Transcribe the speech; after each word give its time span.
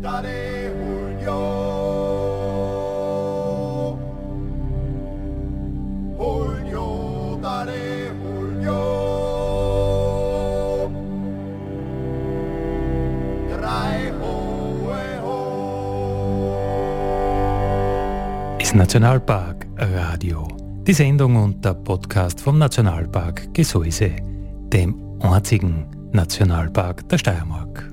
Dale 0.00 0.70
Julio. 0.78 1.40
Julio, 6.16 7.40
ho. 15.22 15.78
ist 18.60 18.74
Nationalpark 18.74 19.66
Radio. 19.78 20.46
Die 20.86 20.92
Sendung 20.92 21.36
und 21.36 21.64
der 21.64 21.74
Podcast 21.74 22.40
vom 22.40 22.58
Nationalpark 22.58 23.52
Gesäuse, 23.52 24.12
dem 24.72 24.94
einzigen 25.20 25.86
Nationalpark 26.12 27.08
der 27.08 27.18
Steiermark. 27.18 27.87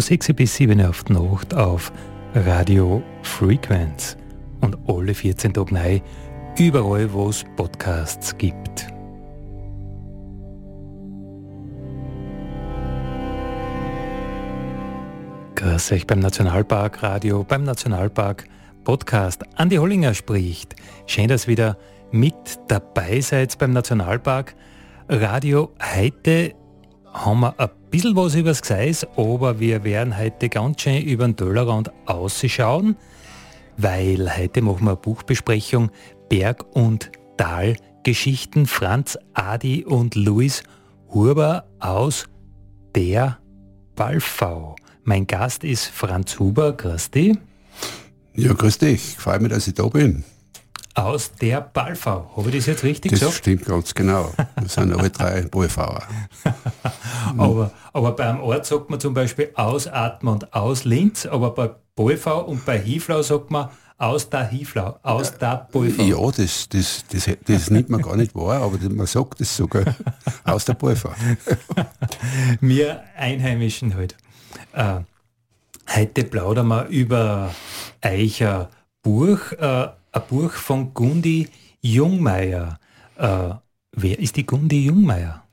Von 0.00 0.06
6 0.06 0.32
bis 0.32 0.54
7 0.54 0.80
auf 0.80 1.04
die 1.04 1.12
Nacht 1.12 1.52
auf 1.52 1.92
Radio 2.34 3.02
Frequenz 3.22 4.16
und 4.62 4.78
alle 4.88 5.12
14 5.12 5.52
Tage 5.52 5.74
neu 5.74 6.00
überall, 6.58 7.12
wo 7.12 7.28
es 7.28 7.44
Podcasts 7.56 8.34
gibt. 8.38 8.86
Grüß 15.56 15.92
euch 15.92 16.06
beim 16.06 16.20
Nationalpark 16.20 17.02
Radio, 17.02 17.44
beim 17.44 17.64
Nationalpark 17.64 18.46
Podcast. 18.84 19.42
Andi 19.56 19.76
Hollinger 19.76 20.14
spricht. 20.14 20.76
Schön, 21.04 21.28
dass 21.28 21.46
wieder 21.46 21.76
mit 22.10 22.58
dabei 22.68 23.20
seid 23.20 23.58
beim 23.58 23.74
Nationalpark 23.74 24.54
Radio. 25.10 25.74
Heute 25.94 26.54
haben 27.12 27.40
wir 27.40 27.58
ein 27.58 27.68
bisschen 27.90 28.16
was 28.16 28.34
über 28.34 28.50
das 28.50 28.62
Gseis, 28.62 29.06
aber 29.16 29.58
wir 29.60 29.84
werden 29.84 30.16
heute 30.16 30.48
ganz 30.48 30.82
schön 30.82 31.02
über 31.02 31.24
den 31.24 31.36
Tellerrand 31.36 31.90
ausschauen, 32.06 32.96
weil 33.76 34.36
heute 34.36 34.62
machen 34.62 34.84
wir 34.84 34.92
eine 34.92 34.96
Buchbesprechung 34.96 35.90
Berg- 36.28 36.64
und 36.74 37.10
Talgeschichten 37.36 38.66
Franz 38.66 39.18
Adi 39.34 39.84
und 39.84 40.14
Luis 40.14 40.62
Huber 41.12 41.64
aus 41.80 42.26
der 42.94 43.38
Balfau. 43.96 44.76
Mein 45.02 45.26
Gast 45.26 45.64
ist 45.64 45.86
Franz 45.86 46.38
Huber, 46.38 46.72
grüß 46.72 47.10
dich, 47.10 47.36
Ja, 48.34 48.52
grüß 48.52 48.78
dich. 48.78 49.16
Freut 49.18 49.42
mich, 49.42 49.50
dass 49.50 49.66
ich 49.66 49.74
da 49.74 49.86
bin. 49.88 50.24
Aus 50.94 51.32
der 51.32 51.60
Balfau. 51.60 52.30
Habe 52.36 52.48
ich 52.50 52.56
das 52.56 52.66
jetzt 52.66 52.82
richtig 52.84 53.12
Das 53.12 53.20
gesagt? 53.20 53.38
stimmt 53.38 53.64
ganz 53.64 53.94
genau. 53.94 54.32
Wir 54.60 54.68
sind 54.68 54.92
alle 54.92 55.10
drei 55.10 55.42
Ballfahrer. 55.42 56.02
Aber, 57.38 57.70
aber 57.92 58.12
beim 58.12 58.40
Ort 58.40 58.66
sagt 58.66 58.90
man 58.90 58.98
zum 58.98 59.14
Beispiel 59.14 59.50
aus 59.54 59.86
Atmund, 59.86 60.52
aus 60.52 60.84
Linz, 60.84 61.26
aber 61.26 61.50
bei 61.52 61.70
Bolfau 61.94 62.40
und 62.44 62.64
bei 62.64 62.78
Hiflau 62.78 63.22
sagt 63.22 63.50
man 63.50 63.68
aus 63.98 64.28
der 64.30 64.48
Hiflau, 64.48 64.98
aus 65.02 65.36
der 65.38 65.68
Bolfau. 65.70 66.02
Ja, 66.02 66.30
das, 66.32 66.68
das, 66.70 67.04
das, 67.12 67.28
das 67.46 67.70
nimmt 67.70 67.90
man 67.90 68.00
gar 68.02 68.16
nicht 68.16 68.34
wahr, 68.34 68.62
aber 68.62 68.78
man 68.90 69.06
sagt 69.06 69.40
es 69.42 69.54
sogar 69.56 69.94
aus 70.44 70.64
der 70.64 70.74
Ballfahrt. 70.74 71.16
Wir 72.60 73.02
Einheimischen 73.16 73.94
halt. 73.94 74.16
Äh, 74.72 75.00
heute 75.94 76.24
plaudern 76.24 76.68
wir 76.68 76.86
über 76.86 77.54
Eicher 78.00 78.70
Buch, 79.02 79.52
äh, 79.52 79.88
ein 80.12 80.22
Buch 80.28 80.52
von 80.52 80.92
Gundi 80.94 81.48
Jungmeier. 81.80 82.78
Äh, 83.16 83.50
wer 83.92 84.18
ist 84.18 84.36
die 84.36 84.46
Gundi 84.46 84.86
Jungmeier? 84.86 85.44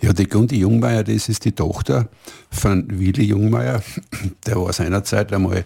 Ja, 0.00 0.12
die 0.12 0.26
Gundi 0.26 0.58
Jungmeier, 0.58 1.04
das 1.04 1.28
ist 1.28 1.44
die 1.44 1.52
Tochter 1.52 2.08
von 2.50 2.86
Willi 2.88 3.24
Jungmeier. 3.24 3.82
Der 4.46 4.56
war 4.56 4.72
seinerzeit 4.72 5.32
einmal 5.32 5.64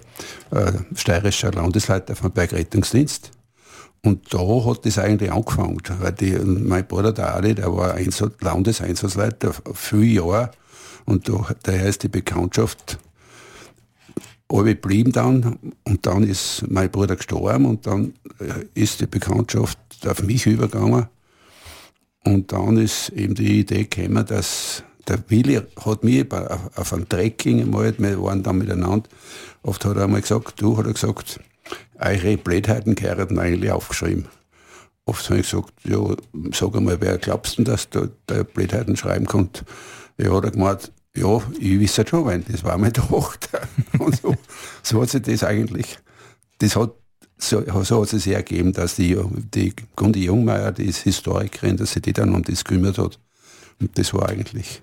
äh, 0.51 0.73
steirischer 0.95 1.53
Landesleiter 1.53 2.17
vom 2.17 2.33
Bergrettungsdienst. 2.33 3.31
Und 4.03 4.35
da 4.35 4.39
hat 4.67 4.85
das 4.85 4.99
eigentlich 4.99 5.33
angefangen, 5.33 5.81
weil 6.01 6.13
die, 6.13 6.33
mein 6.33 6.87
Bruder 6.87 7.13
der 7.13 7.35
Ali, 7.35 7.55
der 7.55 7.75
war 7.75 7.95
Einsatz, 7.95 8.35
Landeseinsatzleiter 8.41 9.55
viele 9.73 10.05
Jahre 10.05 10.51
und 11.07 11.29
da, 11.29 11.47
daher 11.63 11.87
ist 11.87 12.03
die 12.03 12.09
Bekanntschaft 12.09 12.99
alle 14.49 14.75
geblieben 14.75 15.13
dann 15.13 15.59
und 15.85 16.07
dann 16.07 16.23
ist 16.23 16.65
mein 16.69 16.91
Bruder 16.91 17.17
gestorben 17.17 17.67
und 17.67 17.87
dann 17.87 18.15
äh, 18.39 18.65
ist 18.75 19.01
die 19.01 19.07
Bekanntschaft 19.07 19.79
auf 20.07 20.23
mich 20.23 20.47
übergegangen 20.47 21.07
und 22.25 22.53
dann 22.53 22.77
ist 22.77 23.11
eben 23.11 23.35
die 23.35 23.61
Idee 23.61 23.85
gekommen, 23.85 24.25
dass 24.27 24.83
der 25.09 25.23
Willi 25.29 25.61
hat 25.85 26.05
mich 26.05 26.27
auf, 26.33 26.93
einem 26.93 27.09
Trekking 27.09 27.61
einmal, 27.61 27.95
wir 27.99 28.23
waren 28.23 28.43
dann 28.43 28.59
miteinander, 28.59 29.09
oft 29.63 29.85
hat 29.85 29.97
er 29.97 30.05
einmal 30.05 30.23
gesagt, 30.23 30.61
du, 30.61 30.77
hat 30.79 30.87
er 30.87 30.93
gesagt, 30.95 31.41
eure 31.99 32.37
Blödheiten 32.37 32.95
gehören 32.95 33.39
eigentlich 33.39 33.71
aufgeschrieben. 33.71 34.27
Oft 35.07 35.29
habe 35.29 35.41
ich 35.41 35.51
gesagt, 35.51 35.73
ja, 35.85 35.99
sag 36.53 36.75
einmal, 36.75 37.01
wer 37.01 37.19
glaubst 37.19 37.59
du, 37.59 37.65
dass 37.65 37.91
du 37.91 38.11
der 38.29 38.45
Blödheiten 38.45 38.97
schreiben 38.97 39.27
kannst? 39.27 39.65
Ja, 40.17 40.33
hat 40.35 40.45
er 40.45 40.51
gemeint, 40.53 40.93
ja, 41.17 41.41
ich 41.59 41.81
weiß 41.81 41.99
es 41.99 42.09
schon, 42.09 42.25
weil 42.25 42.41
das 42.41 42.65
war 42.65 42.77
meine 42.79 42.93
Tochter. 42.93 43.61
Und 43.99 44.21
so, 44.21 44.35
so 44.83 45.03
hat 45.03 45.11
sich 45.11 45.23
das 45.23 45.45
eigentlich, 45.45 45.99
das 46.59 46.77
hat, 46.77 46.93
so, 47.39 47.63
so 47.83 48.03
hat 48.03 48.13
es 48.13 48.25
sich 48.25 48.33
ergeben, 48.33 48.73
dass 48.73 48.97
die, 48.97 49.19
die 49.55 49.75
Gundi 49.97 50.25
Jungmeier, 50.25 50.73
die 50.73 50.87
ist 50.87 51.03
Historikerin, 51.03 51.77
dass 51.77 51.93
sie 51.93 52.01
die 52.01 52.13
dann 52.13 52.35
um 52.35 52.43
das 52.43 52.65
gekümmert 52.65 52.99
hat. 52.99 53.19
Und 53.81 53.97
das 53.99 54.15
war 54.15 54.29
eigentlich 54.29 54.83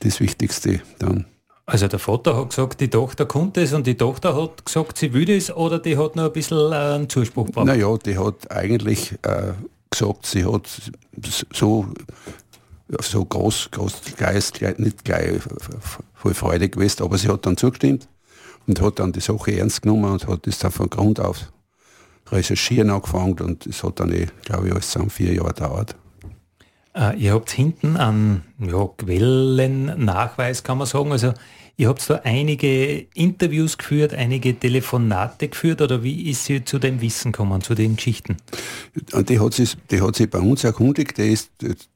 das 0.00 0.20
Wichtigste 0.20 0.80
dann. 0.98 1.26
Also 1.66 1.86
der 1.86 1.98
Vater 1.98 2.34
hat 2.34 2.48
gesagt, 2.48 2.80
die 2.80 2.88
Tochter 2.88 3.26
konnte 3.26 3.60
es 3.60 3.74
und 3.74 3.86
die 3.86 3.96
Tochter 3.96 4.34
hat 4.34 4.64
gesagt, 4.64 4.96
sie 4.96 5.12
will 5.12 5.28
es 5.28 5.54
oder 5.54 5.78
die 5.78 5.98
hat 5.98 6.16
noch 6.16 6.24
ein 6.24 6.32
bisschen 6.32 6.72
äh, 6.72 6.76
einen 6.76 7.10
Zuspruch 7.10 7.44
gebraucht. 7.46 7.66
Naja, 7.66 7.94
die 7.98 8.16
hat 8.16 8.50
eigentlich 8.50 9.12
äh, 9.22 9.52
gesagt, 9.90 10.24
sie 10.24 10.46
hat 10.46 10.66
so, 11.52 11.86
so 13.00 13.24
groß, 13.24 13.70
groß 13.70 14.00
gleich- 14.16 14.78
nicht 14.78 15.04
gleich 15.04 15.40
voll 16.14 16.34
Freude 16.34 16.68
gewesen, 16.68 17.02
aber 17.02 17.18
sie 17.18 17.28
hat 17.28 17.44
dann 17.46 17.56
zugestimmt 17.56 18.08
und 18.66 18.80
hat 18.80 18.98
dann 18.98 19.12
die 19.12 19.20
Sache 19.20 19.58
ernst 19.58 19.82
genommen 19.82 20.12
und 20.12 20.26
hat 20.26 20.46
das 20.46 20.58
dann 20.58 20.70
von 20.72 20.88
Grund 20.90 21.20
auf 21.20 21.52
recherchieren 22.30 22.90
angefangen 22.90 23.38
und 23.40 23.66
es 23.66 23.82
hat 23.82 24.00
dann, 24.00 24.12
eh, 24.12 24.26
glaube 24.44 24.66
ich, 24.66 24.72
alles 24.72 24.90
zusammen 24.90 25.10
vier 25.10 25.32
Jahre 25.32 25.48
gedauert. 25.54 25.96
Äh, 26.94 27.16
ihr 27.16 27.32
habt 27.32 27.50
hinten 27.50 27.96
einen 27.96 28.42
ja, 28.58 28.86
Quellennachweis, 28.96 30.62
kann 30.62 30.78
man 30.78 30.86
sagen. 30.86 31.12
Also 31.12 31.32
ihr 31.78 31.88
habt 31.88 32.10
da 32.10 32.16
einige 32.24 33.06
Interviews 33.14 33.78
geführt, 33.78 34.12
einige 34.12 34.58
Telefonate 34.58 35.48
geführt 35.48 35.80
oder 35.80 36.02
wie 36.02 36.28
ist 36.28 36.44
sie 36.44 36.64
zu 36.64 36.80
dem 36.80 37.00
Wissen 37.00 37.30
gekommen, 37.30 37.62
zu 37.62 37.74
den 37.76 37.94
Geschichten? 37.94 38.36
Die 39.12 39.38
hat, 39.38 39.54
sich, 39.54 39.76
die 39.88 40.02
hat 40.02 40.16
sich 40.16 40.28
bei 40.28 40.40
uns 40.40 40.64
erkundigt, 40.64 41.16
die 41.18 41.32
ist, 41.32 41.50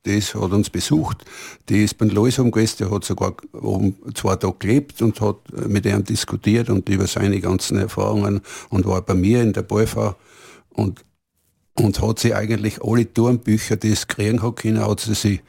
das 0.05 0.35
hat 0.37 0.53
uns 0.53 0.71
besucht, 0.71 1.25
die 1.69 1.83
ist 1.83 1.99
beim 1.99 2.11
Leusum 2.11 2.53
gewesen, 2.53 2.77
der 2.79 2.91
hat 2.93 3.05
sogar 3.05 3.35
oben 3.53 3.97
zwei 4.15 4.37
Tage 4.37 4.55
gelebt 4.61 5.03
und 5.03 5.21
hat 5.21 5.37
mit 5.67 5.85
ihm 5.85 6.05
diskutiert 6.05 6.71
und 6.71 6.89
über 6.89 7.09
seine 7.09 7.41
ganzen 7.41 7.77
Erfahrungen 7.77 8.41
und 8.71 8.87
war 8.87 9.03
bei 9.03 9.15
mir 9.15 9.43
in 9.43 9.53
der 9.53 9.63
BV 9.63 10.15
und, 10.71 11.05
und 11.75 12.01
hat 12.01 12.21
sie 12.21 12.35
eigentlich 12.35 12.81
alle 12.85 13.13
Turmbücher, 13.13 13.75
die 13.75 13.91
es 13.91 14.07
kriegen 14.07 14.43
hat 14.43 14.57
können, 14.57 14.87
hat 14.87 15.01
sie 15.01 15.15
sich 15.15 15.41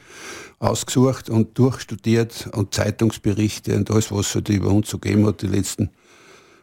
ausgesucht 0.64 1.30
und 1.30 1.58
durchstudiert 1.58 2.50
und 2.54 2.74
Zeitungsberichte 2.74 3.76
und 3.76 3.92
alles, 3.92 4.12
was 4.12 4.28
es 4.28 4.36
halt 4.36 4.50
über 4.50 4.70
uns 4.70 4.90
so 4.90 4.98
gegeben 4.98 5.26
hat, 5.26 5.42
die 5.42 5.48
letzten 5.48 5.90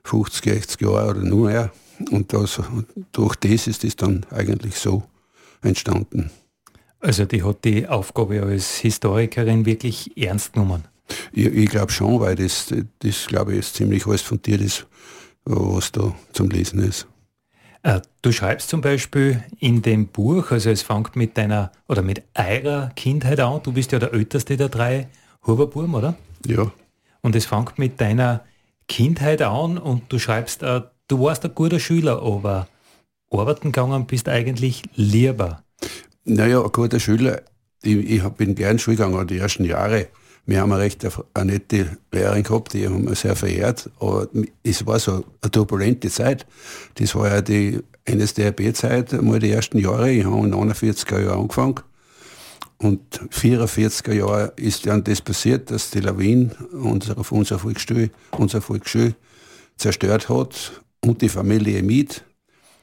50, 0.05 0.55
60 0.55 0.81
Jahre 0.81 1.11
oder 1.11 1.21
nur 1.23 1.49
mehr. 1.49 1.73
Und 2.11 2.33
das, 2.33 2.61
durch 3.13 3.37
das 3.37 3.67
ist 3.67 3.85
es 3.85 3.97
dann 3.97 4.25
eigentlich 4.31 4.77
so 4.77 5.03
entstanden. 5.63 6.31
Also 7.01 7.27
die 7.27 7.43
hat 7.43 7.65
die 7.65 7.87
Aufgabe 7.87 8.43
als 8.43 8.79
Historikerin 8.79 9.67
wirklich 9.67 10.17
ernst 10.17 10.55
genommen. 10.55 10.85
Ich, 11.33 11.47
ich 11.47 11.69
glaube 11.69 11.93
schon, 11.93 12.21
weil 12.21 12.37
das, 12.37 12.73
das 13.01 13.27
glaube 13.27 13.53
ich, 13.53 13.61
ist 13.61 13.75
ziemlich 13.75 14.07
alles 14.07 14.23
fundiert 14.23 14.63
ist, 14.63 14.87
was 15.45 15.93
da 15.93 16.15
zum 16.33 16.49
Lesen 16.49 16.81
ist. 16.81 17.07
Äh, 17.83 18.01
Du 18.23 18.33
schreibst 18.33 18.69
zum 18.69 18.83
Beispiel 18.83 19.43
in 19.61 19.81
dem 19.81 20.07
Buch, 20.07 20.51
also 20.51 20.69
es 20.69 20.83
fängt 20.83 21.17
mit 21.17 21.39
deiner 21.39 21.73
oder 21.89 22.03
mit 22.03 22.23
eurer 22.35 22.91
Kindheit 22.95 23.41
an, 23.41 23.63
du 23.63 23.73
bist 23.73 23.93
ja 23.93 23.99
der 23.99 24.13
älteste 24.13 24.59
der 24.59 24.69
drei 24.69 25.09
Huberburm, 25.47 25.95
oder? 25.95 26.17
Ja. 26.47 26.71
Und 27.23 27.35
es 27.35 27.47
fängt 27.47 27.79
mit 27.79 27.99
deiner 27.99 28.45
Kindheit 28.89 29.41
an 29.41 29.79
und 29.79 30.13
du 30.13 30.19
schreibst, 30.19 30.63
äh, 30.63 30.83
du 31.09 31.21
warst 31.23 31.47
ein 31.47 31.55
guter 31.55 31.81
Schüler, 31.81 32.21
aber 32.23 32.69
arbeiten 33.31 33.73
gegangen 33.73 34.07
bist 34.07 34.29
eigentlich 34.29 34.83
lieber. 34.97 35.63
Naja, 36.25 36.63
ein 36.63 36.73
guter 36.73 37.01
Schüler. 37.01 37.41
Ich, 37.81 37.97
ich 37.97 38.23
bin 38.23 38.55
gern 38.55 38.79
Schule 38.79 38.99
gegangen 38.99 39.27
die 39.29 39.39
ersten 39.39 39.65
Jahre. 39.65 40.09
Wir 40.47 40.61
haben 40.61 40.73
eine 40.73 40.83
recht 40.83 41.07
eine 41.35 41.53
nette 41.53 41.99
Lehrerin 42.13 42.43
gehabt, 42.43 42.73
die 42.73 42.87
haben 42.87 43.09
wir 43.09 43.15
sehr 43.15 43.37
verehrt. 43.37 43.91
Aber 44.01 44.29
es 44.63 44.85
war 44.87 44.99
so 44.99 45.25
eine 45.43 45.51
turbulente 45.51 46.11
Zeit. 46.11 46.47
Das 46.95 47.15
war 47.15 47.29
ja 47.29 47.41
die 47.41 47.81
NSDAP-Zeit, 48.09 49.21
mal 49.23 49.39
die 49.39 49.51
ersten 49.51 49.79
Jahre. 49.79 50.11
Ich 50.11 50.25
habe 50.25 50.39
in 50.39 50.55
49er 50.55 51.23
Jahren 51.23 51.41
angefangen. 51.41 51.81
Und 52.79 53.21
44er 53.31 54.15
Jahre 54.15 54.53
ist 54.57 54.87
dann 54.87 55.05
das 55.05 55.21
passiert, 55.21 55.71
dass 55.71 55.91
die 55.91 56.01
Lawine 56.01 56.51
unsere, 56.73 57.21
unsere 57.31 57.61
Volksschule, 57.61 58.11
unsere 58.31 58.63
zerstört 59.77 60.29
hat 60.31 60.83
und 61.05 61.21
die 61.21 61.29
Familie 61.29 61.83
mit. 61.83 62.25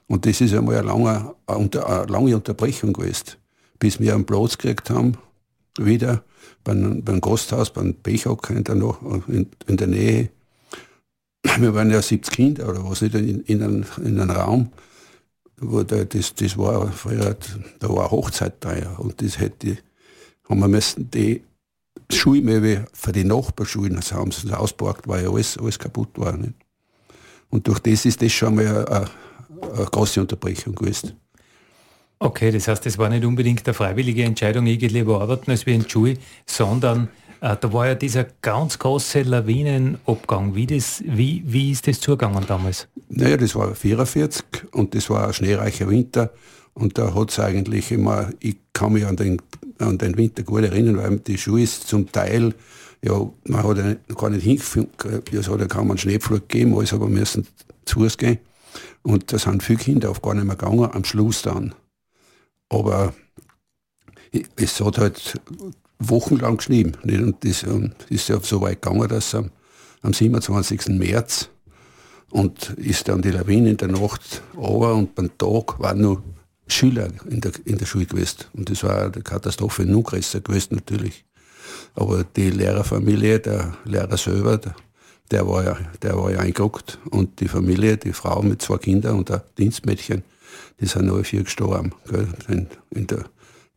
Und 0.07 0.25
das 0.25 0.39
ist 0.39 0.53
einmal 0.53 0.75
eine 0.77 0.87
lange, 0.87 1.35
eine 1.47 2.05
lange 2.07 2.35
Unterbrechung 2.35 2.93
gewesen, 2.93 3.37
bis 3.79 3.99
wir 3.99 4.13
einen 4.13 4.25
Platz 4.25 4.57
gekriegt 4.57 4.89
haben, 4.91 5.17
wieder 5.79 6.23
beim, 6.63 7.03
beim 7.03 7.21
Gasthaus, 7.21 7.71
beim 7.71 7.95
in 8.05 8.63
der, 8.63 8.75
in, 9.27 9.49
in 9.67 9.77
der 9.77 9.87
Nähe. 9.87 10.29
Wir 11.59 11.73
waren 11.73 11.91
ja 11.91 12.01
70 12.01 12.33
Kinder 12.33 12.69
oder 12.69 12.83
was 12.87 13.01
nicht, 13.01 13.15
in, 13.15 13.41
in, 13.41 13.63
einem, 13.63 13.85
in 14.03 14.19
einem 14.19 14.31
Raum, 14.31 14.71
wo 15.59 15.83
der, 15.83 16.05
das, 16.05 16.35
das 16.35 16.57
war 16.57 16.91
früher, 16.91 17.35
da 17.79 17.89
war 17.89 18.11
Hochzeit 18.11 18.55
da 18.59 18.75
ja, 18.77 18.91
und 18.97 19.21
das 19.21 19.39
hätte, 19.39 19.77
haben 20.49 20.59
wir 20.59 20.67
müssen 20.67 21.09
die 21.09 21.41
Schulmöbel 22.11 22.85
für 22.93 23.11
die 23.11 23.23
Nachbarschulen, 23.23 23.95
das 23.95 24.11
haben 24.11 24.31
sie 24.31 24.51
ausgeparkt, 24.51 25.07
weil 25.07 25.23
ja 25.23 25.31
alles, 25.31 25.57
alles 25.57 25.79
kaputt 25.79 26.09
war. 26.15 26.35
Nicht? 26.37 26.53
Und 27.49 27.67
durch 27.67 27.79
das 27.79 28.05
ist 28.05 28.21
das 28.21 28.31
schon 28.31 28.55
mal 28.55 28.85
eine, 28.85 29.09
eine 29.73 29.85
große 29.85 30.21
Unterbrechung 30.21 30.75
gewesen. 30.75 31.13
Okay, 32.19 32.51
das 32.51 32.67
heißt, 32.67 32.85
es 32.87 32.97
war 32.97 33.09
nicht 33.09 33.25
unbedingt 33.25 33.65
eine 33.67 33.73
freiwillige 33.73 34.23
Entscheidung, 34.23 34.65
ich 34.65 34.79
gehe 34.79 34.89
lieber 34.89 35.21
arbeiten 35.21 35.51
als 35.51 35.65
wie 35.65 35.75
in 35.75 35.87
Schule, 35.87 36.17
sondern 36.47 37.09
äh, 37.41 37.55
da 37.59 37.71
war 37.71 37.87
ja 37.87 37.95
dieser 37.95 38.25
ganz 38.41 38.79
große 38.79 39.21
Lawinenabgang. 39.21 40.55
Wie, 40.55 40.65
das, 40.65 41.03
wie, 41.05 41.43
wie 41.45 41.71
ist 41.71 41.87
das 41.87 41.99
zugegangen 41.99 42.43
damals? 42.47 42.87
Naja, 43.09 43.37
das 43.37 43.55
war 43.55 43.75
44 43.75 44.43
und 44.71 44.95
das 44.95 45.09
war 45.11 45.27
ein 45.27 45.33
schneereicher 45.33 45.89
Winter 45.89 46.31
und 46.73 46.97
da 46.97 47.13
hat 47.13 47.29
es 47.29 47.39
eigentlich 47.39 47.91
immer, 47.91 48.29
ich 48.39 48.57
kann 48.73 48.93
mich 48.93 49.05
an 49.05 49.15
den, 49.15 49.39
an 49.77 49.99
den 49.99 50.17
Winter 50.17 50.41
gut 50.41 50.63
erinnern, 50.63 50.97
weil 50.97 51.19
die 51.19 51.37
Schule 51.37 51.63
ist 51.63 51.87
zum 51.87 52.11
Teil, 52.11 52.55
ja, 53.03 53.29
man 53.45 53.63
hat 53.63 53.77
ja 53.77 53.95
gar 54.15 54.31
nicht 54.31 54.43
hingefunden, 54.43 55.21
es 55.31 55.49
hat 55.49 55.59
ja 55.59 55.67
kaum 55.67 55.91
einen 55.91 55.99
Schneepflug 55.99 56.49
gegeben, 56.49 56.75
alles 56.75 56.93
aber 56.93 57.07
müssen 57.07 57.45
zu 57.85 57.99
Fuß 57.99 58.17
gehen. 58.17 58.39
Und 59.03 59.31
da 59.31 59.37
sind 59.37 59.61
viele 59.63 59.79
Kinder 59.79 60.09
auf 60.09 60.21
gar 60.21 60.33
nicht 60.33 60.45
mehr 60.45 60.55
gegangen, 60.55 60.89
am 60.91 61.03
Schluss 61.05 61.43
dann. 61.43 61.73
Aber 62.69 63.13
es 64.55 64.79
hat 64.81 64.97
halt 64.97 65.39
wochenlang 65.99 66.57
geschrieben. 66.57 66.93
Nicht? 67.03 67.21
Und 67.21 67.43
das 67.43 67.65
ist 68.09 68.29
ja 68.29 68.39
so 68.41 68.61
weit 68.61 68.81
gegangen, 68.81 69.07
dass 69.07 69.33
am, 69.35 69.51
am 70.01 70.13
27. 70.13 70.89
März 70.89 71.49
und 72.31 72.71
ist 72.71 73.07
dann 73.07 73.21
die 73.21 73.31
Lawine 73.31 73.71
in 73.71 73.77
der 73.77 73.87
Nacht 73.87 74.41
runter 74.55 74.95
und 74.95 75.15
beim 75.15 75.37
Tag 75.37 75.79
waren 75.79 76.01
nur 76.01 76.23
Schüler 76.67 77.07
in 77.29 77.41
der, 77.41 77.51
in 77.65 77.77
der 77.77 77.85
Schule 77.85 78.05
gewesen. 78.05 78.39
Und 78.53 78.69
das 78.69 78.83
war 78.83 79.03
eine 79.03 79.23
Katastrophe 79.23 79.85
noch 79.85 80.03
größer 80.03 80.41
gewesen 80.41 80.75
natürlich. 80.75 81.23
Aber 81.95 82.23
die 82.23 82.49
Lehrerfamilie, 82.49 83.39
der 83.39 83.77
Lehrer 83.85 84.17
selber, 84.17 84.57
der, 84.57 84.75
der 85.31 85.47
war 85.47 85.63
ja, 85.63 85.77
der 86.01 86.17
war 86.17 86.31
ja 86.31 86.39
eingeguckt. 86.39 86.99
Und 87.09 87.39
die 87.39 87.47
Familie, 87.47 87.97
die 87.97 88.13
Frau 88.13 88.41
mit 88.41 88.61
zwei 88.61 88.77
Kindern 88.77 89.17
und 89.17 89.31
ein 89.31 89.41
Dienstmädchen, 89.57 90.23
die 90.79 90.85
sind 90.85 91.09
alle 91.09 91.23
vier 91.23 91.43
gestorben. 91.43 91.93
Gell? 92.09 92.27
In, 92.91 93.07
der, 93.07 93.25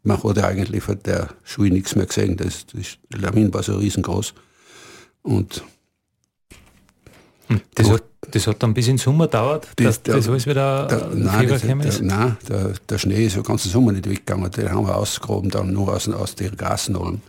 man 0.02 0.22
hat 0.22 0.36
ja 0.36 0.46
eigentlich 0.46 0.82
von 0.82 0.98
der 1.02 1.28
Schule 1.44 1.70
nichts 1.70 1.96
mehr 1.96 2.06
gesehen. 2.06 2.36
Das, 2.36 2.66
das 2.66 2.98
Lawin 3.10 3.52
war 3.52 3.62
so 3.62 3.76
riesengroß. 3.76 4.34
Und 5.22 5.62
das 7.74 7.90
hat, 7.90 8.04
das 8.30 8.46
hat 8.46 8.62
dann 8.62 8.74
bis 8.74 8.88
in 8.88 8.98
Sommer 8.98 9.26
gedauert, 9.26 9.66
dass 9.76 10.02
das, 10.02 10.14
das 10.16 10.28
alles 10.28 10.46
wieder 10.46 10.86
der, 10.86 11.08
nein, 11.14 11.48
das, 11.48 11.62
der, 11.62 11.74
nein 11.74 12.36
der, 12.48 12.74
der, 12.88 12.98
Schnee 12.98 13.26
ist 13.26 13.36
den 13.36 13.42
ganzen 13.42 13.70
Sommer 13.70 13.92
nicht 13.92 14.08
weggegangen. 14.08 14.50
Den 14.52 14.70
haben 14.70 14.86
wir 14.86 14.96
ausgegraben, 14.96 15.50
dann 15.50 15.72
nur 15.72 15.92
aus, 15.92 16.08
aus 16.08 16.36
den 16.36 16.56
Gasnollen. 16.56 17.22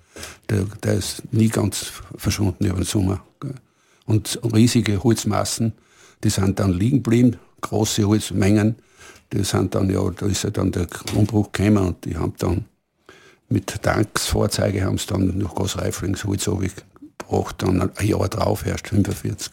Der, 0.50 0.66
der 0.84 0.94
ist 0.94 1.24
nie 1.32 1.50
ganz 1.50 1.92
verschwunden 2.16 2.66
über 2.66 2.76
den 2.76 2.84
Sommer. 2.84 3.24
Und 4.06 4.40
riesige 4.54 5.04
Holzmassen, 5.04 5.74
die 6.24 6.30
sind 6.30 6.60
dann 6.60 6.74
liegen 6.74 7.02
geblieben, 7.02 7.38
große 7.62 8.06
Holzmengen 8.06 8.76
die 9.34 9.44
sind 9.44 9.76
dann 9.76 9.90
ja, 9.90 10.10
da 10.10 10.26
ist 10.26 10.44
ja 10.44 10.50
dann 10.50 10.72
der 10.72 10.88
Umbruch 11.16 11.52
gekommen 11.52 11.88
und 11.88 12.06
die 12.06 12.18
haben 12.18 12.34
dann 12.38 12.66
mit 13.50 13.82
Tanksfahrzeugen 13.82 14.84
haben 14.84 14.98
sie 14.98 15.08
dann 15.08 15.38
nach 15.38 15.56
Gasreiflings 15.56 16.24
Holz 16.24 16.46
gebracht, 16.46 17.56
dann 17.62 17.82
ein 17.82 18.08
Jahr 18.08 18.28
drauf, 18.30 18.66
erst 18.66 18.88
45. 18.88 19.52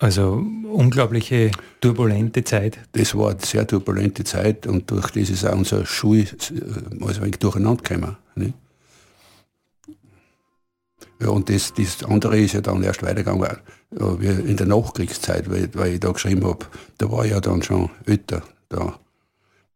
Also 0.00 0.44
unglaubliche 0.72 1.50
turbulente 1.80 2.44
Zeit. 2.44 2.78
Das 2.92 3.14
war 3.16 3.30
eine 3.30 3.40
sehr 3.44 3.66
turbulente 3.66 4.24
Zeit 4.24 4.66
und 4.66 4.90
durch 4.90 5.10
das 5.10 5.28
ist 5.28 5.44
auch 5.44 5.56
unser 5.56 5.84
Schul 5.84 6.18
äh, 6.18 6.24
also 7.00 7.20
ein 7.20 7.22
wenig 7.22 7.38
durcheinander 7.38 7.82
gekommen. 7.82 8.16
Nicht? 8.36 8.54
Ja, 11.20 11.28
und 11.30 11.50
das, 11.50 11.74
das 11.74 12.04
andere 12.04 12.38
ist 12.38 12.54
ja 12.54 12.60
dann 12.60 12.82
erst 12.84 13.02
weitergegangen, 13.02 13.42
ja, 13.98 14.20
wie 14.20 14.28
in 14.28 14.56
der 14.56 14.68
Nachkriegszeit, 14.68 15.50
weil, 15.50 15.68
weil 15.74 15.94
ich 15.94 16.00
da 16.00 16.12
geschrieben 16.12 16.44
habe, 16.44 16.64
da 16.98 17.10
war 17.10 17.24
ich 17.24 17.32
ja 17.32 17.40
dann 17.40 17.62
schon 17.62 17.90
älter 18.06 18.42
da. 18.68 18.98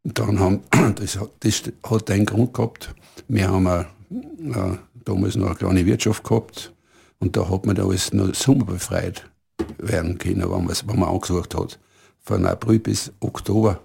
Und 0.05 0.19
dann 0.19 0.41
haben, 0.41 0.62
das, 0.97 1.19
das 1.41 1.62
hat 1.89 2.11
einen 2.11 2.27
Grund 2.27 2.55
gehabt. 2.55 2.94
Wir 3.29 3.49
haben 3.49 3.67
auch, 3.67 3.85
äh, 4.11 4.79
damals 5.05 5.37
noch 5.37 5.49
eine 5.49 5.56
kleine 5.56 5.87
Wirtschaft 5.87 6.25
gehabt 6.25 6.73
und 7.19 7.37
da 7.37 7.49
hat 7.49 7.67
man 7.67 7.77
da 7.77 7.85
alles 7.85 8.12
nur 8.12 8.35
sommerbefreit 8.35 9.31
werden 9.79 10.19
können, 10.19 10.43
wenn 10.50 10.69
wenn 10.69 10.99
man 10.99 11.09
angesucht 11.09 11.55
hat. 11.55 11.79
Von 12.21 12.47
April 12.47 12.79
bis 12.79 13.12
Oktober. 13.21 13.81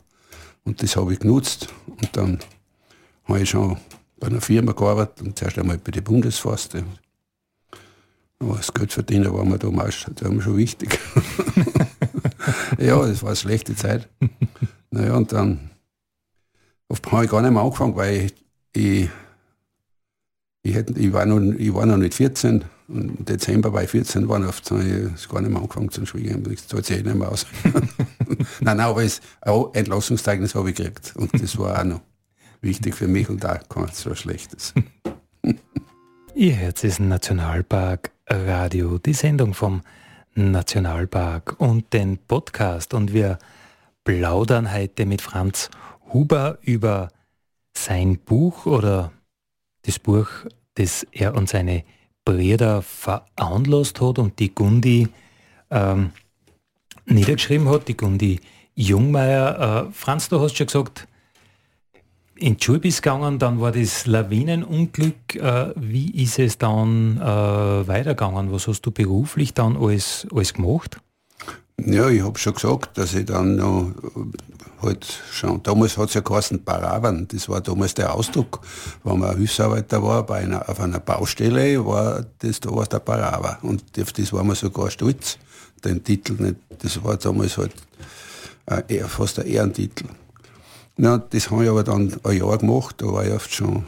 Und 0.63 0.81
das 0.83 0.95
habe 0.95 1.13
ich 1.13 1.19
genutzt. 1.19 1.67
Und 1.85 2.09
dann 2.15 2.39
habe 3.25 3.41
ich 3.41 3.49
schon 3.49 3.77
bei 4.19 4.27
einer 4.27 4.41
Firma 4.41 4.71
gearbeitet 4.73 5.21
und 5.21 5.37
zuerst 5.37 5.57
einmal 5.57 5.77
bei 5.77 5.91
der 5.91 6.01
Bundesforste. 6.01 6.83
Aber 8.39 8.57
das 8.57 8.73
Geld 8.73 8.93
verdienen 8.93 9.33
war 9.33 9.45
mir 9.45 9.57
damals 9.57 10.05
das 10.13 10.29
war 10.29 10.41
schon 10.41 10.57
wichtig. 10.57 10.99
ja, 12.77 13.05
das 13.05 13.21
war 13.21 13.29
eine 13.29 13.35
schlechte 13.35 13.75
Zeit. 13.75 14.07
Naja, 14.91 15.15
und 15.15 15.31
dann 15.31 15.69
habe 16.89 17.25
ich 17.25 17.31
gar 17.31 17.41
nicht 17.41 17.51
mehr 17.51 17.61
angefangen, 17.61 17.95
weil 17.95 18.25
ich, 18.25 18.33
ich, 18.73 19.09
ich, 20.63 20.75
hätte, 20.75 20.93
ich, 20.99 21.11
war, 21.11 21.25
noch, 21.25 21.39
ich 21.39 21.73
war 21.73 21.85
noch 21.85 21.97
nicht 21.97 22.13
14. 22.13 22.63
Und 22.87 23.19
Im 23.19 23.25
Dezember 23.25 23.73
war 23.73 23.83
ich 23.83 23.89
14, 23.89 24.29
war 24.29 24.39
oft, 24.47 24.69
habe 24.71 24.83
ich 24.83 25.29
gar 25.29 25.41
nicht 25.41 25.51
mehr 25.51 25.61
angefangen 25.61 25.91
zu 25.91 26.05
schwingen. 26.05 26.43
Das 26.43 26.67
zahlt 26.67 26.85
sich 26.85 26.99
eh 26.99 27.03
nicht 27.03 27.15
mehr 27.15 27.29
aus. 27.29 27.45
nein, 28.61 28.77
nein, 28.77 28.79
aber 28.79 29.03
es, 29.03 29.21
ein 29.41 29.65
Entlassungszeugnis 29.73 30.55
habe 30.55 30.69
ich 30.69 30.75
gekriegt. 30.75 31.13
Und 31.17 31.33
das 31.41 31.57
war 31.57 31.79
auch 31.79 31.83
noch 31.83 32.01
wichtig 32.61 32.95
für 32.95 33.07
mich 33.07 33.29
und 33.29 33.45
auch 33.45 33.59
kein 33.67 33.87
so 33.91 34.15
schlechtes. 34.15 34.73
Ihr 36.35 36.53
Herz 36.53 36.83
ist 36.83 36.99
ein 36.99 37.09
Nationalpark 37.09 38.11
Radio, 38.29 38.99
die 38.99 39.13
Sendung 39.13 39.53
vom 39.53 39.81
Nationalpark 40.35 41.55
und 41.59 41.91
den 41.93 42.19
Podcast. 42.19 42.93
Und 42.93 43.11
wir 43.11 43.39
plaudern 44.07 44.73
heute 44.73 45.05
mit 45.05 45.21
Franz 45.21 45.69
Huber 46.13 46.59
über 46.61 47.09
sein 47.73 48.17
Buch 48.17 48.65
oder 48.65 49.11
das 49.81 49.99
Buch, 49.99 50.27
das 50.75 51.05
er 51.11 51.35
und 51.35 51.49
seine 51.49 51.83
Brüder 52.23 52.81
veranlasst 52.81 53.99
hat 53.99 54.17
und 54.17 54.39
die 54.39 54.55
Gundi 54.55 55.09
ähm, 55.69 56.11
niedergeschrieben 57.05 57.67
hat, 57.67 57.89
die 57.89 57.97
Gundi 57.97 58.39
Jungmeier. 58.75 59.89
Äh, 59.89 59.91
Franz, 59.91 60.29
du 60.29 60.39
hast 60.39 60.55
schon 60.55 60.67
gesagt, 60.67 61.05
in 62.37 62.55
die 62.55 62.89
gegangen, 63.01 63.39
dann 63.39 63.59
war 63.59 63.73
das 63.73 64.05
Lawinenunglück. 64.05 65.35
Äh, 65.35 65.73
wie 65.75 66.11
ist 66.23 66.39
es 66.39 66.57
dann 66.57 67.17
äh, 67.17 67.25
weitergegangen? 67.25 68.53
Was 68.53 68.69
hast 68.69 68.83
du 68.83 68.91
beruflich 68.91 69.53
dann 69.53 69.75
alles, 69.75 70.25
alles 70.31 70.53
gemacht? 70.53 71.01
Ja, 71.79 72.09
ich 72.09 72.23
habe 72.23 72.37
schon 72.39 72.55
gesagt, 72.55 72.97
dass 72.97 73.13
ich 73.13 73.25
dann 73.25 73.55
noch 73.55 73.91
halt 74.81 75.05
schon, 75.31 75.61
damals 75.63 75.97
hat 75.97 76.09
es 76.09 76.15
ja 76.15 76.21
geheißen 76.21 76.63
Paravan, 76.63 77.27
das 77.27 77.49
war 77.49 77.61
damals 77.61 77.93
der 77.93 78.13
Ausdruck, 78.13 78.61
wenn 79.03 79.19
man 79.19 79.37
Hilfsarbeiter 79.37 80.01
war 80.03 80.23
bei 80.25 80.39
einer, 80.39 80.67
auf 80.69 80.79
einer 80.79 80.99
Baustelle, 80.99 81.85
war 81.85 82.25
das 82.39 82.59
da 82.59 82.71
war 82.71 82.85
der 82.85 82.99
Parava 82.99 83.59
und 83.61 83.83
auf 83.99 84.11
das 84.11 84.33
war 84.33 84.43
man 84.43 84.55
sogar 84.55 84.89
stolz, 84.91 85.37
den 85.83 86.03
Titel 86.03 86.33
nicht, 86.41 86.57
das 86.79 87.03
war 87.03 87.17
damals 87.17 87.57
halt 87.57 87.73
äh, 88.65 88.99
fast 89.03 89.39
ein 89.39 89.47
Ehrentitel. 89.47 90.05
Ja, 90.97 91.17
das 91.19 91.51
habe 91.51 91.63
ich 91.63 91.69
aber 91.69 91.83
dann 91.83 92.13
ein 92.23 92.37
Jahr 92.37 92.57
gemacht, 92.57 92.95
da 92.99 93.05
war 93.07 93.25
ich 93.25 93.33
oft 93.33 93.53
schon, 93.53 93.85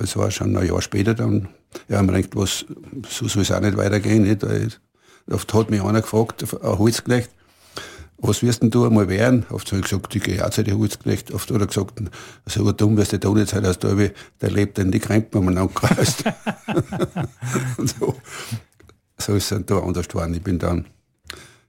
es 0.00 0.16
war 0.16 0.30
schon 0.30 0.56
ein 0.56 0.66
Jahr 0.66 0.82
später 0.82 1.14
dann 1.14 1.48
Ja, 1.88 2.02
man 2.02 2.14
denkt, 2.14 2.34
was, 2.36 2.64
so 3.08 3.28
soll 3.28 3.42
es 3.42 3.52
auch 3.52 3.60
nicht 3.60 3.76
weitergehen. 3.76 4.22
Nicht? 4.24 4.80
Oft 5.28 5.52
hat 5.54 5.70
mich 5.70 5.82
einer 5.82 6.00
gefragt, 6.00 6.44
ein 6.62 6.78
Holzknecht, 6.78 7.30
was 8.22 8.42
wirst 8.42 8.62
denn 8.62 8.70
du 8.70 8.84
einmal 8.84 9.08
werden? 9.08 9.46
Oft 9.50 9.68
habe 9.68 9.78
ich 9.78 9.84
gesagt, 9.88 10.14
ich 10.14 10.22
gehe 10.22 10.44
auch 10.44 10.50
zu 10.50 10.62
den 10.62 10.78
Holzknecht. 10.78 11.32
Oft 11.32 11.50
hat 11.50 11.60
er 11.60 11.66
gesagt, 11.66 12.02
so 12.46 12.72
dumm 12.72 12.96
wirst 12.96 13.12
du 13.12 13.18
da 13.18 13.30
nicht 13.30 13.48
sein, 13.48 13.64
als 13.64 13.78
da 13.78 13.94
der 13.94 14.50
lebt 14.50 14.78
in 14.78 14.90
die 14.90 14.98
Krempen 15.00 15.40
umeinander 15.40 15.72
kreist. 15.72 16.24
so. 17.78 18.14
so 19.16 19.34
ist 19.34 19.44
es 19.44 19.48
dann 19.48 19.66
da 19.66 19.78
anders 19.78 20.08
geworden. 20.08 20.34
Ich 20.34 20.42
bin 20.42 20.58
dann, 20.58 20.86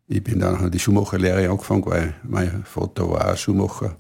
ich 0.07 0.23
bin 0.23 0.39
dann 0.39 0.69
die 0.71 0.79
Schuhmacherlehre 0.79 1.49
angefangen, 1.49 1.85
weil 1.85 2.15
mein 2.23 2.65
Vater 2.65 3.09
war 3.09 3.31
auch 3.31 3.37
Schuhmacher. 3.37 3.95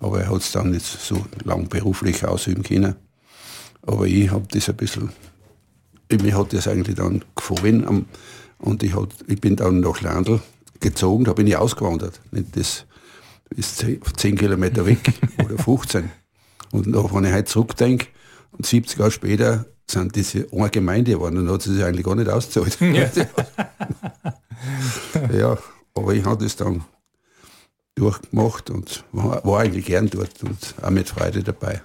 Aber 0.00 0.20
er 0.20 0.30
hat 0.30 0.40
es 0.42 0.52
dann 0.52 0.70
nicht 0.70 0.86
so 0.86 1.26
lang 1.44 1.68
beruflich 1.68 2.24
ausüben 2.24 2.62
können. 2.62 2.94
Aber 3.82 4.06
ich 4.06 4.30
habe 4.30 4.46
das 4.52 4.68
ein 4.68 4.76
bisschen, 4.76 5.10
mir 6.10 6.36
hat 6.36 6.52
das 6.52 6.68
eigentlich 6.68 6.96
dann 6.96 7.24
gefallen. 7.34 8.06
Und 8.58 8.82
ich, 8.82 8.94
hat, 8.94 9.10
ich 9.26 9.40
bin 9.40 9.56
dann 9.56 9.80
nach 9.80 10.00
Landl 10.00 10.40
gezogen, 10.80 11.24
da 11.24 11.32
bin 11.32 11.46
ich 11.46 11.56
ausgewandert. 11.56 12.20
Das 12.30 12.84
ist 13.50 13.84
10 14.16 14.36
Kilometer 14.36 14.86
weg 14.86 15.12
oder 15.44 15.62
15. 15.62 16.10
Und 16.70 16.86
noch, 16.86 17.14
wenn 17.14 17.24
ich 17.24 17.32
heute 17.32 17.44
zurückdenke, 17.44 18.06
und 18.52 18.66
70 18.66 18.98
Jahre 18.98 19.10
später 19.10 19.66
sind 19.86 20.16
diese 20.16 20.46
eine 20.52 20.70
Gemeinde 20.70 21.12
geworden, 21.12 21.36
dann 21.36 21.50
hat 21.50 21.62
sie 21.62 21.74
sich 21.74 21.84
eigentlich 21.84 22.04
gar 22.04 22.14
nicht 22.14 22.28
ausgezahlt. 22.28 22.78
Ja. 22.80 23.10
ja, 25.32 25.58
aber 25.94 26.14
ich 26.14 26.24
habe 26.24 26.42
das 26.42 26.56
dann 26.56 26.84
durchgemacht 27.94 28.70
und 28.70 29.04
war, 29.12 29.44
war, 29.44 29.60
eigentlich 29.60 29.86
gern 29.86 30.08
dort 30.08 30.42
und 30.42 30.74
auch 30.82 30.90
mit 30.90 31.08
Freude 31.08 31.42
dabei. 31.42 31.80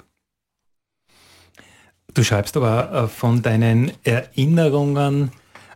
Du 2.13 2.23
schreibst 2.23 2.55
aber 2.55 2.91
äh, 2.91 3.07
von 3.07 3.41
deinen 3.41 3.91
Erinnerungen 4.03 5.31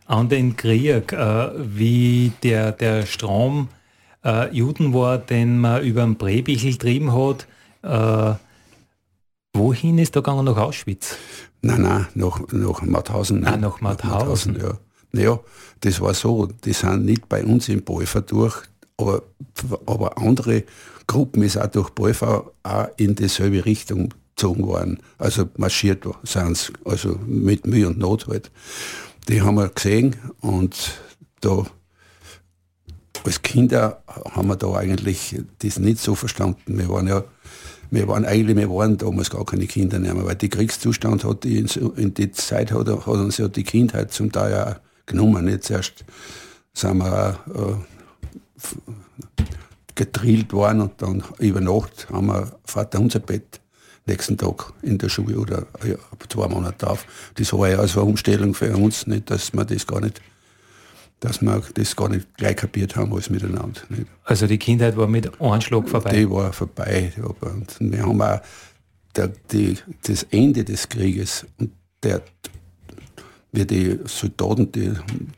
an 0.08 0.30
den 0.30 0.56
Krieg, 0.56 1.12
äh, 1.14 1.50
wie 1.58 2.32
der, 2.44 2.72
der 2.72 3.06
Strom 3.06 3.70
äh, 4.24 4.54
Juden 4.54 4.94
war, 4.94 5.18
den 5.18 5.60
man 5.60 5.84
über 5.84 6.02
den 6.02 6.16
Brebichel 6.16 6.72
getrieben 6.72 7.14
hat. 7.14 7.48
wohin 9.54 9.98
ist 9.98 10.16
da 10.16 10.20
gegangen? 10.20 10.46
Nach 10.46 10.58
Auschwitz? 10.58 11.16
Nein, 11.62 11.82
nein, 11.82 12.08
nach, 12.16 12.40
nach 12.52 12.82
Mauthausen. 12.82 13.46
Ah, 13.46 13.58
nach 13.58 13.82
Mauthausen. 13.82 14.54
Nach 14.54 14.60
Mauthausen 14.60 14.60
ja. 14.60 14.78
Naja, 15.12 15.40
das 15.82 16.02
war 16.02 16.14
so, 16.14 16.48
die 16.48 16.74
sind 16.74 17.06
nicht 17.06 17.30
bei 17.30 17.44
uns 17.44 17.70
in 17.70 17.84
Bolfer 17.84 18.22
durch, 18.22 18.62
aber, 18.98 19.24
aber 19.86 20.18
andere 20.18 20.64
Gruppen 21.08 21.44
ist 21.44 21.58
auch 21.58 21.68
durch 21.68 21.90
Bolfer 21.92 22.52
auch 22.64 22.88
in 22.98 23.16
dieselbe 23.16 23.66
Richtung 23.66 24.14
gezogen 24.36 24.68
worden. 24.68 25.00
Also 25.18 25.50
marschiert 25.58 26.06
sind 26.24 26.58
sie, 26.58 26.74
also 26.86 27.20
mit 27.26 27.66
Mühe 27.66 27.88
und 27.88 27.98
Not 27.98 28.28
halt. 28.28 28.52
Die 29.28 29.42
haben 29.42 29.56
wir 29.56 29.70
gesehen 29.70 30.16
und 30.42 31.00
da 31.42 31.66
als 33.26 33.42
Kinder 33.42 34.02
haben 34.08 34.48
wir 34.48 34.56
da 34.56 34.74
eigentlich 34.74 35.42
das 35.60 35.80
nicht 35.80 36.00
so 36.00 36.16
verstanden. 36.16 36.78
Wir 36.78 36.88
waren 36.88 37.08
ja 37.08 37.24
wir 37.90 38.08
waren 38.08 38.26
eigentlich, 38.26 38.58
wir 38.58 38.70
waren 38.70 38.98
damals 38.98 39.30
gar 39.30 39.46
keine 39.46 39.66
Kinder 39.66 40.00
mehr, 40.00 40.26
weil 40.26 40.36
der 40.36 40.50
Kriegszustand 40.50 41.24
hat 41.24 41.46
in, 41.46 41.68
in 41.96 42.14
die 42.14 42.32
Zeit 42.32 42.72
hat, 42.72 42.88
hat 42.88 43.08
uns 43.08 43.38
ja 43.38 43.48
die 43.48 43.64
Kindheit 43.64 44.12
zum 44.12 44.32
Teil 44.32 44.56
auch 44.56 44.76
genommen. 45.06 45.46
Nicht 45.46 45.64
zuerst 45.64 46.04
sind 46.74 46.98
wir 46.98 47.40
äh, 47.54 48.64
gedrillt 49.96 50.54
worden 50.54 50.82
und 50.82 51.02
dann 51.02 51.24
über 51.40 51.62
Nacht 51.62 52.08
haben 52.12 52.28
wir 52.28 52.52
Vater 52.66 53.00
unser 53.00 53.20
Bett 53.20 53.62
nächsten 54.08 54.38
Tag 54.38 54.74
in 54.82 54.98
der 54.98 55.10
Schule 55.10 55.38
oder 55.38 55.68
ja, 55.86 55.96
zwei 56.30 56.48
Monate 56.48 56.86
drauf. 56.86 57.06
Das 57.36 57.54
war 57.54 57.70
ja 57.70 57.80
also 57.80 58.02
eine 58.02 58.10
Umstellung 58.10 58.54
für 58.54 58.76
uns, 58.76 59.08
nicht, 59.08 59.30
dass 59.30 59.54
wir 59.54 59.66
das 59.66 59.86
gar 59.86 60.02
nicht 60.02 60.22
dass 61.20 61.42
wir 61.42 61.62
das 61.74 61.96
gar 61.96 62.10
nicht 62.10 62.38
gleich 62.38 62.58
kapiert 62.58 62.96
haben 62.96 63.12
alles 63.12 63.30
miteinander. 63.30 63.82
Nicht? 63.90 64.06
Also 64.24 64.46
die 64.46 64.60
Kindheit 64.60 64.96
war 64.98 65.08
mit 65.08 65.42
Anschlag 65.42 65.90
vorbei? 65.90 66.12
Die 66.12 66.30
war 66.30 66.54
vorbei. 66.54 67.12
Und 67.40 67.76
wir 67.80 68.06
haben 68.06 68.22
auch 68.22 68.40
der, 69.16 69.32
die, 69.52 69.78
das 70.04 70.24
Ende 70.30 70.64
des 70.64 70.88
Krieges 70.88 71.46
und 71.58 71.72
der, 72.04 72.22
wie 73.52 73.66
die 73.66 74.00
Soldaten, 74.06 74.72
die 74.72 74.94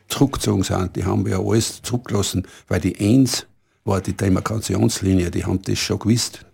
zurückgezogen 0.10 0.64
sind, 0.64 0.96
die 0.96 1.06
haben 1.06 1.26
wir 1.26 1.40
alles 1.40 1.82
zurückgelassen, 1.82 2.46
weil 2.68 2.82
die 2.82 3.00
Eins 3.00 3.46
war 3.86 4.02
die 4.02 4.14
Demarkationslinie, 4.14 5.32
die 5.32 5.46
haben 5.46 5.62
das 5.62 5.80
schon 5.80 6.00
gewusst. 6.00 6.46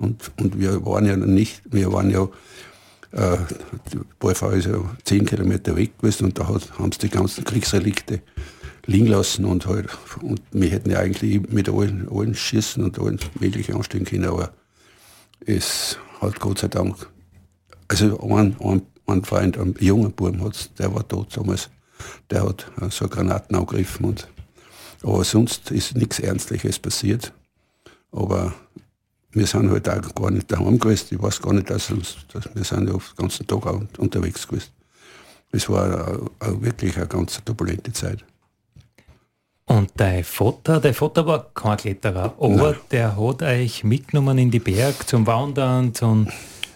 Und, 0.00 0.32
und 0.40 0.58
wir 0.58 0.84
waren 0.86 1.04
ja 1.04 1.14
nicht, 1.14 1.60
wir 1.70 1.92
waren 1.92 2.10
ja, 2.10 2.26
äh, 3.12 3.36
Ballfahrer 4.18 4.54
ist 4.54 4.66
ja 4.66 4.80
zehn 5.04 5.26
Kilometer 5.26 5.76
weg 5.76 5.98
gewesen 5.98 6.24
und 6.24 6.38
da 6.38 6.48
haben 6.48 6.90
sie 6.92 6.98
die 7.00 7.10
ganzen 7.10 7.44
Kriegsrelikte 7.44 8.22
liegen 8.86 9.08
lassen 9.08 9.44
und 9.44 9.66
halt, 9.66 9.90
und 10.22 10.40
wir 10.52 10.70
hätten 10.70 10.90
ja 10.90 11.00
eigentlich 11.00 11.50
mit 11.50 11.68
allen, 11.68 12.08
allen 12.10 12.34
schießen 12.34 12.82
und 12.82 12.98
allen 12.98 13.20
möglichen 13.38 13.76
anstehen 13.76 14.06
können, 14.06 14.24
aber 14.24 14.54
es 15.44 15.98
hat 16.20 16.40
Gott 16.40 16.60
sei 16.60 16.68
Dank, 16.68 16.96
also 17.88 18.18
ein, 18.34 18.56
ein, 18.58 18.82
ein 19.06 19.22
Freund, 19.22 19.58
ein 19.58 19.74
junger 19.80 20.08
Buben 20.08 20.42
hat, 20.42 20.78
der 20.78 20.94
war 20.94 21.06
tot 21.06 21.36
damals, 21.36 21.68
der 22.30 22.44
hat 22.44 22.66
so 22.88 23.06
Granaten 23.06 23.54
angegriffen 23.54 24.06
und, 24.06 24.28
aber 25.02 25.24
sonst 25.24 25.70
ist 25.70 25.94
nichts 25.94 26.20
Ernstliches 26.20 26.78
passiert, 26.78 27.34
aber 28.12 28.54
wir 29.32 29.46
sind 29.46 29.70
halt 29.70 29.88
auch 29.88 30.14
gar 30.14 30.30
nicht 30.30 30.50
daheim 30.50 30.78
gewesen, 30.78 31.06
ich 31.10 31.22
weiß 31.22 31.40
gar 31.40 31.52
nicht, 31.52 31.70
dass, 31.70 31.90
uns, 31.90 32.16
dass 32.32 32.48
wir 32.54 32.64
sind 32.64 32.88
ja 32.88 32.94
den 32.94 33.02
ganzen 33.16 33.46
Tag 33.46 33.62
unterwegs 33.98 34.46
gewesen. 34.46 34.70
Es 35.52 35.68
war 35.68 36.18
wirklich 36.60 36.96
eine 36.96 37.06
ganz 37.06 37.40
turbulente 37.44 37.92
Zeit. 37.92 38.24
Und 39.66 39.92
dein 39.96 40.24
Vater, 40.24 40.80
dein 40.80 40.94
Vater 40.94 41.26
war 41.26 41.46
kein 41.54 41.76
Kletterer, 41.76 42.34
aber 42.40 42.72
Nein. 42.72 42.76
der 42.90 43.16
hat 43.16 43.42
euch 43.42 43.84
mitgenommen 43.84 44.36
in 44.38 44.50
die 44.50 44.58
Berg 44.58 45.08
zum 45.08 45.28
Wandern, 45.28 45.94
zum 45.94 46.26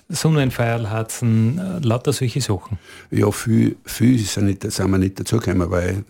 Sonnenfeierlhatzen, 0.09 1.59
äh, 1.59 1.79
lauter 1.81 2.13
solche 2.13 2.41
Sachen. 2.41 2.79
Ja, 3.11 3.33
viel, 3.33 3.77
viel 3.85 4.19
sind, 4.19 4.47
nicht, 4.47 4.63
sind 4.71 4.91
wir 4.93 4.99
nicht 4.99 5.19
dazugekommen, 5.19 5.71
weil, 5.73 6.05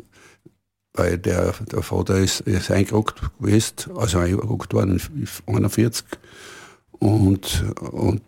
weil 0.94 1.18
der, 1.18 1.52
der 1.70 1.82
Vater 1.82 2.18
ist, 2.18 2.40
ist 2.40 2.70
eingerückt 2.70 3.20
gewesen, 3.38 3.74
also 3.96 4.18
eingerückt 4.18 4.72
worden 4.72 5.00
in 5.46 5.54
41 5.54 6.06
und, 6.92 7.64
und 7.80 8.22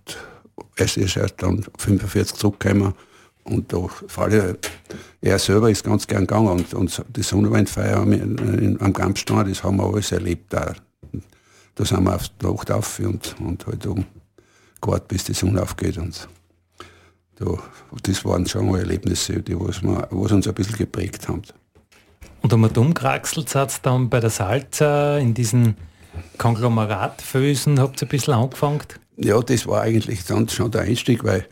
er 0.76 0.84
ist 0.84 1.16
erst 1.16 1.42
dann 1.42 1.64
45 1.78 2.36
zurückgekommen 2.36 2.94
und 3.44 3.72
da 3.72 3.86
Falle, 4.08 4.58
er 5.20 5.38
selber 5.38 5.70
ist 5.70 5.84
ganz 5.84 6.06
gern 6.06 6.26
gegangen 6.26 6.48
und, 6.48 6.74
und 6.74 7.04
die 7.14 7.22
Sonnenwindfeier 7.22 7.98
am 7.98 8.92
Kampfstand, 8.92 9.48
das 9.50 9.62
haben 9.62 9.76
wir 9.76 9.84
alles 9.84 10.10
erlebt. 10.10 10.52
Da, 10.52 10.74
da 11.76 11.84
sind 11.84 12.02
wir 12.02 12.14
auf 12.14 12.28
die 12.28 12.46
Nacht 12.46 12.70
auf 12.72 12.98
und, 12.98 13.36
und 13.40 13.66
halt 13.66 13.86
um 13.86 14.04
gewartet, 14.80 15.08
bis 15.08 15.24
die 15.24 15.34
Sonne 15.34 15.62
aufgeht. 15.62 15.96
Und 15.98 16.28
da, 17.36 17.46
das 18.02 18.24
waren 18.24 18.46
schon 18.46 18.68
mal 18.68 18.80
Erlebnisse, 18.80 19.40
die 19.40 19.58
was, 19.58 19.80
wir, 19.82 20.08
was 20.10 20.32
uns 20.32 20.48
ein 20.48 20.54
bisschen 20.54 20.78
geprägt 20.78 21.28
haben. 21.28 21.42
Und 22.46 22.52
um 22.52 22.72
dumm 22.72 22.94
kraxelt 22.94 23.56
hat 23.56 23.84
dann 23.84 24.08
bei 24.08 24.20
der 24.20 24.30
Salza 24.30 25.18
in 25.18 25.34
diesen 25.34 25.74
Konglomeratfösen, 26.38 27.80
habt 27.80 28.00
ihr 28.00 28.06
ein 28.06 28.08
bisschen 28.08 28.34
angefangen? 28.34 28.84
Ja, 29.16 29.40
das 29.40 29.66
war 29.66 29.80
eigentlich 29.80 30.24
dann 30.26 30.48
schon 30.48 30.70
der 30.70 30.82
Einstieg, 30.82 31.24
weil 31.24 31.44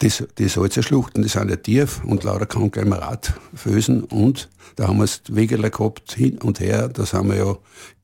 die, 0.00 0.12
die 0.38 0.46
Salzerschluchten, 0.46 1.24
die 1.24 1.28
sind 1.28 1.50
ja 1.50 1.56
tief 1.56 2.04
und 2.04 2.22
lauter 2.22 2.46
Konglomeratfösen 2.46 4.04
und 4.04 4.48
da 4.76 4.86
haben 4.86 4.98
wir 4.98 5.06
es 5.06 5.22
Wegeler 5.26 5.70
gehabt, 5.70 6.12
hin 6.12 6.38
und 6.38 6.60
her, 6.60 6.86
das 6.86 7.14
haben 7.14 7.30
wir 7.30 7.36
ja, 7.38 7.56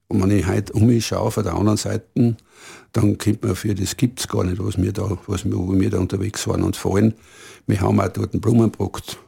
wenn 0.09 0.33
ich 0.33 0.45
heute 0.49 0.73
um 0.73 0.87
mich 0.87 1.07
schaue 1.07 1.31
von 1.31 1.45
der 1.45 1.55
anderen 1.55 1.77
Seite, 1.77 2.35
dann 2.91 3.17
kommt 3.17 3.45
man 3.45 3.55
für 3.55 3.77
das 3.77 3.97
gibt 3.97 4.19
es 4.19 4.27
gar 4.27 4.43
nicht, 4.43 4.59
was 4.59 4.77
wir 4.77 4.93
da, 4.93 5.17
was 5.29 5.45
wir, 5.45 5.57
wo 5.57 5.73
wir 5.73 5.91
da 5.91 5.99
unterwegs 5.99 6.49
waren. 6.49 6.65
Und 6.65 6.75
vor 6.75 6.97
allem, 6.97 7.15
wir 7.69 7.81
haben 7.81 8.01
auch 8.01 8.09
dort 8.09 8.33
einen 8.33 8.41
Blumenprokt, 8.41 9.19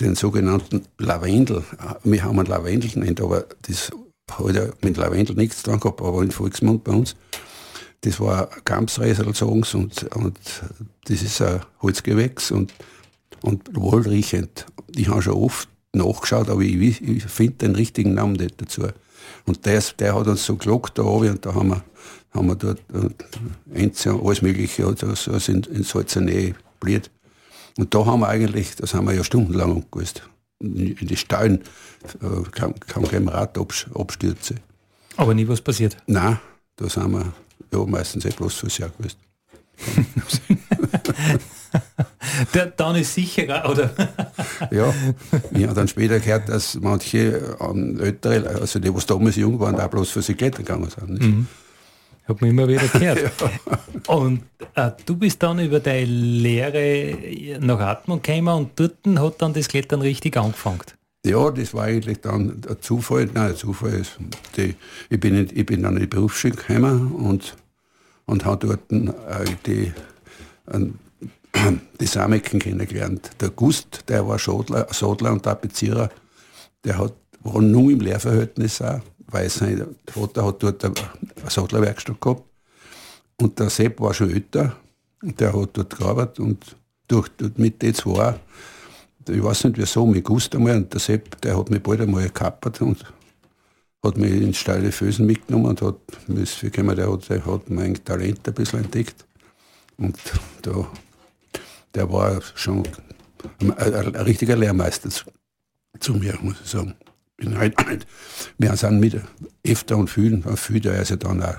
den 0.00 0.14
sogenannten 0.14 0.82
Lavendel. 0.98 1.64
Wir 2.04 2.24
haben 2.24 2.38
einen 2.38 2.48
Lavendel 2.48 2.90
genannt, 2.90 3.20
aber 3.20 3.46
das 3.62 3.90
hat 4.30 4.54
ja 4.54 4.66
mit 4.82 4.96
Lavendel 4.96 5.36
nichts 5.36 5.62
tun 5.62 5.80
gehabt, 5.80 6.00
aber 6.00 6.22
in 6.22 6.30
Volksmund 6.30 6.84
bei 6.84 6.92
uns. 6.92 7.16
Das 8.02 8.18
war 8.18 8.46
Kampfsreisel, 8.64 9.34
sagen 9.34 9.64
und, 9.74 10.04
und 10.14 10.38
das 11.04 11.22
ist 11.22 11.42
ein 11.42 11.60
Holzgewächs 11.82 12.50
und, 12.50 12.72
und 13.42 13.76
wohlriechend. 13.76 14.66
Ich 14.96 15.08
habe 15.08 15.20
schon 15.20 15.34
oft 15.34 15.68
nachgeschaut, 15.92 16.48
aber 16.48 16.62
ich, 16.62 17.02
ich 17.02 17.24
finde 17.24 17.54
den 17.54 17.74
richtigen 17.74 18.14
Namen 18.14 18.34
nicht 18.34 18.60
dazu. 18.60 18.86
Und 19.46 19.66
der, 19.66 19.82
der 19.98 20.14
hat 20.14 20.26
uns 20.26 20.46
so 20.46 20.56
gelockt 20.56 20.98
da 20.98 21.02
oben 21.02 21.30
und 21.30 21.44
da 21.44 21.54
haben 21.54 21.68
wir, 21.68 21.84
haben 22.32 22.46
wir 22.46 22.54
dort 22.54 22.82
Enze, 23.74 24.18
alles 24.22 24.40
Mögliche, 24.40 24.86
also, 24.86 25.14
so 25.14 25.52
in, 25.52 25.62
in 25.64 25.82
Salzer 25.82 26.22
Nähe 26.22 26.54
blieb. 26.78 27.10
Und 27.78 27.94
da 27.94 28.06
haben 28.06 28.20
wir 28.20 28.28
eigentlich, 28.28 28.76
das 28.76 28.94
haben 28.94 29.06
wir 29.06 29.14
ja 29.14 29.24
stundenlang 29.24 29.72
umgewusst. 29.72 30.22
In 30.60 30.96
die 31.00 31.16
Stellen 31.16 31.62
äh, 32.22 32.48
kann, 32.50 32.78
kann 32.80 33.08
kein 33.08 33.28
Rad 33.28 33.58
abstürzen. 33.94 34.60
Aber 35.16 35.34
nie 35.34 35.48
was 35.48 35.60
passiert? 35.60 35.96
Nein, 36.06 36.38
da 36.76 36.88
sind 36.88 37.10
wir 37.10 37.32
ja, 37.72 37.86
meistens 37.86 38.24
eh 38.24 38.30
bloß 38.30 38.54
fürs 38.54 38.78
Jahr 38.78 38.90
gewusst. 38.90 39.18
Der, 42.54 42.66
dann 42.66 42.96
ist 42.96 43.14
sicherer, 43.14 43.70
oder? 43.70 43.90
ja, 44.70 44.92
ich 45.52 45.62
habe 45.64 45.74
dann 45.74 45.88
später 45.88 46.20
gehört, 46.20 46.48
dass 46.48 46.78
manche 46.80 47.56
ähm, 47.60 48.00
ältere, 48.00 48.60
also 48.60 48.78
die, 48.78 48.94
was 48.94 49.06
damals 49.06 49.36
jung 49.36 49.58
waren, 49.60 49.76
da 49.76 49.86
bloß 49.86 50.10
für 50.10 50.22
sich 50.22 50.36
klettern 50.36 50.64
gegangen 50.64 50.90
sind. 50.90 51.20
Mhm. 51.20 51.46
Hat 52.30 52.40
man 52.40 52.50
immer 52.50 52.68
wieder 52.68 52.86
gehört. 52.86 53.18
ja. 53.40 54.14
Und 54.14 54.42
äh, 54.76 54.92
du 55.04 55.16
bist 55.16 55.42
dann 55.42 55.58
über 55.58 55.80
deine 55.80 56.04
Lehre 56.06 57.16
nach 57.58 57.80
Atmung 57.80 58.22
gekommen 58.22 58.48
und 58.48 58.70
dort 58.76 58.98
hat 59.18 59.42
dann 59.42 59.52
das 59.52 59.66
Klettern 59.66 60.00
richtig 60.00 60.36
angefangen. 60.36 60.82
Ja, 61.26 61.50
das 61.50 61.74
war 61.74 61.84
eigentlich 61.84 62.20
dann 62.20 62.62
ein 62.68 62.76
Zufall. 62.80 63.28
Nein, 63.34 63.50
ein 63.50 63.56
Zufall 63.56 63.94
ist, 63.94 64.16
die, 64.56 64.76
ich, 65.08 65.18
bin 65.18 65.34
in, 65.34 65.48
ich 65.52 65.66
bin 65.66 65.82
dann 65.82 65.96
in 65.96 66.02
die 66.02 66.06
Berufsschule 66.06 66.54
gekommen 66.54 67.12
und, 67.12 67.56
und 68.26 68.44
habe 68.44 68.64
dort 68.64 68.92
äh, 68.92 69.44
die, 69.66 69.92
die 72.00 72.06
Samecken 72.06 72.60
kennengelernt. 72.60 73.30
Der 73.40 73.50
Gust, 73.50 74.04
der 74.08 74.26
war 74.26 74.38
Sodler, 74.38 74.86
Sodler 74.92 75.32
und 75.32 75.42
Tapezierer, 75.42 76.10
der 76.84 76.96
hat, 76.96 77.12
war 77.42 77.60
nur 77.60 77.90
im 77.90 78.00
Lehrverhältnis 78.00 78.80
auch, 78.80 79.00
weil 79.30 79.48
sein 79.48 79.96
Vater 80.06 80.46
hat 80.46 80.62
dort 80.62 80.84
eine 80.84 80.94
Sodlerwerkstatt 81.48 82.20
gehabt. 82.20 82.42
Und 83.40 83.58
der 83.58 83.70
Sepp 83.70 84.00
war 84.00 84.12
schon 84.12 84.30
älter, 84.30 84.76
und 85.22 85.40
der 85.40 85.52
hat 85.52 85.70
dort 85.72 85.96
gearbeitet 85.96 86.40
und 86.40 86.76
durch, 87.08 87.30
mit 87.56 87.82
den 87.82 87.94
zwei 87.94 88.38
ich 89.28 89.42
weiß 89.42 89.64
nicht 89.64 89.78
wieso, 89.78 90.06
mich 90.06 90.24
gewusst 90.24 90.54
einmal 90.54 90.76
und 90.76 90.92
der 90.92 91.00
Sepp, 91.00 91.40
der 91.42 91.56
hat 91.56 91.70
mich 91.70 91.82
bald 91.82 92.00
einmal 92.00 92.24
gekappert 92.24 92.80
und 92.80 93.04
hat 94.02 94.16
mich 94.16 94.32
in 94.32 94.54
steile 94.54 94.92
Fösen 94.92 95.26
mitgenommen 95.26 95.66
und 95.66 95.82
hat 95.82 95.96
wie 96.26 96.44
der 96.70 97.12
hat, 97.12 97.28
der 97.28 97.44
hat 97.44 97.70
mein 97.70 98.02
Talent 98.02 98.48
ein 98.48 98.54
bisschen 98.54 98.84
entdeckt. 98.84 99.26
Und 99.98 100.16
da, 100.62 100.88
der 101.94 102.10
war 102.10 102.40
schon 102.54 102.84
ein, 103.60 103.72
ein, 103.72 103.94
ein 103.94 104.14
richtiger 104.16 104.56
Lehrmeister 104.56 105.10
zu, 105.10 105.24
zu, 105.98 106.14
mir, 106.14 106.38
muss 106.40 106.60
ich 106.62 106.70
sagen. 106.70 106.94
Bin 107.40 107.58
halt, 107.58 107.74
wir 108.58 108.76
sind 108.76 109.00
mit 109.00 109.20
öfter 109.66 109.96
und 109.96 110.08
vielen, 110.08 110.44
viel, 110.56 110.80
der 110.80 111.00
ist 111.00 111.10
ja 111.10 111.16
dann 111.16 111.42
auch 111.42 111.56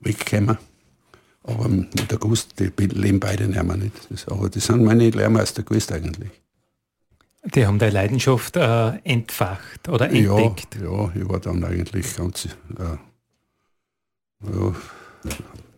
weggekommen. 0.00 0.58
Aber 1.44 1.68
mit 1.68 2.10
der 2.10 2.18
Gust, 2.18 2.58
die 2.58 2.70
leben 2.86 3.20
beide 3.20 3.46
nicht 3.46 3.62
mehr 3.62 3.76
nicht. 3.76 3.92
Das, 4.10 4.26
aber 4.28 4.48
die 4.48 4.60
sind 4.60 4.84
meine 4.84 5.10
Lehrmeister 5.10 5.62
gewesen 5.62 5.94
eigentlich. 5.94 6.30
Die 7.44 7.66
haben 7.66 7.78
deine 7.78 7.92
Leidenschaft 7.92 8.56
äh, 8.56 8.98
entfacht 8.98 9.88
oder 9.88 10.08
entdeckt. 10.08 10.76
Ja, 10.80 10.90
ja, 10.90 11.12
ich 11.14 11.28
war 11.28 11.40
dann 11.40 11.64
eigentlich 11.64 12.16
ganz. 12.16 12.46
Äh, 12.46 12.96
ja, 14.44 14.74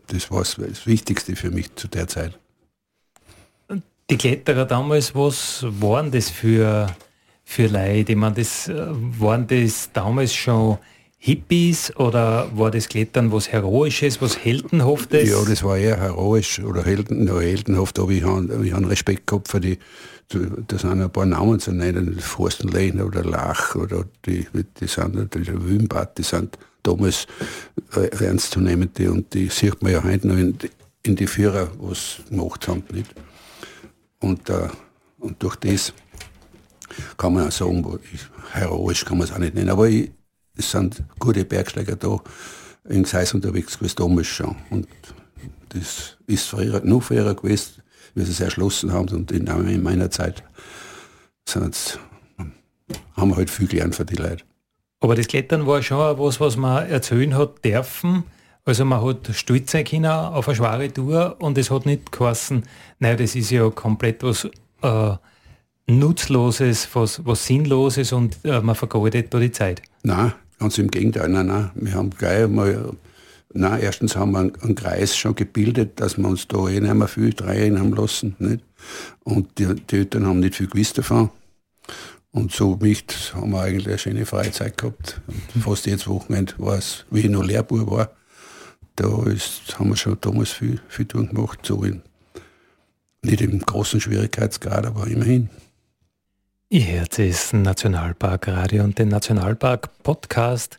das 0.09 0.31
war 0.31 0.41
das 0.41 0.87
Wichtigste 0.87 1.37
für 1.37 1.51
mich 1.51 1.75
zu 1.77 1.89
der 1.89 2.07
Zeit. 2.09 2.39
Die 4.11 4.19
Kletterer 4.19 4.67
damals, 4.67 5.15
was 5.15 5.65
waren 5.81 6.11
das 6.11 6.29
für, 6.29 6.95
für 7.45 7.67
Leute? 7.67 8.13
Ich 8.13 8.19
meine, 8.19 8.35
das, 8.35 8.69
äh, 8.69 8.87
waren 9.19 9.47
das 9.47 9.91
damals 9.93 10.35
schon 10.35 10.79
Hippies 11.19 11.95
oder 11.97 12.51
war 12.55 12.71
das 12.71 12.89
Klettern 12.89 13.33
was 13.33 13.51
Heroisches, 13.51 14.21
was 14.21 14.45
Heldenhaftes? 14.45 15.31
Ja, 15.31 15.43
das 15.43 15.63
war 15.63 15.79
eher 15.79 15.99
heroisch 15.99 16.59
oder 16.59 16.85
Helden, 16.85 17.27
ja, 17.27 17.41
heldenhaft, 17.41 17.99
aber 17.99 18.11
ich 18.11 18.25
habe 18.25 18.71
hab 18.71 18.91
Respekt 18.91 19.27
gehabt 19.27 19.49
für 19.49 19.59
die, 19.59 19.79
da 20.29 20.79
sind 20.79 21.01
ein 21.01 21.11
paar 21.11 21.25
Namen 21.25 21.61
zu 21.61 21.73
nennen, 21.73 22.19
Forstenlehner 22.21 23.07
oder 23.07 23.25
Lach 23.25 23.75
oder 23.75 24.05
die, 24.27 24.47
die 24.79 24.87
sind, 24.87 25.35
die 25.35 25.47
Wümbad, 25.47 26.19
die 26.19 26.25
sind 26.25 26.59
damals 26.83 27.27
äh, 27.97 28.25
ernstzunehmende 28.25 29.11
und 29.11 29.33
die 29.33 29.49
sieht 29.49 29.83
man 29.83 29.93
ja 29.93 30.05
heute 30.05 30.29
noch 30.29 30.37
in, 30.37 30.59
in 31.03 31.17
die 31.17 31.27
Führer, 31.27 31.71
was 31.79 32.21
gemacht 32.29 32.69
haben. 32.69 32.85
Nicht? 32.93 33.15
Und, 34.21 34.51
äh, 34.51 34.69
und 35.19 35.43
durch 35.43 35.57
das 35.57 35.95
kann 37.16 37.35
man 37.35 37.48
auch 37.48 37.52
sagen, 37.52 37.98
heroisch 38.52 39.04
kann 39.04 39.18
man 39.18 39.26
es 39.26 39.33
auch 39.33 39.38
nicht 39.38 39.54
nennen, 39.54 39.70
aber 39.70 39.88
ich, 39.88 40.11
es 40.57 40.70
sind 40.70 41.02
gute 41.18 41.44
Bergsteiger 41.44 41.96
da 41.96 42.20
in 42.88 43.02
Gseis 43.02 43.35
unterwegs 43.35 43.78
gewesen, 43.78 43.96
damals 43.96 44.26
schon. 44.26 44.57
Und 44.70 44.87
das 45.70 46.16
ist 46.26 46.46
früher, 46.46 46.80
noch 46.85 47.02
früher 47.02 47.35
gewesen, 47.35 47.83
wie 48.14 48.24
sie 48.24 48.33
es 48.33 48.40
erschlossen 48.40 48.92
haben. 48.92 49.09
Und 49.09 49.33
in, 49.33 49.46
in 49.46 49.83
meiner 49.83 50.11
Zeit 50.11 50.44
haben 53.16 53.30
wir 53.30 53.37
halt 53.37 53.50
viel 53.50 53.66
gelernt 53.66 53.94
für 53.94 54.04
die 54.04 54.16
Leute. 54.16 54.44
Aber 55.00 55.14
das 55.14 55.26
Klettern 55.26 55.66
war 55.66 55.83
schon 55.83 56.18
was, 56.18 56.40
was 56.40 56.57
man 56.57 56.88
erzählen 56.88 57.37
hat 57.37 57.64
dürfen. 57.64 58.24
Also 58.64 58.85
man 58.85 59.02
hat 59.04 59.28
stolz 59.35 59.72
sein 59.72 59.85
können 59.85 60.07
auf 60.07 60.48
eine 60.48 60.57
schwere 60.57 60.92
Tour 60.92 61.37
und 61.40 61.59
es 61.59 61.70
hat 61.70 61.85
nicht 61.85 62.11
geheißen, 62.11 62.62
naja, 62.98 63.16
das 63.16 63.35
ist 63.35 63.50
ja 63.50 63.68
komplett 63.68 64.22
was 64.22 64.48
äh, 64.80 65.16
Nutzloses, 65.87 66.88
was, 66.94 67.25
was 67.27 67.47
Sinnloses 67.47 68.12
und 68.12 68.38
äh, 68.44 68.61
man 68.61 68.75
vergeudet 68.75 69.33
da 69.35 69.38
die 69.38 69.53
Zeit. 69.53 69.83
Nein, 70.03 70.33
Ganz 70.59 70.79
im 70.79 70.90
Gegenteil, 70.90 71.29
nein, 71.29 71.47
nein. 71.47 71.70
Wir 71.75 71.94
haben 71.94 72.11
gleich 72.11 72.49
mal, 72.49 72.92
nein, 73.53 73.81
erstens 73.83 74.16
haben 74.16 74.33
wir 74.33 74.38
einen, 74.38 74.57
einen 74.62 74.75
Kreis 74.75 75.16
schon 75.16 75.35
gebildet, 75.35 76.01
dass 76.01 76.16
wir 76.16 76.27
uns 76.29 76.49
da 76.49 76.68
eh 76.68 76.81
nicht 76.81 76.94
mehr 76.94 77.09
viel 77.09 77.35
drehen 77.35 77.79
haben 77.79 77.92
lassen. 77.92 78.37
Nicht? 78.38 78.64
Und 79.25 79.59
die, 79.59 79.75
die 79.75 79.97
Eltern 79.97 80.27
haben 80.27 80.40
nicht 80.40 80.55
viel 80.55 80.68
gewusst 80.68 80.99
davon. 80.99 81.31
Und 82.31 82.53
so 82.53 82.77
nicht 82.77 83.35
haben 83.35 83.51
wir 83.51 83.61
eigentlich 83.61 83.87
eine 83.88 83.99
schöne 83.99 84.27
Freizeit 84.27 84.79
gehabt. 84.79 85.20
Und 85.55 85.62
fast 85.62 85.87
jedes 85.87 86.09
Wochenende 86.09 86.55
war 86.59 86.79
es, 86.79 87.05
wie 87.11 87.20
ich 87.20 87.29
noch 87.29 87.44
Lehrbuhr 87.44 87.90
war, 87.90 88.11
da 88.97 89.25
ist, 89.25 89.79
haben 89.79 89.90
wir 89.90 89.97
schon 89.97 90.18
damals 90.20 90.51
viel, 90.51 90.81
viel 90.88 91.07
tun 91.07 91.29
gemacht. 91.29 91.61
So 91.62 91.83
in, 91.83 92.03
nicht 93.23 93.40
im 93.40 93.59
großen 93.59 94.01
Schwierigkeitsgrad, 94.01 94.87
aber 94.87 95.07
immerhin. 95.09 95.51
Ihr 96.70 96.87
hört 96.87 97.18
es 97.18 97.53
Nationalpark 97.53 98.48
Radio 98.48 98.85
und 98.85 98.98
den 98.98 99.09
Nationalpark 99.09 100.03
Podcast 100.03 100.79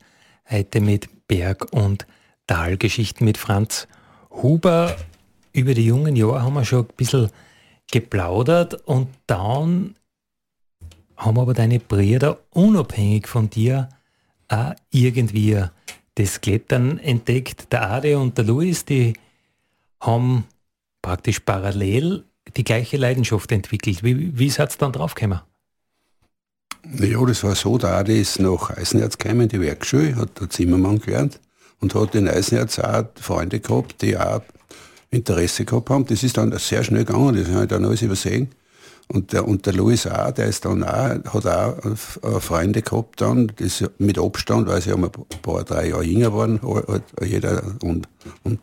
heute 0.49 0.81
mit 0.81 1.27
Berg- 1.27 1.71
und 1.71 2.07
Talgeschichten 2.47 3.23
mit 3.23 3.37
Franz 3.37 3.87
Huber. 4.31 4.95
Über 5.53 5.75
die 5.75 5.85
jungen 5.85 6.15
Jahre 6.15 6.41
haben 6.41 6.55
wir 6.55 6.65
schon 6.65 6.85
ein 6.85 6.93
bisschen 6.97 7.29
geplaudert 7.91 8.73
und 8.87 9.09
dann 9.27 9.95
haben 11.17 11.39
aber 11.39 11.53
deine 11.53 11.79
Brüder 11.79 12.39
unabhängig 12.49 13.27
von 13.27 13.51
dir 13.51 13.89
auch 14.47 14.73
irgendwie 14.89 15.63
das 16.15 16.41
Klettern 16.41 16.97
entdeckt. 16.97 17.71
Der 17.71 17.91
Ade 17.91 18.17
und 18.17 18.39
der 18.39 18.45
Louis, 18.45 18.85
die 18.85 19.13
haben 19.99 20.45
praktisch 21.03 21.41
parallel 21.41 22.23
die 22.57 22.63
gleiche 22.63 22.97
Leidenschaft 22.97 23.51
entwickelt. 23.51 24.03
Wie, 24.03 24.37
wie 24.37 24.49
seid 24.49 24.73
ihr 24.73 24.79
dann 24.79 24.91
draufgekommen? 24.91 25.41
Ja, 26.93 27.25
das 27.25 27.43
war 27.43 27.55
so, 27.55 27.77
der 27.77 27.93
Adi 27.93 28.21
ist 28.21 28.39
nach 28.39 28.69
Eisenerz 28.69 29.17
gekommen 29.17 29.41
in 29.41 29.49
die 29.49 29.61
Werkschule, 29.61 30.15
hat 30.15 30.39
der 30.39 30.49
Zimmermann 30.49 30.99
gelernt 30.99 31.39
und 31.81 31.95
hat 31.95 32.15
in 32.15 32.27
Eisenerz 32.27 32.79
auch 32.79 33.05
Freunde 33.15 33.59
gehabt, 33.59 34.01
die 34.01 34.17
auch 34.17 34.41
Interesse 35.09 35.65
gehabt 35.65 35.89
haben. 35.89 36.05
Das 36.05 36.23
ist 36.23 36.37
dann 36.37 36.55
sehr 36.57 36.83
schnell 36.83 37.05
gegangen, 37.05 37.35
das 37.35 37.49
habe 37.49 37.63
ich 37.63 37.69
dann 37.69 37.85
alles 37.85 38.01
übersehen. 38.01 38.49
Und 39.07 39.33
der, 39.33 39.47
und 39.47 39.65
der 39.65 39.73
Louis 39.73 40.07
auch, 40.07 40.31
der 40.31 40.47
ist 40.47 40.65
dann 40.65 40.83
auch, 40.83 41.33
hat 41.33 41.45
auch 41.45 42.41
Freunde 42.41 42.81
gehabt 42.81 43.21
dann, 43.21 43.51
das 43.57 43.83
mit 43.99 44.17
Abstand, 44.17 44.67
weil 44.67 44.81
sie 44.81 44.91
haben 44.91 45.05
ein 45.05 45.11
paar, 45.41 45.63
drei 45.63 45.89
Jahre 45.89 46.03
jünger 46.03 46.33
waren, 46.33 46.59
jeder, 47.21 47.63
und, 47.83 48.07
und 48.43 48.59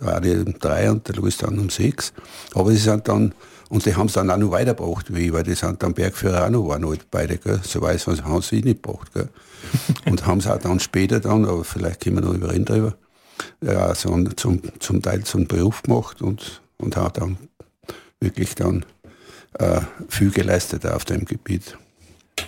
der 0.00 0.16
Adi 0.16 0.36
um 0.36 0.58
drei 0.58 0.90
und 0.90 1.06
der 1.08 1.16
Louis 1.16 1.36
dann 1.38 1.58
um 1.58 1.70
sechs. 1.70 2.12
Aber 2.54 2.70
sie 2.70 2.76
sind 2.76 3.08
dann 3.08 3.34
und 3.68 3.84
die 3.84 3.96
haben 3.96 4.06
es 4.06 4.12
dann 4.12 4.30
auch 4.30 4.36
noch 4.36 4.52
weitergebracht, 4.52 5.12
wie 5.12 5.26
ich, 5.26 5.32
weil 5.32 5.42
die 5.42 5.54
sind 5.54 5.82
dann 5.82 5.92
Bergführer 5.92 6.46
auch 6.46 6.50
noch 6.50 6.68
waren, 6.68 6.86
halt 6.86 7.10
beide, 7.10 7.36
gell? 7.36 7.60
so 7.64 7.80
weiß 7.80 8.06
man, 8.06 8.24
haben 8.24 8.42
sie 8.42 8.60
nicht 8.60 8.82
gebracht. 8.82 9.12
Gell? 9.12 9.28
und 10.06 10.24
haben 10.26 10.38
es 10.38 10.46
auch 10.46 10.58
dann 10.58 10.78
später 10.78 11.18
dann, 11.18 11.44
aber 11.44 11.64
vielleicht 11.64 12.02
können 12.02 12.16
wir 12.16 12.22
noch 12.22 12.34
über 12.34 12.54
ihn 12.54 12.64
drüber, 12.64 12.94
ja, 13.60 13.94
so 13.94 14.22
zum, 14.36 14.62
zum 14.78 15.02
Teil 15.02 15.24
zum 15.24 15.48
Beruf 15.48 15.82
gemacht 15.82 16.22
und, 16.22 16.62
und 16.78 16.96
hat 16.96 17.18
dann 17.18 17.38
wirklich 18.20 18.54
dann 18.54 18.84
äh, 19.58 19.80
viel 20.08 20.30
geleistet 20.30 20.86
auf 20.86 21.04
dem 21.04 21.24
Gebiet. 21.24 21.76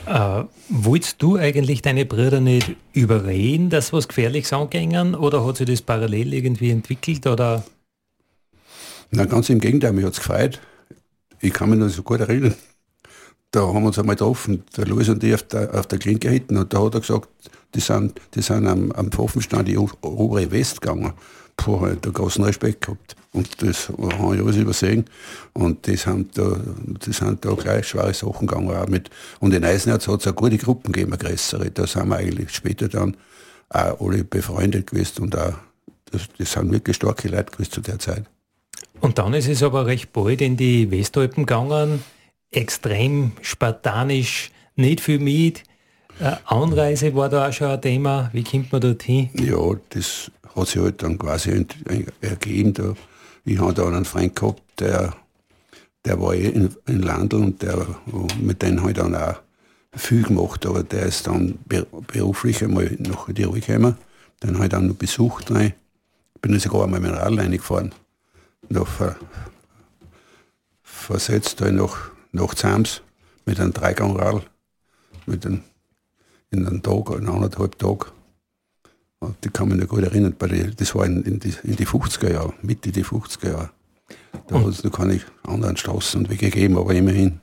Äh, 0.07 0.45
wolltest 0.69 1.23
du 1.23 1.37
eigentlich 1.37 1.83
deine 1.83 2.05
Brüder 2.05 2.41
nicht 2.41 2.77
überreden, 2.93 3.71
dass 3.71 3.93
was 3.93 4.09
Gefährliches 4.09 4.53
angängen 4.53 5.15
oder 5.15 5.45
hat 5.45 5.57
sich 5.57 5.67
das 5.67 5.83
parallel 5.83 6.35
irgendwie 6.35 6.71
entwickelt? 6.71 7.27
Oder? 7.27 7.65
Na, 9.11 9.25
ganz 9.25 9.49
im 9.49 9.61
Gegenteil, 9.61 9.93
mich 9.93 10.05
hat 10.05 10.13
es 10.13 10.19
gefreut 10.19 10.61
ich 11.41 11.53
kann 11.53 11.71
mich 11.71 11.79
noch 11.79 11.89
so 11.89 12.03
gut 12.03 12.21
erinnern, 12.21 12.55
da 13.51 13.61
haben 13.61 13.83
wir 13.83 13.89
uns 13.89 13.99
einmal 13.99 14.17
getroffen, 14.17 14.65
der 14.77 14.87
Louis 14.87 15.09
und 15.09 15.23
ich 15.25 15.35
auf 15.35 15.43
der, 15.45 15.75
auf 15.75 15.87
der 15.87 15.99
Klinke 15.99 16.31
hinten 16.31 16.57
und 16.57 16.73
da 16.73 16.83
hat 16.83 16.95
er 16.95 17.01
gesagt, 17.01 17.29
die 17.75 17.81
sind, 17.81 18.21
die 18.35 18.43
sind 18.43 18.67
am, 18.67 18.93
am 18.93 19.11
Pfaffenstand 19.11 19.69
die 19.69 19.79
obere 19.79 20.51
West 20.51 20.81
gegangen. 20.81 21.13
Puh, 21.59 21.81
hat 21.81 22.07
da 22.07 22.11
großen 22.11 22.45
Respekt 22.45 22.83
gehabt. 22.83 23.17
Und 23.33 23.61
das 23.63 23.89
habe 23.89 24.37
ich 24.37 24.41
alles 24.41 24.57
übersehen. 24.57 25.05
Und 25.53 25.87
die 25.87 25.97
sind 25.97 26.39
da, 26.39 26.57
die 27.05 27.13
sind 27.13 27.45
da 27.45 27.53
gleich 27.53 27.89
schwere 27.89 28.15
Sachen 28.15 28.47
gegangen. 28.47 28.71
Auch 28.71 28.87
mit, 28.87 29.11
und 29.41 29.53
in 29.53 29.65
Eisenerz 29.65 30.07
hat 30.07 30.21
es 30.21 30.29
auch 30.29 30.37
gute 30.37 30.57
Gruppen 30.57 30.93
gegeben, 30.93 31.19
größere. 31.19 31.71
Da 31.73 31.87
sind 31.87 32.09
wir 32.09 32.17
eigentlich 32.17 32.51
später 32.51 32.89
dann 32.89 33.17
auch 33.71 34.01
alle 34.01 34.25
befreundet 34.25 34.87
gewesen 34.87 35.25
und 35.25 35.37
auch, 35.37 35.55
das, 36.11 36.23
das 36.39 36.53
sind 36.53 36.73
wirklich 36.73 36.97
starke 36.97 37.29
Leute 37.29 37.51
gewesen 37.51 37.73
zu 37.73 37.81
der 37.81 37.99
Zeit. 37.99 38.25
Und 39.01 39.19
dann 39.19 39.35
ist 39.35 39.49
es 39.49 39.63
aber 39.63 39.85
recht 39.85 40.13
bald 40.13 40.41
in 40.41 40.57
die 40.57 40.91
Westalpen 40.91 41.45
gegangen, 41.45 42.03
extrem 42.53 43.33
spartanisch, 43.43 44.53
nicht 44.77 45.01
viel 45.01 45.19
mit. 45.19 45.65
Äh, 46.21 46.37
Anreise 46.47 47.15
war 47.15 47.29
da 47.29 47.49
auch 47.49 47.53
schon 47.53 47.69
ein 47.69 47.83
Thema. 47.83 48.31
Wie 48.33 48.45
kommt 48.45 48.73
man 48.73 48.81
dorthin? 48.81 49.29
Ja, 49.35 49.59
das 49.91 50.31
hat 50.59 50.69
sich 50.69 50.83
halt 50.83 51.03
dann 51.03 51.19
quasi 51.19 51.67
ergeben. 52.21 52.75
Da. 52.75 52.95
Ich 53.45 53.59
habe 53.59 53.75
da 53.75 53.87
einen 53.87 54.05
Freund 54.05 54.37
gehabt, 54.37 54.63
der, 54.79 55.15
der 56.05 56.21
war 56.21 56.35
eh 56.35 56.49
in, 56.49 56.75
in 56.87 57.03
Landl 57.03 57.37
und 57.37 57.63
der, 57.63 57.87
mit 58.41 58.63
dem 58.63 58.87
ich 58.87 58.95
dann 58.95 59.15
auch 59.15 59.37
viel 59.95 60.23
gemacht, 60.23 60.67
aber 60.67 60.83
der 60.83 61.07
ist 61.07 61.27
dann 61.27 61.59
beruflich 62.13 62.63
einmal 62.63 62.97
nach 62.99 63.33
Tirol 63.33 63.61
gekommen. 63.61 63.97
Den 64.43 64.55
habe 64.55 64.65
ich 64.65 64.71
dann 64.71 64.87
noch 64.87 64.95
besucht. 64.95 65.51
Rein. 65.51 65.73
Bin 66.41 66.53
dann 66.53 66.61
sogar 66.61 66.85
einmal 66.85 67.01
mit 67.01 67.11
dem 67.11 67.17
Radl 67.17 67.41
reingefahren. 67.41 67.93
Noch 68.69 68.87
ver, 68.87 69.17
versetzt 70.83 71.61
da 71.61 71.71
nach, 71.73 72.11
nach 72.33 72.55
Zams 72.55 73.03
mit 73.47 73.59
einem 73.59 73.73
Dreigangradl. 73.73 74.43
Mit 75.27 75.45
einem, 75.45 75.63
in 76.51 76.67
einem 76.67 76.83
Tag, 76.83 77.11
in 77.11 77.29
anderthalb 77.29 77.79
Tag. 77.79 78.13
Die 79.43 79.51
kann 79.51 79.69
mich 79.69 79.79
noch 79.79 79.89
gut 79.89 80.05
erinnern, 80.05 80.35
die, 80.41 80.77
das 80.77 80.95
war 80.95 81.05
in, 81.05 81.23
in, 81.23 81.41
die, 81.41 81.53
in 81.65 81.77
die 81.77 81.87
50er 81.87 82.33
Jahre, 82.33 82.55
Mitte 82.63 82.93
die 82.93 83.05
50er 83.05 83.51
Jahre. 83.51 83.71
Da 84.47 84.61
hat 84.61 84.67
es 84.67 84.85
noch 84.85 84.93
keine 84.93 85.21
anderen 85.43 85.77
Straßen 85.77 86.21
und 86.21 86.31
Wege 86.31 86.51
gegeben, 86.51 86.79
aber 86.79 86.95
immerhin, 86.95 87.41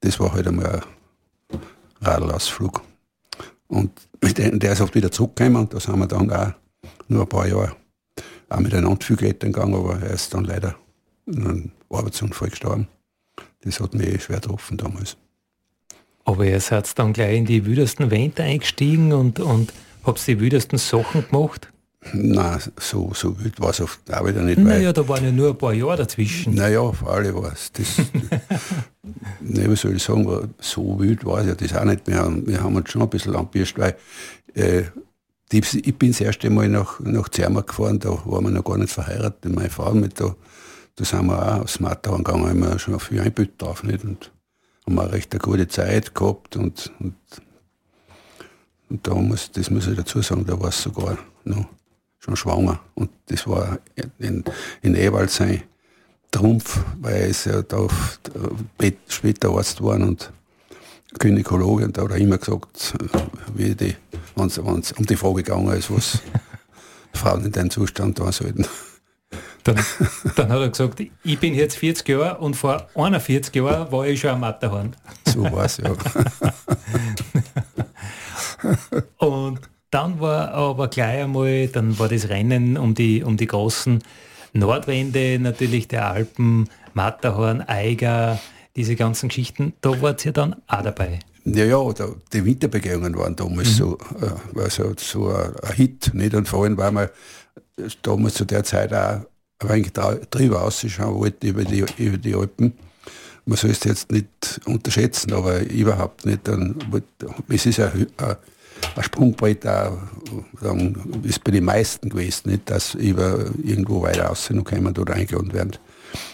das 0.00 0.18
war 0.18 0.32
halt 0.32 0.48
einmal 0.48 0.82
ein 1.50 1.58
Radlausflug. 2.00 2.82
Und 3.68 3.92
der 4.22 4.72
ist 4.72 4.80
oft 4.80 4.94
wieder 4.94 5.12
zurückgekommen 5.12 5.56
und 5.56 5.74
da 5.74 5.80
sind 5.80 5.98
wir 5.98 6.06
dann 6.06 6.30
auch 6.32 6.52
nur 7.08 7.22
ein 7.22 7.28
paar 7.28 7.46
Jahre 7.46 7.76
auch 8.50 8.58
miteinander 8.58 9.04
viel 9.04 9.16
Klettern 9.16 9.52
gegangen, 9.52 9.74
aber 9.74 10.00
er 10.00 10.10
ist 10.10 10.34
dann 10.34 10.44
leider 10.44 10.74
in 11.26 11.46
einem 11.46 11.70
Arbeitsunfall 11.88 12.50
gestorben. 12.50 12.88
Das 13.62 13.80
hat 13.80 13.94
mich 13.94 14.08
eh 14.08 14.18
schwer 14.18 14.40
getroffen 14.40 14.76
damals. 14.76 15.16
Aber 16.24 16.44
ihr 16.44 16.60
seid 16.60 16.98
dann 16.98 17.12
gleich 17.12 17.36
in 17.36 17.46
die 17.46 17.64
wildesten 17.64 18.10
Wände 18.10 18.42
eingestiegen 18.42 19.12
und, 19.12 19.40
und 19.40 19.72
habt 20.04 20.26
die 20.26 20.40
wildesten 20.40 20.78
Sachen 20.78 21.24
gemacht? 21.28 21.68
Nein, 22.14 22.58
so, 22.78 23.12
so 23.14 23.38
wild 23.40 23.60
war 23.60 23.70
es 23.70 23.80
auch 23.82 23.90
wieder 24.26 24.40
nicht. 24.42 24.58
Naja, 24.58 24.92
da 24.92 25.06
waren 25.06 25.22
ja 25.22 25.30
nur 25.30 25.50
ein 25.50 25.58
paar 25.58 25.74
Jahre 25.74 25.98
dazwischen. 25.98 26.54
Naja, 26.54 26.80
auf 26.80 27.06
alle 27.06 27.34
war 27.34 27.52
es. 27.52 27.70
Ne, 29.42 29.70
wie 29.70 29.76
soll 29.76 29.96
ich 29.96 30.02
sagen, 30.02 30.54
so 30.60 30.98
wild 30.98 31.24
war 31.24 31.40
es 31.40 31.46
ja 31.46 31.54
das 31.54 31.74
auch 31.74 31.84
nicht. 31.84 32.06
Wir 32.06 32.16
haben, 32.16 32.46
wir 32.46 32.62
haben 32.62 32.76
uns 32.76 32.90
schon 32.90 33.02
ein 33.02 33.10
bisschen 33.10 33.34
angepirscht, 33.34 33.78
weil 33.78 33.96
äh, 34.54 34.84
die, 35.52 35.58
ich 35.58 35.98
bin 35.98 36.12
das 36.12 36.20
erste 36.20 36.48
Mal 36.48 36.68
nach, 36.68 37.00
nach 37.00 37.28
Zermatt 37.28 37.66
gefahren, 37.66 37.98
da 37.98 38.10
waren 38.10 38.44
wir 38.44 38.50
noch 38.50 38.64
gar 38.64 38.78
nicht 38.78 38.92
verheiratet, 38.92 39.52
meine 39.52 39.68
Frau 39.68 39.92
mit 39.92 40.20
da. 40.20 40.34
Da 40.96 41.04
sind 41.04 41.26
wir 41.26 41.56
auch 41.56 41.62
aufs 41.62 41.80
Matterhorn 41.80 42.24
gegangen, 42.24 42.48
haben 42.48 42.60
wir 42.60 42.78
schon 42.78 43.00
viel 43.00 43.20
Einbild 43.20 43.60
drauf. 43.60 43.82
Nicht? 43.82 44.04
Und 44.04 44.32
haben 44.86 44.94
wir 44.94 45.12
recht 45.12 45.32
eine 45.32 45.40
gute 45.40 45.68
Zeit 45.68 46.14
gehabt 46.14 46.56
und, 46.56 46.92
und, 47.00 47.14
und 48.90 49.06
da 49.06 49.14
muss, 49.14 49.50
das 49.52 49.70
muss 49.70 49.86
ich 49.86 49.96
dazu 49.96 50.20
sagen, 50.20 50.44
da 50.44 50.58
war 50.60 50.68
es 50.68 50.82
sogar 50.82 51.16
noch 51.44 51.64
schon 52.18 52.36
schwanger. 52.36 52.80
Und 52.94 53.10
das 53.26 53.46
war 53.46 53.78
in, 54.18 54.44
in 54.82 54.94
Ewald 54.94 55.30
sein 55.30 55.62
Trumpf, 56.30 56.80
weil 57.00 57.14
er 57.14 57.26
ist 57.26 57.46
ja 57.46 57.62
da 57.62 57.78
auf, 57.78 58.20
später 59.08 59.50
Arzt 59.50 59.78
geworden 59.78 60.04
und 60.04 60.32
Gynäkologe 61.18 61.84
und 61.84 61.96
da 61.96 62.02
hat 62.02 62.12
er 62.12 62.18
immer 62.18 62.38
gesagt, 62.38 62.94
wie 63.54 63.74
die, 63.74 63.96
wenn 64.36 64.46
es 64.46 64.58
um 64.58 65.06
die 65.06 65.16
Frage 65.16 65.42
gegangen 65.42 65.76
ist, 65.76 65.90
was 65.90 66.20
Frauen 67.12 67.46
in 67.46 67.52
deinem 67.52 67.70
Zustand 67.70 68.16
tun 68.16 68.30
sollten. 68.30 68.64
Dann, 69.64 69.76
dann, 70.36 70.48
hat 70.48 70.60
er 70.60 70.68
gesagt, 70.70 71.00
ich 71.00 71.38
bin 71.38 71.54
jetzt 71.54 71.76
40 71.76 72.08
Jahre 72.08 72.38
und 72.38 72.54
vor 72.54 72.86
41 72.94 73.54
Jahren 73.54 73.90
war 73.92 74.06
ich 74.06 74.20
schon 74.20 74.30
am 74.30 74.40
Matterhorn. 74.40 74.94
So 75.26 75.42
war 75.42 75.64
es, 75.64 75.78
ja. 75.78 75.92
und 79.18 79.60
dann 79.90 80.20
war 80.20 80.52
aber 80.52 80.88
gleich 80.88 81.24
einmal, 81.24 81.68
dann 81.68 81.98
war 81.98 82.08
das 82.08 82.28
Rennen 82.28 82.76
um 82.76 82.94
die, 82.94 83.22
um 83.24 83.36
die 83.36 83.46
großen 83.46 84.02
Nordwände 84.52 85.38
natürlich 85.40 85.88
der 85.88 86.06
Alpen, 86.06 86.68
Matterhorn, 86.94 87.62
Eiger, 87.62 88.38
diese 88.76 88.96
ganzen 88.96 89.28
Geschichten, 89.28 89.74
da 89.80 90.00
wart 90.00 90.24
ihr 90.24 90.32
dann 90.32 90.56
auch 90.66 90.82
dabei. 90.82 91.20
Ja, 91.44 91.64
ja, 91.64 91.92
da, 91.92 92.08
die 92.32 92.44
Winterbegehungen 92.44 93.16
waren 93.16 93.34
damals 93.34 93.70
mhm. 93.70 93.74
so, 93.74 93.98
äh, 94.20 94.56
war 94.56 94.70
so, 94.70 94.92
so 94.96 95.28
ein, 95.28 95.52
ein, 95.62 95.72
Hit. 95.74 96.12
Nicht? 96.14 96.34
Und 96.34 96.48
vor 96.48 96.64
allem, 96.64 96.76
weil 96.76 96.92
man 96.92 97.08
damals 98.02 98.34
zu 98.34 98.44
der 98.44 98.62
Zeit 98.62 98.92
auch 98.92 99.22
ein 99.60 99.68
wenig 99.68 99.92
drüber 99.92 100.62
ausschauen 100.62 101.18
wollte 101.18 101.46
über 101.46 101.64
die, 101.64 101.84
über 101.96 102.18
die 102.18 102.34
Alpen. 102.34 102.74
Man 103.46 103.56
soll 103.56 103.70
es 103.70 103.84
jetzt 103.84 104.12
nicht 104.12 104.60
unterschätzen, 104.66 105.32
aber 105.32 105.60
überhaupt 105.60 106.26
nicht. 106.26 106.46
Dann, 106.46 106.76
es 107.48 107.66
ist 107.66 107.80
ein, 107.80 108.06
ein 108.18 108.36
ein 108.96 109.02
Sprungbrett 109.02 109.66
auch, 109.66 109.98
ist 111.22 111.44
bei 111.44 111.50
den 111.50 111.64
meisten 111.64 112.08
gewesen, 112.08 112.50
nicht, 112.50 112.70
dass 112.70 112.94
über 112.94 113.46
irgendwo 113.62 114.02
weiter 114.02 114.30
aussehen 114.30 114.58
und 114.58 114.64
kommen 114.64 114.96
oder 114.96 115.14
eingeladen 115.14 115.52
werden. 115.52 115.76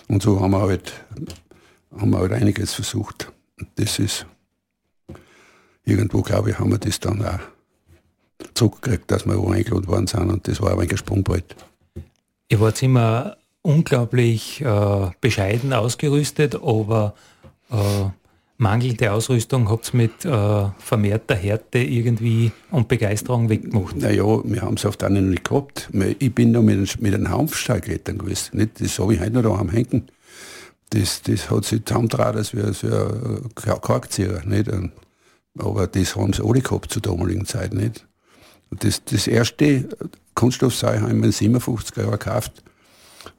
Und 0.09 0.23
so 0.23 0.41
haben 0.41 0.53
wir 0.53 0.61
halt, 0.61 0.93
haben 1.99 2.11
wir 2.11 2.19
halt 2.19 2.33
einiges 2.33 2.75
versucht. 2.75 3.33
Das 3.77 3.99
ist, 3.99 4.27
irgendwo 5.85 6.23
glaube 6.23 6.51
ich, 6.51 6.59
haben 6.59 6.71
wir 6.71 6.79
das 6.79 7.01
dann 7.01 7.25
auch 7.25 7.41
zurückgekriegt, 8.55 9.11
dass 9.11 9.27
wir 9.27 9.39
wo 9.39 9.51
eingeladen 9.51 9.87
worden 9.87 10.07
sind 10.07 10.31
und 10.31 10.49
das 10.49 10.61
war 10.61 10.79
ein 10.79 10.97
Sprungbrett. 10.97 11.57
Ihr 12.49 12.61
wart 12.61 12.83
immer 12.83 13.37
unglaublich 13.63 14.61
äh, 14.61 15.11
bescheiden 15.21 15.73
ausgerüstet, 15.73 16.55
aber 16.55 17.15
äh, 17.71 18.11
mangelnde 18.59 19.13
Ausrüstung 19.13 19.69
habt 19.69 19.93
ihr 19.93 19.97
mit 19.97 20.25
äh, 20.25 20.65
vermehrter 20.79 21.35
Härte 21.35 21.79
irgendwie 21.79 22.53
und 22.71 22.89
Begeisterung 22.89 23.49
weggemacht? 23.49 23.97
Naja, 23.97 24.25
wir 24.45 24.63
haben 24.63 24.75
es 24.75 24.85
oft 24.85 25.05
auch 25.05 25.09
nicht 25.09 25.45
gehabt. 25.45 25.91
Ich 26.19 26.35
bin 26.35 26.53
da 26.53 26.63
mit, 26.63 27.01
mit 27.01 27.15
einem 27.15 27.31
Hanfstallklettern 27.31 28.19
gewesen. 28.19 28.57
Nicht? 28.57 28.81
Das 28.81 28.99
habe 28.99 29.15
ich 29.15 29.21
heute 29.21 29.33
noch 29.33 29.43
da 29.43 29.51
am 29.51 29.69
Hängen. 29.69 30.09
Das, 30.91 31.23
das 31.23 31.51
hat 31.51 31.65
sich 31.65 31.85
zusammengetragen, 31.85 32.39
als 32.39 32.55
wäre 32.55 32.73
so 32.73 32.87
ein 32.87 33.81
Korkzieher. 33.81 34.43
Nicht? 34.47 34.71
Aber 35.59 35.87
das 35.87 36.17
haben 36.17 36.33
sie 36.33 36.45
alle 36.45 36.61
gehabt 36.61 36.93
zur 36.93 37.03
damaligen 37.03 37.47
Zeit. 37.47 37.75
Nicht? 37.75 38.07
Und 38.71 38.85
das, 38.85 39.05
das 39.05 39.27
erste 39.27 39.89
Kunststoffseil 40.35 41.01
haben 41.01 41.19
wir 41.19 41.27
in 41.27 41.33
57 41.33 41.97
Jahren 41.97 42.11
gekauft. 42.13 42.63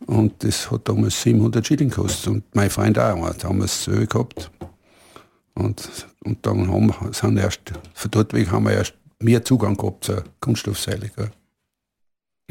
Und 0.05 0.43
das 0.43 0.69
hat 0.69 0.87
damals 0.87 1.21
700 1.21 1.65
Schilling 1.65 1.89
gekostet. 1.89 2.27
Und 2.27 2.43
mein 2.53 2.69
Freund 2.69 2.99
auch, 2.99 3.33
da 3.33 3.47
haben 3.47 3.59
wir 3.59 3.65
es 3.65 3.85
selber 3.85 4.05
gehabt. 4.05 4.51
Und, 5.57 5.89
und 6.23 6.45
dann 6.45 6.71
haben, 6.71 6.93
sind 7.13 7.37
erst, 7.37 7.61
von 7.93 8.11
dort 8.11 8.33
weg 8.33 8.51
haben 8.51 8.65
wir 8.65 8.73
erst 8.73 8.93
mehr 9.19 9.43
Zugang 9.43 9.75
gehabt 9.75 10.05
zur 10.05 10.23
Kunststoffseile. 10.39 11.09
Gell. 11.15 11.31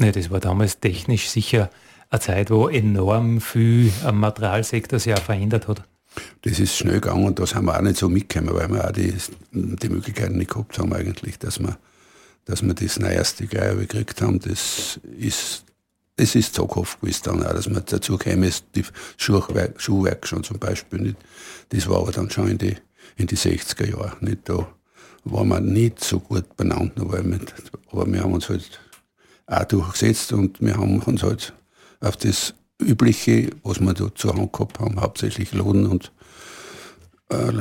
Ja, 0.01 0.11
das 0.11 0.29
war 0.29 0.39
damals 0.39 0.79
technisch 0.79 1.29
sicher 1.29 1.69
eine 2.09 2.19
Zeit, 2.19 2.51
wo 2.51 2.67
enorm 2.67 3.41
viel 3.41 3.91
am 4.03 4.19
Materialsektor 4.19 4.99
sich 4.99 5.13
auch 5.13 5.21
verändert 5.21 5.67
hat. 5.67 5.83
Das 6.41 6.59
ist 6.59 6.75
schnell 6.75 6.99
gegangen 6.99 7.25
und 7.25 7.39
das 7.39 7.53
haben 7.53 7.65
wir 7.65 7.77
auch 7.77 7.81
nicht 7.81 7.97
so 7.97 8.09
mitgekommen, 8.09 8.55
weil 8.55 8.69
wir 8.69 8.87
auch 8.87 8.91
die, 8.91 9.13
die 9.51 9.89
Möglichkeiten 9.89 10.37
nicht 10.37 10.51
gehabt 10.51 10.77
haben 10.79 10.93
eigentlich, 10.93 11.37
dass 11.37 11.59
wir, 11.59 11.77
dass 12.45 12.63
wir 12.63 12.73
das 12.73 12.99
Neueste 12.99 13.45
gleich 13.45 13.77
gekriegt 13.77 14.21
haben. 14.21 14.39
Das 14.39 14.99
ist, 15.17 15.63
das 16.15 16.35
ist 16.35 16.55
zaghaft 16.55 16.99
gewesen 17.01 17.21
dann 17.25 17.45
auch, 17.45 17.53
dass 17.53 17.69
man 17.69 17.83
dazu 17.85 18.17
käme, 18.17 18.49
die 18.73 18.83
Schuhwerk, 19.17 19.79
Schuhwerk 19.79 20.27
schon 20.27 20.43
zum 20.43 20.57
Beispiel 20.57 20.99
nicht. 20.99 21.17
Das 21.69 21.87
war 21.87 21.97
aber 21.99 22.11
dann 22.11 22.31
schon 22.31 22.49
in 22.49 22.57
die 22.57 22.77
in 23.17 23.27
die 23.27 23.37
60er 23.37 23.89
Jahre. 23.89 24.13
Nicht? 24.21 24.47
Da 24.49 24.67
waren 25.25 25.47
wir 25.49 25.59
nicht 25.59 26.03
so 26.03 26.19
gut 26.19 26.55
benannt, 26.55 26.93
aber 26.97 28.11
wir 28.11 28.23
haben 28.23 28.33
uns 28.33 28.49
halt 28.49 28.79
auch 29.47 29.65
durchgesetzt 29.65 30.33
und 30.33 30.61
wir 30.61 30.77
haben 30.77 30.99
uns 30.99 31.23
halt 31.23 31.53
auf 31.99 32.17
das 32.17 32.53
Übliche, 32.79 33.49
was 33.63 33.79
wir 33.79 33.93
da 33.93 34.13
zur 34.13 34.35
Hand 34.35 34.53
gehabt 34.53 34.79
haben, 34.79 35.01
hauptsächlich 35.01 35.53
Loden 35.53 35.87
und, 35.87 36.11
äh, 37.29 37.53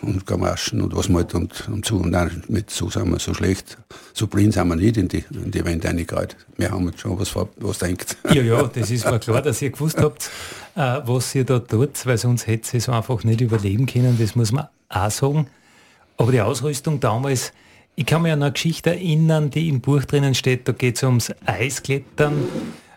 und 0.00 0.24
Gamaschen 0.24 0.80
und 0.80 0.96
was 0.96 1.08
wir 1.08 1.16
halt 1.16 1.34
und, 1.34 1.68
und 1.68 1.84
so, 1.84 1.98
nein, 1.98 2.42
mit 2.48 2.70
so 2.70 2.88
sind 2.88 3.10
wir 3.10 3.18
so 3.18 3.34
schlecht, 3.34 3.76
so 4.14 4.26
blind 4.26 4.54
sind 4.54 4.68
wir 4.68 4.76
nicht 4.76 4.96
in 4.96 5.08
die, 5.08 5.24
in 5.30 5.50
die 5.50 5.64
Wände 5.64 5.88
reingereiht. 5.88 6.36
Wir 6.56 6.70
haben 6.70 6.86
jetzt 6.86 7.00
schon 7.00 7.18
was, 7.18 7.34
was 7.34 7.78
denkt. 7.78 8.16
Ja, 8.32 8.42
ja, 8.42 8.62
das 8.62 8.90
ist 8.90 9.04
mir 9.04 9.18
klar, 9.18 9.42
dass 9.42 9.60
ihr 9.60 9.70
gewusst 9.70 9.98
habt, 9.98 10.30
äh, 10.74 11.00
was 11.04 11.34
ihr 11.34 11.44
da 11.44 11.58
tut, 11.58 12.06
weil 12.06 12.16
sonst 12.16 12.46
hätte 12.46 12.68
sie 12.68 12.78
es 12.78 12.88
einfach 12.88 13.24
nicht 13.24 13.42
überleben 13.42 13.84
können, 13.86 14.16
das 14.18 14.34
muss 14.34 14.52
man 14.52 14.68
auch 14.92 15.10
sagen. 15.10 15.46
Aber 16.16 16.32
die 16.32 16.40
Ausrüstung 16.40 17.00
damals, 17.00 17.52
ich 17.94 18.06
kann 18.06 18.22
mich 18.22 18.32
an 18.32 18.42
eine 18.42 18.52
Geschichte 18.52 18.90
erinnern, 18.90 19.50
die 19.50 19.68
im 19.68 19.80
Buch 19.80 20.04
drinnen 20.04 20.34
steht, 20.34 20.68
da 20.68 20.72
geht 20.72 20.96
es 20.96 21.02
ums 21.02 21.32
Eisklettern, 21.44 22.44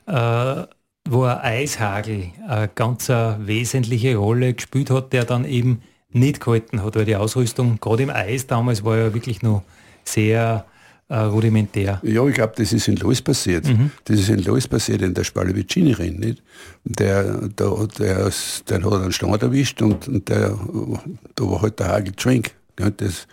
äh, 0.08 0.64
wo 1.08 1.24
ein 1.24 1.40
Eishagel 1.40 2.32
eine 2.48 2.70
ganz 2.74 3.10
wesentliche 3.10 4.16
Rolle 4.18 4.54
gespielt 4.54 4.90
hat, 4.90 5.14
der 5.14 5.26
dann 5.26 5.46
eben 5.46 5.82
nicht 6.10 6.40
gehalten 6.40 6.84
hat, 6.84 6.96
weil 6.96 7.06
die 7.06 7.16
Ausrüstung, 7.16 7.80
gerade 7.80 8.04
im 8.04 8.10
Eis 8.10 8.48
damals, 8.48 8.86
war 8.86 8.98
ja 8.98 9.14
wirklich 9.14 9.42
noch 9.42 9.64
sehr 10.04 10.66
äh, 11.08 11.18
rudimentär. 11.18 12.02
Ja, 12.04 12.26
ich 12.28 12.34
glaube, 12.34 12.54
das 12.56 12.74
ist 12.74 12.88
in 12.88 12.96
Lois 12.98 13.22
passiert. 13.22 13.66
Mhm. 13.68 13.92
Das 14.06 14.20
ist 14.20 14.30
in 14.30 14.40
Lois 14.40 14.68
passiert, 14.68 15.02
in 15.02 15.14
der 15.14 15.24
Spalevicini-Rennen. 15.24 16.20
Nicht? 16.20 16.44
Der, 16.84 17.48
der, 17.48 17.88
der, 17.98 18.32
der 18.70 18.84
hat 18.84 18.94
einen 18.94 19.12
Stand 19.12 19.42
erwischt 19.42 19.82
und, 19.82 20.08
und 20.08 20.28
der, 20.30 20.58
da 21.36 21.44
war 21.44 21.62
halt 21.62 21.80
der 21.80 21.88
Hagel 21.88 22.14
Drink. 22.16 22.52
Das, 22.76 23.28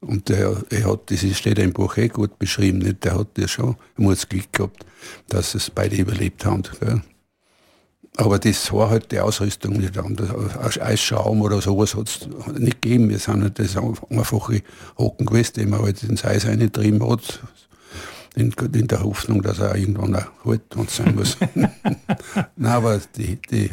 und 0.00 0.28
der, 0.28 0.56
er 0.70 0.90
hat, 0.90 1.10
das 1.10 1.20
steht 1.36 1.58
im 1.58 1.72
Buch 1.72 1.96
eh 1.96 2.08
gut 2.08 2.38
beschrieben, 2.38 2.78
nicht? 2.78 3.04
der 3.04 3.18
hat 3.18 3.36
ja 3.36 3.46
schon, 3.46 3.76
er 3.96 4.02
muss 4.02 4.28
Glück 4.28 4.52
gehabt, 4.52 4.86
dass 5.28 5.54
es 5.54 5.70
beide 5.70 5.96
überlebt 5.96 6.44
haben. 6.46 6.62
Gell? 6.80 7.02
Aber 8.20 8.38
das 8.38 8.70
war 8.70 8.90
halt 8.90 9.12
die 9.12 9.20
Ausrüstung 9.20 9.78
nicht 9.78 9.96
anders. 9.96 10.78
Eisschaum 10.78 11.40
oder 11.40 11.62
sowas 11.62 11.94
hat 11.94 12.08
es 12.08 12.28
nicht 12.58 12.82
gegeben. 12.82 13.08
Wir 13.08 13.18
sind 13.18 13.42
halt 13.42 13.58
das 13.58 13.78
einfache 13.78 14.62
Hocken 14.98 15.24
gewesen, 15.24 15.54
die 15.56 15.64
man 15.64 15.80
halt 15.80 16.02
ins 16.02 16.24
Eis 16.24 16.46
reingetrieben 16.46 17.08
hat. 17.08 17.40
In, 18.36 18.52
in, 18.52 18.86
der 18.86 19.02
Hoffnung, 19.02 19.42
dass 19.42 19.58
er 19.58 19.74
irgendwann 19.74 20.14
auch 20.16 20.26
halt 20.44 20.76
und 20.76 20.90
sein 20.90 21.14
muss. 21.14 21.38
Nein, 21.54 22.72
aber 22.72 23.00
die, 23.16 23.38
die, 23.50 23.70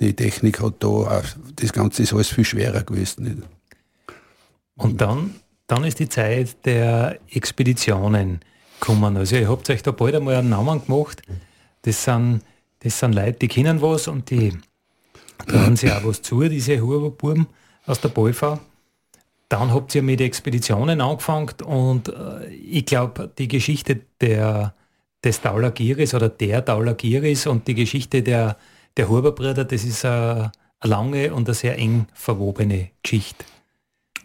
die 0.00 0.14
Technik 0.14 0.62
hat 0.62 0.74
da, 0.78 0.88
auch, 0.88 1.24
das 1.56 1.72
Ganze 1.72 2.04
ist 2.04 2.12
alles 2.12 2.28
viel 2.28 2.44
schwerer 2.44 2.84
gewesen. 2.84 3.24
Nicht? 3.24 3.38
Und 4.76 5.00
dann, 5.00 5.34
dann 5.66 5.82
ist 5.82 5.98
die 5.98 6.08
Zeit 6.08 6.64
der 6.64 7.18
Expeditionen 7.28 8.40
gekommen. 8.78 9.16
Also 9.16 9.34
ihr 9.34 9.48
habt 9.48 9.68
euch 9.68 9.82
da 9.82 9.90
bald 9.90 10.14
einmal 10.14 10.36
einen 10.36 10.50
Namen 10.50 10.86
gemacht. 10.86 11.22
Das 11.82 12.04
sind 12.04 12.40
das 12.84 12.98
sind 12.98 13.14
Leute, 13.14 13.38
die 13.40 13.48
kennen 13.48 13.80
was 13.80 14.08
und 14.08 14.30
die 14.30 14.52
trauen 15.48 15.74
sich 15.74 15.90
auch 15.90 16.04
was 16.04 16.20
zu, 16.20 16.42
diese 16.42 16.80
Huberbuben 16.80 17.46
aus 17.86 18.00
der 18.00 18.10
BOV. 18.10 18.58
Dann 19.48 19.72
habt 19.72 19.94
ihr 19.94 20.02
mit 20.02 20.20
Expeditionen 20.20 21.00
angefangen 21.00 21.50
und 21.64 22.08
äh, 22.08 22.46
ich 22.52 22.84
glaube, 22.84 23.30
die 23.38 23.48
Geschichte 23.48 24.00
der, 24.20 24.74
des 25.22 25.40
Daulagiris 25.40 26.12
oder 26.12 26.28
der 26.28 26.60
Daulagiris 26.60 27.46
und 27.46 27.66
die 27.68 27.74
Geschichte 27.74 28.22
der, 28.22 28.58
der 28.98 29.08
Huberbrüder, 29.08 29.64
das 29.64 29.84
ist 29.84 30.04
eine, 30.04 30.52
eine 30.80 30.90
lange 30.90 31.34
und 31.34 31.48
eine 31.48 31.54
sehr 31.54 31.78
eng 31.78 32.06
verwobene 32.12 32.90
Geschichte. 33.02 33.46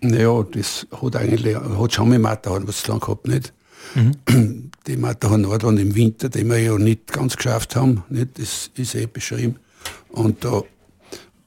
Naja, 0.01 0.43
das 0.51 0.85
hat 1.01 1.15
eigentlich 1.15 1.55
hat 1.55 1.93
schon 1.93 2.09
mit 2.09 2.21
Matterhorn 2.21 2.67
was 2.67 2.83
zu 2.83 2.91
lang 2.91 2.99
gehabt, 2.99 3.27
nicht? 3.27 3.53
Mhm. 3.95 4.71
Die 4.87 4.97
Matterhorn 4.97 5.41
Nordwand 5.41 5.79
im 5.79 5.95
Winter, 5.95 6.29
den 6.29 6.49
wir 6.49 6.59
ja 6.59 6.77
nicht 6.77 7.11
ganz 7.11 7.35
geschafft 7.35 7.75
haben, 7.75 8.03
nicht? 8.09 8.39
das 8.39 8.71
ist 8.75 8.95
eh 8.95 9.05
beschrieben. 9.05 9.57
Und, 10.09 10.43
da, 10.43 10.63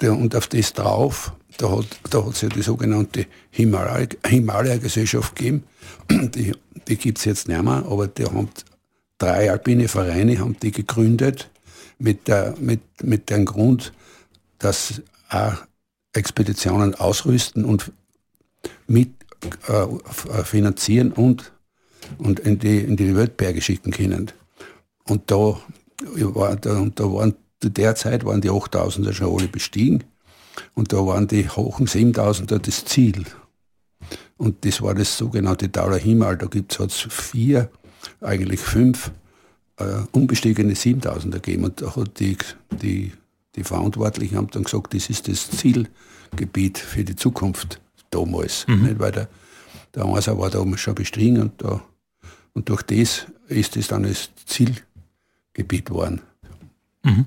der, 0.00 0.16
und 0.16 0.34
auf 0.36 0.46
das 0.46 0.72
drauf, 0.72 1.32
da 1.58 1.70
hat, 1.70 1.86
da 2.10 2.24
ja 2.40 2.48
die 2.48 2.62
sogenannte 2.62 3.26
Himalaya-Gesellschaft 3.50 5.36
gegeben. 5.36 5.64
Die, 6.10 6.52
die 6.88 6.96
gibt 6.96 7.18
es 7.18 7.24
jetzt 7.24 7.48
nicht 7.48 7.62
mehr, 7.62 7.84
aber 7.86 8.08
die 8.08 8.24
haben 8.24 8.48
drei 9.18 9.50
alpine 9.50 9.88
Vereine 9.88 10.38
haben 10.38 10.56
die 10.60 10.72
gegründet 10.72 11.50
mit, 11.98 12.26
der, 12.28 12.54
mit, 12.58 12.80
mit 13.02 13.30
dem 13.30 13.44
Grund, 13.44 13.92
dass 14.58 15.02
auch 15.28 15.54
Expeditionen 16.12 16.94
ausrüsten 16.94 17.64
und 17.64 17.92
mit 18.86 19.10
äh, 19.68 20.44
finanzieren 20.44 21.12
und 21.12 21.51
und 22.18 22.40
in 22.40 22.58
die, 22.58 22.78
in 22.78 22.96
die 22.96 23.14
Weltberge 23.14 23.60
schicken 23.60 23.92
können. 23.92 24.30
Und 25.04 25.30
da, 25.30 25.56
war, 26.00 26.56
da, 26.56 26.78
und 26.78 26.98
da 26.98 27.04
waren, 27.04 27.34
zu 27.60 27.70
der 27.70 27.94
Zeit 27.94 28.24
waren 28.24 28.40
die 28.40 28.50
8000er 28.50 29.12
schon 29.12 29.38
alle 29.38 29.48
bestiegen 29.48 30.04
und 30.74 30.92
da 30.92 30.98
waren 30.98 31.28
die 31.28 31.48
hohen 31.48 31.86
7000er 31.86 32.58
das 32.58 32.84
Ziel. 32.84 33.24
Und 34.36 34.64
das 34.64 34.82
war 34.82 34.94
das 34.94 35.16
sogenannte 35.16 35.68
Dauler 35.68 35.98
Himal. 35.98 36.36
Da 36.36 36.46
gibt 36.46 36.78
es 36.78 37.06
vier, 37.08 37.70
eigentlich 38.20 38.60
fünf 38.60 39.12
äh, 39.76 40.02
unbestiegene 40.12 40.74
7000er 40.74 41.30
gegeben. 41.30 41.64
Und 41.64 41.80
da 41.80 41.94
hat 41.94 42.18
die, 42.18 42.36
die, 42.82 43.12
die 43.54 43.64
Verantwortlichen 43.64 44.36
haben 44.36 44.50
dann 44.50 44.64
gesagt, 44.64 44.94
das 44.94 45.08
ist 45.10 45.28
das 45.28 45.50
Zielgebiet 45.50 46.78
für 46.78 47.04
die 47.04 47.16
Zukunft 47.16 47.80
damals. 48.10 48.66
Mhm. 48.66 48.82
Nicht? 48.82 48.98
Weil 48.98 49.12
der, 49.12 49.28
der 49.94 50.04
Ansa 50.04 50.36
war 50.36 50.50
damals 50.50 50.80
schon 50.80 50.94
bestiegen 50.94 51.40
und 51.40 51.52
da 51.62 51.82
und 52.54 52.68
durch 52.68 52.82
das 52.82 53.26
ist 53.48 53.76
es 53.76 53.88
dann 53.88 54.04
das 54.04 54.30
Zielgebiet 54.46 55.86
geworden. 55.86 56.20
Mhm. 57.02 57.26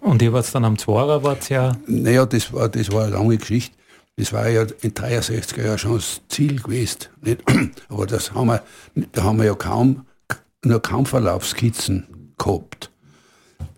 Und 0.00 0.22
ihr 0.22 0.32
wart 0.32 0.52
dann 0.54 0.64
am 0.64 0.78
Zwarer, 0.78 1.22
wart 1.22 1.48
ja... 1.48 1.76
Naja, 1.86 2.26
das 2.26 2.52
war, 2.52 2.68
das 2.68 2.90
war 2.90 3.04
eine 3.04 3.14
lange 3.14 3.36
Geschichte. 3.36 3.76
Das 4.16 4.32
war 4.32 4.48
ja 4.48 4.66
in 4.80 4.92
63er 4.92 5.64
Jahren 5.64 5.78
schon 5.78 5.96
das 5.96 6.22
Ziel 6.28 6.60
gewesen. 6.60 7.00
Nicht? 7.20 7.42
Aber 7.88 8.06
das 8.06 8.32
haben 8.32 8.48
wir, 8.48 8.62
da 9.12 9.24
haben 9.24 9.38
wir 9.38 9.44
ja 9.44 9.54
kaum, 9.54 10.06
nur 10.64 10.80
kaum 10.80 11.06
Verlaufskizzen 11.06 12.32
gehabt. 12.38 12.90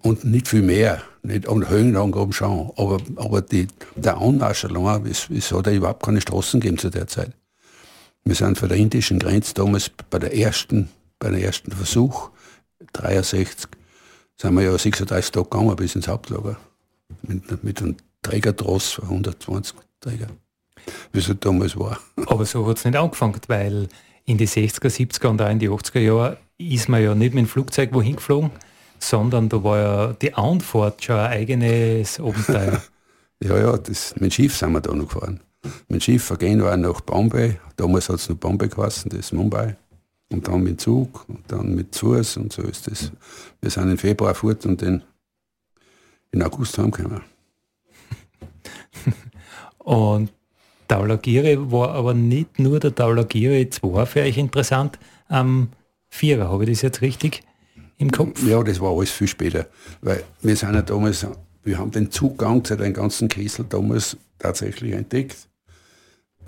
Und 0.02 0.24
nicht 0.24 0.48
viel 0.48 0.62
mehr. 0.62 1.02
Nicht? 1.22 1.46
Und 1.46 1.68
Höhenangaben 1.68 2.32
schon. 2.32 2.70
Aber, 2.76 2.98
aber 3.16 3.42
die, 3.42 3.66
der 3.96 4.16
Anmarsch 4.18 4.64
allein, 4.64 5.04
es, 5.06 5.28
es 5.28 5.50
hat 5.52 5.66
ja 5.66 5.72
überhaupt 5.72 6.04
keine 6.04 6.20
Straßen 6.20 6.60
gegeben 6.60 6.78
zu 6.78 6.88
der 6.88 7.08
Zeit. 7.08 7.32
Wir 8.24 8.34
sind 8.34 8.58
von 8.58 8.68
der 8.68 8.78
indischen 8.78 9.18
Grenze 9.18 9.54
damals 9.54 9.90
bei 10.10 10.18
der 10.18 10.36
ersten, 10.36 10.88
bei 11.18 11.30
der 11.30 11.42
ersten 11.42 11.72
Versuch, 11.72 12.30
63, 12.92 13.68
sind 14.36 14.54
wir 14.54 14.62
ja 14.62 14.78
36 14.78 15.32
Tage 15.32 15.48
gegangen 15.48 15.76
bis 15.76 15.94
ins 15.94 16.08
Hauptlager. 16.08 16.56
Mit, 17.22 17.64
mit 17.64 17.80
einem 17.80 17.96
Trägertross 18.22 18.92
von 18.92 19.04
120 19.04 19.76
Träger. 20.00 20.28
Wie 21.12 21.18
es 21.18 21.28
halt 21.28 21.44
damals 21.44 21.76
war. 21.76 21.98
Aber 22.26 22.44
so 22.44 22.66
hat 22.66 22.78
es 22.78 22.84
nicht 22.84 22.96
angefangen, 22.96 23.40
weil 23.48 23.88
in 24.24 24.38
die 24.38 24.46
60er, 24.46 24.88
70er 24.88 25.28
und 25.28 25.42
auch 25.42 25.50
in 25.50 25.58
die 25.58 25.70
80er 25.70 26.00
Jahre 26.00 26.38
ist 26.58 26.88
man 26.88 27.02
ja 27.02 27.14
nicht 27.14 27.34
mit 27.34 27.44
dem 27.44 27.48
Flugzeug 27.48 27.92
wohin 27.92 28.16
geflogen, 28.16 28.50
sondern 28.98 29.48
da 29.48 29.62
war 29.62 29.78
ja 29.78 30.12
die 30.12 30.34
Anfahrt 30.34 31.02
schon 31.02 31.16
ein 31.16 31.30
eigenes 31.30 32.20
Abenteuer. 32.20 32.82
ja, 33.42 33.58
ja, 33.58 33.78
das, 33.78 34.14
mit 34.14 34.24
dem 34.24 34.30
Schiff 34.30 34.56
sind 34.56 34.72
wir 34.72 34.80
da 34.80 34.92
noch 34.92 35.08
gefahren. 35.08 35.40
Mit 35.88 36.04
Schiff 36.04 36.24
vergehen 36.24 36.62
wir 36.62 36.76
nach 36.76 37.00
Bombay. 37.00 37.58
Damals 37.76 38.08
hat 38.08 38.16
es 38.16 38.28
noch 38.28 38.36
Bombay 38.36 38.68
geheißen, 38.68 39.10
das 39.10 39.20
ist 39.20 39.32
Mumbai. 39.32 39.76
Und 40.30 40.46
dann 40.46 40.62
mit 40.62 40.80
Zug 40.80 41.28
und 41.28 41.40
dann 41.48 41.74
mit 41.74 41.96
Fuß 41.96 42.36
und 42.36 42.52
so 42.52 42.62
ist 42.62 42.86
das. 42.86 43.12
Wir 43.60 43.70
sind 43.70 43.90
im 43.90 43.98
Februar 43.98 44.34
fort 44.34 44.66
und 44.66 44.82
in, 44.82 45.02
in 46.32 46.42
August 46.42 46.76
heimgekommen. 46.78 47.22
und 49.78 50.30
Taulagire 50.86 51.70
war 51.70 51.90
aber 51.90 52.14
nicht 52.14 52.58
nur 52.58 52.80
der 52.80 52.94
Taulagire 52.94 53.68
2 53.68 54.06
für 54.06 54.20
euch 54.20 54.38
interessant 54.38 54.98
am 55.28 55.68
Vierer, 56.08 56.50
habe 56.50 56.64
ich 56.64 56.70
das 56.70 56.82
jetzt 56.82 57.02
richtig 57.02 57.42
im 57.98 58.10
Kopf? 58.10 58.42
Ja, 58.42 58.62
das 58.62 58.80
war 58.80 58.96
alles 58.96 59.10
viel 59.10 59.28
später, 59.28 59.66
weil 60.00 60.24
wir 60.40 60.56
sind 60.56 60.74
ja 60.74 60.82
damals, 60.82 61.26
wir 61.68 61.78
haben 61.78 61.90
den 61.90 62.10
Zugang 62.10 62.64
zu 62.64 62.76
den 62.76 62.94
ganzen 62.94 63.28
Kessel 63.28 63.66
damals 63.68 64.16
tatsächlich 64.38 64.92
entdeckt 64.92 65.36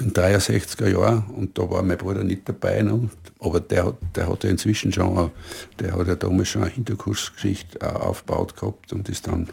in 0.00 0.12
63er 0.12 0.88
Jahren 0.88 1.24
und 1.37 1.59
da 1.59 1.68
war 1.70 1.83
mein 1.83 1.98
Bruder 1.98 2.24
nicht 2.24 2.48
dabei, 2.48 2.80
ne? 2.80 3.11
aber 3.38 3.61
der 3.61 3.87
hat, 3.87 3.96
der 4.14 4.28
hat 4.28 4.44
ja 4.44 4.50
inzwischen 4.50 4.92
schon, 4.92 5.30
der 5.78 5.92
hat 5.92 6.09
ja 6.09 6.14
damals 6.14 6.48
schon 6.48 6.62
eine 6.62 6.70
Hinterkursgeschichte 6.70 8.02
aufgebaut 8.02 8.56
gehabt 8.56 8.92
und 8.94 9.09
ist 9.11 9.26
dann 9.26 9.48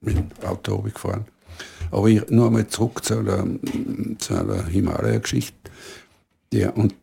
mit 0.00 0.16
dem 0.16 0.30
Auto 0.42 0.78
gefahren. 0.78 1.26
Aber 1.90 2.08
ich, 2.08 2.28
nur 2.30 2.46
einmal 2.46 2.66
zurück 2.68 3.04
zu 3.04 3.18
einer, 3.18 3.44
einer 4.30 4.66
Himalaya-Geschichte. 4.66 5.70
und 6.74 6.94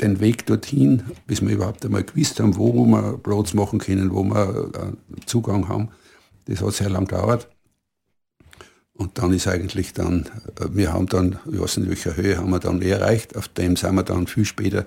den 0.00 0.18
Weg 0.18 0.46
dorthin, 0.46 1.02
bis 1.26 1.42
wir 1.42 1.50
überhaupt 1.50 1.84
einmal 1.84 2.02
gewusst 2.02 2.40
haben, 2.40 2.56
wo 2.56 2.72
wir 2.72 3.18
Platz 3.18 3.54
machen 3.54 3.78
können, 3.78 4.12
wo 4.12 4.24
wir 4.24 4.70
äh, 4.74 5.26
Zugang 5.26 5.68
haben, 5.68 5.90
das 6.50 6.62
hat 6.62 6.74
sehr 6.74 6.90
lang 6.90 7.06
gedauert. 7.06 7.48
Und 8.92 9.16
dann 9.18 9.32
ist 9.32 9.46
eigentlich 9.46 9.94
dann, 9.94 10.26
äh, 10.60 10.66
wir 10.72 10.92
haben 10.92 11.06
dann, 11.06 11.38
ich 11.50 11.60
weiß 11.60 11.78
nicht, 11.78 11.88
welcher 11.88 12.16
Höhe 12.16 12.36
haben 12.36 12.50
wir 12.50 12.58
dann 12.58 12.82
eh 12.82 12.90
erreicht, 12.90 13.36
auf 13.36 13.48
dem 13.48 13.76
sind 13.76 13.94
wir 13.94 14.02
dann 14.02 14.26
viel 14.26 14.44
später 14.44 14.86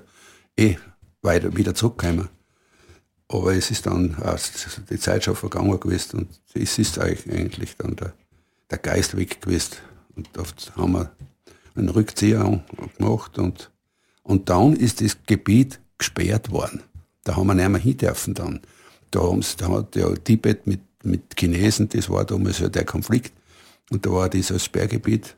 eh 0.58 0.78
weiter 1.22 1.56
wieder 1.56 1.74
zurückgekommen. 1.74 2.30
Aber 3.28 3.56
es 3.56 3.72
ist 3.72 3.88
dann 3.88 4.16
die 4.90 5.00
Zeit 5.00 5.24
schon 5.24 5.36
vergangen 5.36 5.80
gewesen 5.80 6.20
und 6.20 6.42
es 6.54 6.78
ist 6.78 7.00
eigentlich 7.00 7.76
dann 7.78 7.96
der, 7.96 8.14
der 8.70 8.78
Geist 8.78 9.18
weg 9.18 9.42
gewesen. 9.42 9.78
Und 10.16 10.38
oft 10.38 10.76
haben 10.76 10.92
wir 10.92 11.12
einen 11.76 11.90
Rückzieher 11.90 12.64
gemacht 12.98 13.40
und, 13.40 13.72
und 14.22 14.50
dann 14.50 14.76
ist 14.76 15.02
das 15.02 15.18
Gebiet 15.26 15.80
gesperrt 15.98 16.52
worden. 16.52 16.84
Da 17.24 17.36
haben 17.36 17.48
wir 17.48 17.56
nicht 17.56 17.70
mehr 17.70 17.82
hin 17.82 17.98
dürfen 17.98 18.34
dann. 18.36 18.60
Da, 19.10 19.22
da 19.58 19.70
hat 19.70 19.96
ja 19.96 20.14
Tibet 20.16 20.68
mit, 20.68 20.82
mit 21.04 21.36
Chinesen, 21.38 21.90
das 21.90 22.10
war 22.10 22.26
damals 22.26 22.60
ja 22.60 22.70
der 22.70 22.86
Konflikt, 22.86 23.34
und 23.92 24.06
da 24.06 24.12
war 24.12 24.30
dieses 24.30 24.70
Berggebiet. 24.70 25.36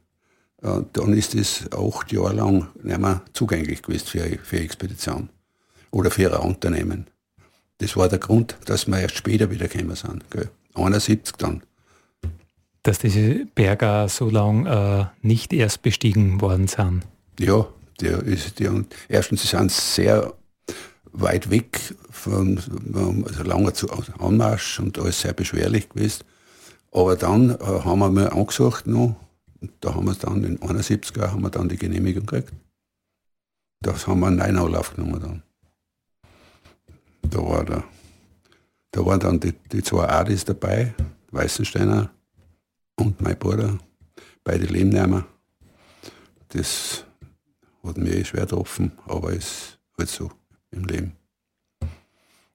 Und 0.61 0.95
dann 0.97 1.13
ist 1.13 1.35
es 1.35 1.65
acht 1.71 2.11
Jahre 2.11 2.33
lang 2.33 2.67
nicht 2.81 2.97
mehr 2.97 3.21
zugänglich 3.33 3.81
gewesen 3.81 4.07
für, 4.07 4.39
für 4.43 4.59
Expedition 4.59 5.29
oder 5.91 6.09
für 6.09 6.23
ihre 6.23 6.39
Unternehmen. 6.39 7.07
Das 7.79 7.97
war 7.97 8.07
der 8.07 8.19
Grund, 8.19 8.57
dass 8.65 8.87
wir 8.87 8.99
erst 8.99 9.17
später 9.17 9.51
wieder 9.51 9.67
gekommen 9.67 9.95
sind. 9.95 10.29
Gell. 10.31 10.49
71 10.75 11.35
dann. 11.37 11.61
Dass 12.83 12.99
diese 12.99 13.45
Berge 13.53 14.07
so 14.09 14.29
lang 14.29 14.65
äh, 14.65 15.05
nicht 15.21 15.51
erst 15.53 15.81
bestiegen 15.81 16.41
worden 16.41 16.67
sind. 16.67 17.03
Ja, 17.39 17.67
Der 18.01 18.23
ist, 18.23 18.59
die, 18.59 18.69
erstens, 19.07 19.41
sie 19.41 19.47
sind 19.47 19.71
sehr 19.71 20.33
weit 21.19 21.49
weg 21.49 21.95
von, 22.09 22.57
also 23.25 23.43
langer 23.43 23.71
Anmarsch 24.19 24.79
und 24.79 24.99
alles 24.99 25.21
sehr 25.21 25.33
beschwerlich 25.33 25.89
gewesen. 25.89 26.23
Aber 26.91 27.15
dann 27.15 27.51
äh, 27.51 27.63
haben 27.63 27.99
wir 27.99 28.09
mal 28.09 28.29
angesucht 28.29 28.87
noch, 28.87 29.15
da 29.81 29.95
haben 29.95 30.05
wir 30.05 30.13
dann 30.15 30.43
in 30.43 30.59
71er 30.59 31.31
haben 31.31 31.41
wir 31.41 31.49
dann 31.49 31.69
die 31.69 31.77
Genehmigung 31.77 32.25
gekriegt. 32.25 32.53
Das 33.81 34.07
haben 34.07 34.19
wir 34.21 34.27
einen 34.27 34.37
neuen 34.37 34.57
Anlauf 34.57 34.95
genommen 34.95 35.21
dann. 35.21 35.43
Da 37.29 37.39
war 37.39 37.65
der, 37.65 37.83
da 38.91 39.05
waren 39.05 39.19
dann 39.19 39.39
die, 39.39 39.53
die 39.71 39.83
zwei 39.83 40.07
Adis 40.07 40.45
dabei, 40.45 40.93
Weißensteiner 41.31 42.09
und 42.95 43.21
mein 43.21 43.37
Bruder, 43.37 43.77
beide 44.43 44.65
Lehmnehmer. 44.65 45.25
Das 46.49 47.05
hat 47.83 47.97
mir 47.97 48.15
eh 48.15 48.23
schwer 48.23 48.41
getroffen, 48.41 48.91
aber 49.05 49.33
es 49.33 49.37
ist 49.37 49.79
halt 49.97 50.09
so 50.09 50.31
im 50.75 50.83
Leben. 50.85 51.15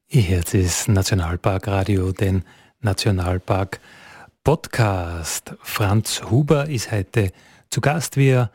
Ihr 0.08 0.28
hört 0.28 0.54
das 0.54 0.88
Nationalparkradio, 0.88 2.12
den 2.12 2.44
Nationalpark 2.80 3.80
Podcast. 4.42 5.54
Franz 5.62 6.22
Huber 6.30 6.68
ist 6.68 6.90
heute 6.90 7.30
zu 7.70 7.80
Gast. 7.80 8.16
Wir 8.16 8.50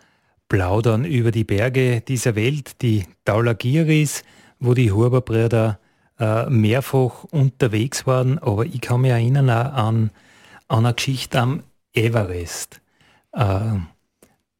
plaudern 0.49 1.05
über 1.05 1.31
die 1.31 1.43
Berge 1.43 2.01
dieser 2.01 2.35
Welt, 2.35 2.81
die 2.81 3.05
Daulagiris, 3.23 4.23
wo 4.59 4.73
die 4.73 4.91
Huber-Brüder 4.91 5.79
äh, 6.19 6.49
mehrfach 6.49 7.23
unterwegs 7.25 8.05
waren. 8.05 8.39
Aber 8.39 8.65
ich 8.65 8.81
kann 8.81 9.01
mich 9.01 9.11
erinnern 9.11 9.49
an, 9.49 10.11
an 10.67 10.85
eine 10.85 10.93
Geschichte 10.93 11.39
am 11.39 11.63
Everest. 11.93 12.81
Äh, 13.31 13.79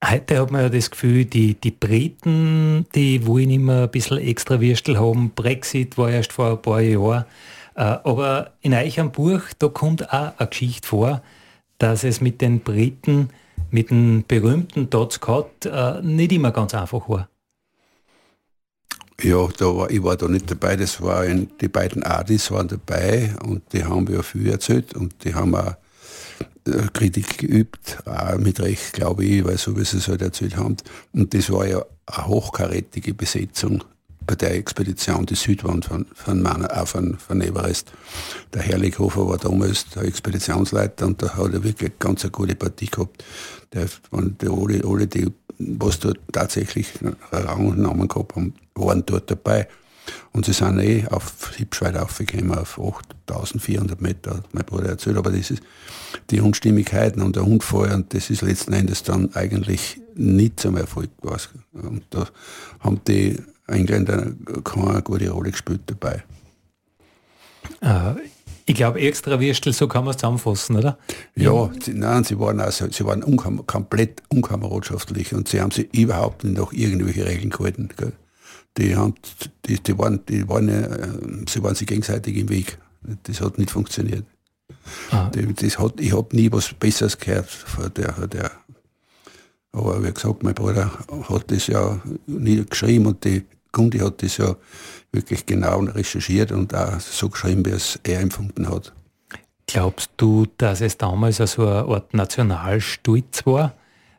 Heute 0.08 0.40
hat 0.40 0.52
man 0.52 0.62
ja 0.62 0.70
das 0.70 0.92
Gefühl, 0.92 1.26
die, 1.26 1.56
die 1.56 1.72
Briten, 1.72 2.86
die 2.94 3.26
wollen 3.26 3.50
immer 3.50 3.84
ein 3.84 3.90
bisschen 3.90 4.20
extra 4.20 4.62
Würstel 4.62 5.00
haben. 5.00 5.32
Brexit 5.32 5.98
war 5.98 6.12
erst 6.12 6.34
vor 6.34 6.52
ein 6.52 6.62
paar 6.62 6.82
Jahren. 6.82 7.26
Äh, 7.76 7.82
aber 7.82 8.52
in 8.62 8.74
euch 8.74 9.00
am 9.00 9.12
Buch, 9.12 9.42
da 9.58 9.68
kommt 9.68 10.08
auch 10.14 10.38
eine 10.38 10.48
Geschichte 10.48 10.88
vor, 10.88 11.22
dass 11.80 12.04
es 12.04 12.22
mit 12.22 12.42
den 12.42 12.60
Briten, 12.60 13.30
mit 13.72 13.90
dem 13.90 14.24
berühmten 14.28 14.90
Todd 14.90 15.14
Scott, 15.14 15.66
äh, 15.66 16.02
nicht 16.02 16.32
immer 16.34 16.52
ganz 16.52 16.76
einfach 16.76 17.10
war. 17.10 17.28
Ja, 19.22 19.48
da 19.58 19.66
war, 19.76 19.90
ich 19.90 20.04
war 20.04 20.18
da 20.18 20.28
nicht 20.28 20.52
dabei, 20.52 20.76
das 20.76 21.02
waren 21.02 21.50
die 21.62 21.70
beiden 21.70 22.04
Adis 22.04 22.52
waren 22.52 22.68
dabei 22.68 23.34
und 23.44 23.64
die 23.74 23.84
haben 23.84 24.04
mir 24.04 24.22
viel 24.24 24.50
erzählt 24.50 24.94
und 24.94 25.24
die 25.24 25.34
haben 25.34 25.56
auch 25.56 25.76
Kritik 26.94 27.38
geübt, 27.38 28.00
auch 28.06 28.38
mit 28.38 28.60
Recht, 28.60 28.94
glaube 28.94 29.24
ich, 29.24 29.46
weil 29.46 29.58
so 29.58 29.78
wie 29.78 29.86
sie 29.86 29.98
es 29.98 30.08
halt 30.08 30.22
erzählt 30.22 30.58
haben. 30.58 30.78
Und 31.14 31.34
das 31.34 31.52
war 31.52 31.68
ja 31.68 31.86
eine 32.08 32.28
hochkarätige 32.28 33.14
Besetzung 33.14 33.84
bei 34.26 34.36
der 34.36 34.56
Expedition, 34.56 35.26
die 35.28 35.36
Südwand 35.36 35.86
von, 35.86 36.08
von, 36.14 36.42
Mana, 36.42 36.68
auch 36.82 36.88
von, 36.88 37.18
von 37.20 37.42
Everest. 37.42 37.92
Der 38.54 38.64
Herrlichhofer 38.64 39.28
war 39.28 39.38
damals 39.38 39.86
der 39.90 40.04
Expeditionsleiter 40.04 41.06
und 41.06 41.22
da 41.22 41.36
hat 41.36 41.54
er 41.54 41.64
wirklich 41.64 42.00
ganz 42.00 42.24
eine 42.24 42.32
gute 42.32 42.56
Partie 42.56 42.88
gehabt. 42.88 43.24
Der, 43.74 43.86
die, 43.86 44.48
alle, 44.48 44.82
alle, 44.84 45.08
die 45.08 45.32
was 45.58 46.00
dort 46.00 46.20
tatsächlich 46.32 46.88
Rang 47.32 47.68
und 47.68 47.80
Namen 47.80 48.08
gehabt 48.08 48.36
haben, 48.36 48.54
waren 48.74 49.06
dort 49.06 49.30
dabei. 49.32 49.68
Und 50.34 50.46
sie 50.46 50.54
sind 50.54 50.80
eh 50.80 51.08
auf 51.08 51.56
Hipschweit 51.56 51.98
aufgekommen, 51.98 52.58
auf 52.58 52.80
8400 52.80 54.02
Meter, 54.02 54.36
hat 54.36 54.54
mein 54.54 54.66
Bruder 54.66 54.90
erzählt. 54.90 55.18
Aber 55.18 55.32
das 55.32 55.52
ist 55.52 55.64
die 56.30 56.42
Unstimmigkeiten 56.42 57.22
und 57.22 57.36
der 57.36 57.46
Unfall 57.46 57.94
und 57.94 58.14
das 58.14 58.30
ist 58.30 58.42
letzten 58.42 58.74
Endes 58.74 59.04
dann 59.04 59.34
eigentlich 59.34 60.00
nicht 60.16 60.60
zum 60.60 60.78
Erfolg 60.78 61.10
gewesen. 61.22 61.64
Und 61.74 62.04
da 62.10 62.28
haben 62.80 63.02
die 63.08 63.38
Engländer 63.68 64.32
keine 64.64 65.02
gute 65.02 65.30
Rolle 65.30 65.52
gespielt 65.52 65.82
dabei. 65.88 66.24
Äh, 67.82 68.14
ich 68.68 68.76
glaube, 68.76 69.00
extra 69.00 69.40
Würstel, 69.40 69.74
so 69.74 69.88
kann 69.88 70.06
man 70.06 70.12
es 70.12 70.18
zusammenfassen, 70.18 70.76
oder? 70.78 70.98
Ja, 71.36 71.70
sie, 71.84 71.94
nein, 71.94 72.24
sie 72.24 72.40
waren, 72.40 72.60
also, 72.60 72.90
sie 72.90 73.06
waren 73.06 73.24
unkam 73.24 73.66
komplett 73.68 74.24
unkameradschaftlich 74.30 75.34
und 75.34 75.48
sie 75.48 75.62
haben 75.62 75.72
sich 75.72 75.94
überhaupt 75.94 76.44
nicht 76.44 76.58
nach 76.58 76.74
irgendwelche 76.74 77.26
Regeln 77.26 77.52
gehalten. 77.52 77.90
Gell? 77.96 78.14
Die, 78.78 78.96
haben, 78.96 79.16
die, 79.66 79.80
die, 79.80 79.98
waren, 79.98 80.26
die 80.26 80.48
waren, 80.48 80.70
äh, 80.70 81.48
sie 81.48 81.64
waren 81.64 81.76
sich 81.76 81.88
gegenseitig 81.88 82.38
im 82.38 82.50
Weg. 82.50 82.78
Das 83.24 83.42
hat 83.42 83.58
nicht 83.58 83.72
funktioniert. 83.72 84.26
Ah. 85.12 85.30
Das 85.30 85.80
hat, 85.80 86.00
ich 86.00 86.16
habe 86.16 86.36
nie 86.36 86.52
was 86.52 86.74
Besseres 86.74 87.18
gehört 87.18 87.50
von 87.50 87.94
der, 87.94 88.14
von 88.14 88.30
der. 88.30 88.52
Aber 89.72 90.04
wie 90.04 90.12
gesagt, 90.12 90.44
mein 90.44 90.54
Bruder 90.54 90.92
hat 91.30 91.52
das 91.52 91.68
ja 91.68 92.00
nie 92.28 92.64
geschrieben 92.66 93.08
und 93.08 93.24
die 93.24 93.46
Gundi 93.72 94.00
hat 94.00 94.24
das 94.24 94.38
ja 94.38 94.56
wirklich 95.12 95.46
genau 95.46 95.80
recherchiert 95.80 96.52
und 96.52 96.74
auch 96.74 97.00
so 97.00 97.30
geschrieben, 97.30 97.66
wie 97.66 97.72
es 97.72 98.00
er 98.04 98.22
empfunden 98.22 98.70
hat. 98.70 98.94
Glaubst 99.68 100.12
du, 100.18 100.46
dass 100.58 100.82
es 100.82 100.98
damals 100.98 101.38
so 101.38 101.68
eine 101.68 101.86
Art 101.86 102.14
Nationalstolz 102.14 103.46
war, 103.46 103.74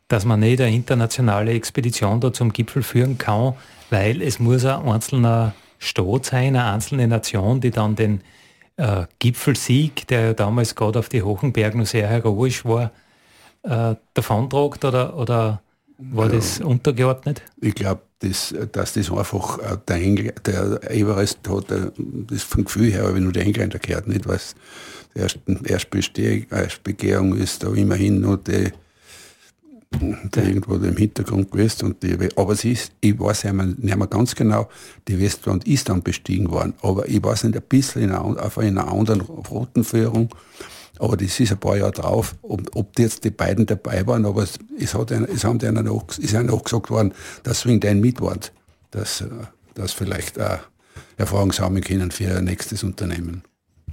dass 0.09 0.25
man 0.25 0.40
nicht 0.40 0.61
eine 0.61 0.75
internationale 0.75 1.53
Expedition 1.53 2.21
da 2.21 2.33
zum 2.33 2.53
Gipfel 2.53 2.83
führen 2.83 3.16
kann, 3.16 3.55
weil 3.90 4.22
es 4.22 4.38
muss 4.38 4.64
ein 4.64 4.88
einzelner 4.88 5.55
Staat 5.79 6.27
sein, 6.27 6.57
eine 6.57 6.64
einzelne 6.72 7.07
Nation, 7.07 7.61
die 7.61 7.70
dann 7.70 7.96
den 7.96 8.20
äh, 8.77 9.07
Gipfelsieg, 9.18 10.07
der 10.09 10.20
ja 10.20 10.33
damals 10.35 10.75
gerade 10.75 10.99
auf 10.99 11.09
die 11.09 11.22
Hochenbergen 11.22 11.81
noch 11.81 11.87
sehr 11.87 12.09
heroisch 12.09 12.64
war, 12.64 12.90
äh, 13.62 13.94
davontragt 14.14 14.85
oder, 14.85 15.16
oder 15.16 15.62
war 15.99 16.27
ja, 16.27 16.37
das 16.37 16.61
untergeordnet? 16.61 17.42
Ich 17.61 17.75
glaube, 17.75 18.03
das, 18.20 18.55
dass 18.72 18.94
das 18.94 19.11
einfach 19.11 19.59
äh, 19.59 19.77
der, 19.87 19.96
Engl 19.96 20.33
der 20.44 20.90
Everest 20.90 21.38
hat, 21.49 21.70
äh, 21.70 21.90
das 21.96 22.42
vom 22.42 22.64
Gefühl 22.64 22.90
her, 22.92 23.14
wenn 23.14 23.25
nur 23.25 23.33
der 23.33 23.44
Engländer 23.44 23.79
gehört, 23.79 24.09
nicht, 24.09 24.27
was 24.27 24.55
die 25.14 26.46
Erstbegehung 26.51 27.37
ist 27.37 27.62
da 27.62 27.72
immerhin 27.72 28.20
noch 28.20 28.37
die 28.37 28.72
der 29.90 30.44
irgendwo 30.44 30.75
im 30.75 30.96
Hintergrund 30.96 31.51
gewesen. 31.51 31.87
Und 31.87 32.03
die, 32.03 32.16
aber 32.37 32.55
sie 32.57 32.72
ist, 32.72 32.92
ich 33.01 33.18
weiß 33.18 33.44
nicht 33.44 33.96
mehr 33.96 34.07
ganz 34.07 34.35
genau, 34.35 34.68
die 35.09 35.20
Westwand 35.20 35.66
ist 35.66 35.88
dann 35.88 36.03
bestiegen 36.03 36.51
worden. 36.51 36.75
Aber 36.83 37.09
ich 37.09 37.22
weiß 37.22 37.44
nicht, 37.44 37.57
ein 37.57 37.62
bisschen 37.62 38.03
in 38.03 38.11
einer, 38.11 38.44
auf 38.44 38.59
einer 38.59 38.88
anderen 38.88 39.20
Routenführung. 39.20 40.29
Aber 40.99 41.16
das 41.16 41.38
ist 41.38 41.53
ein 41.53 41.59
paar 41.59 41.77
Jahre 41.77 41.92
drauf, 41.92 42.35
ob, 42.42 42.75
ob 42.75 42.99
jetzt 42.99 43.25
die 43.25 43.31
beiden 43.31 43.66
dabei 43.66 44.07
waren, 44.07 44.25
aber 44.25 44.42
es, 44.42 44.59
es, 44.79 44.94
hat 44.94 45.12
einen, 45.12 45.27
es 45.27 45.44
haben 45.44 45.59
denen 45.59 45.88
auch, 45.88 46.05
ist 46.18 46.33
ihnen 46.33 46.49
auch 46.49 46.64
gesagt 46.64 46.90
worden, 46.90 47.12
dass 47.42 47.66
wegen 47.66 47.81
dein 47.81 48.01
Mitwort, 48.01 48.51
dass 48.92 49.22
das 49.75 49.92
vielleicht 49.92 50.40
auch 50.40 50.59
Erfahrung 51.18 51.53
sammeln 51.53 51.85
können 51.85 52.11
für 52.11 52.25
ihr 52.25 52.40
nächstes 52.40 52.83
Unternehmen. 52.83 53.42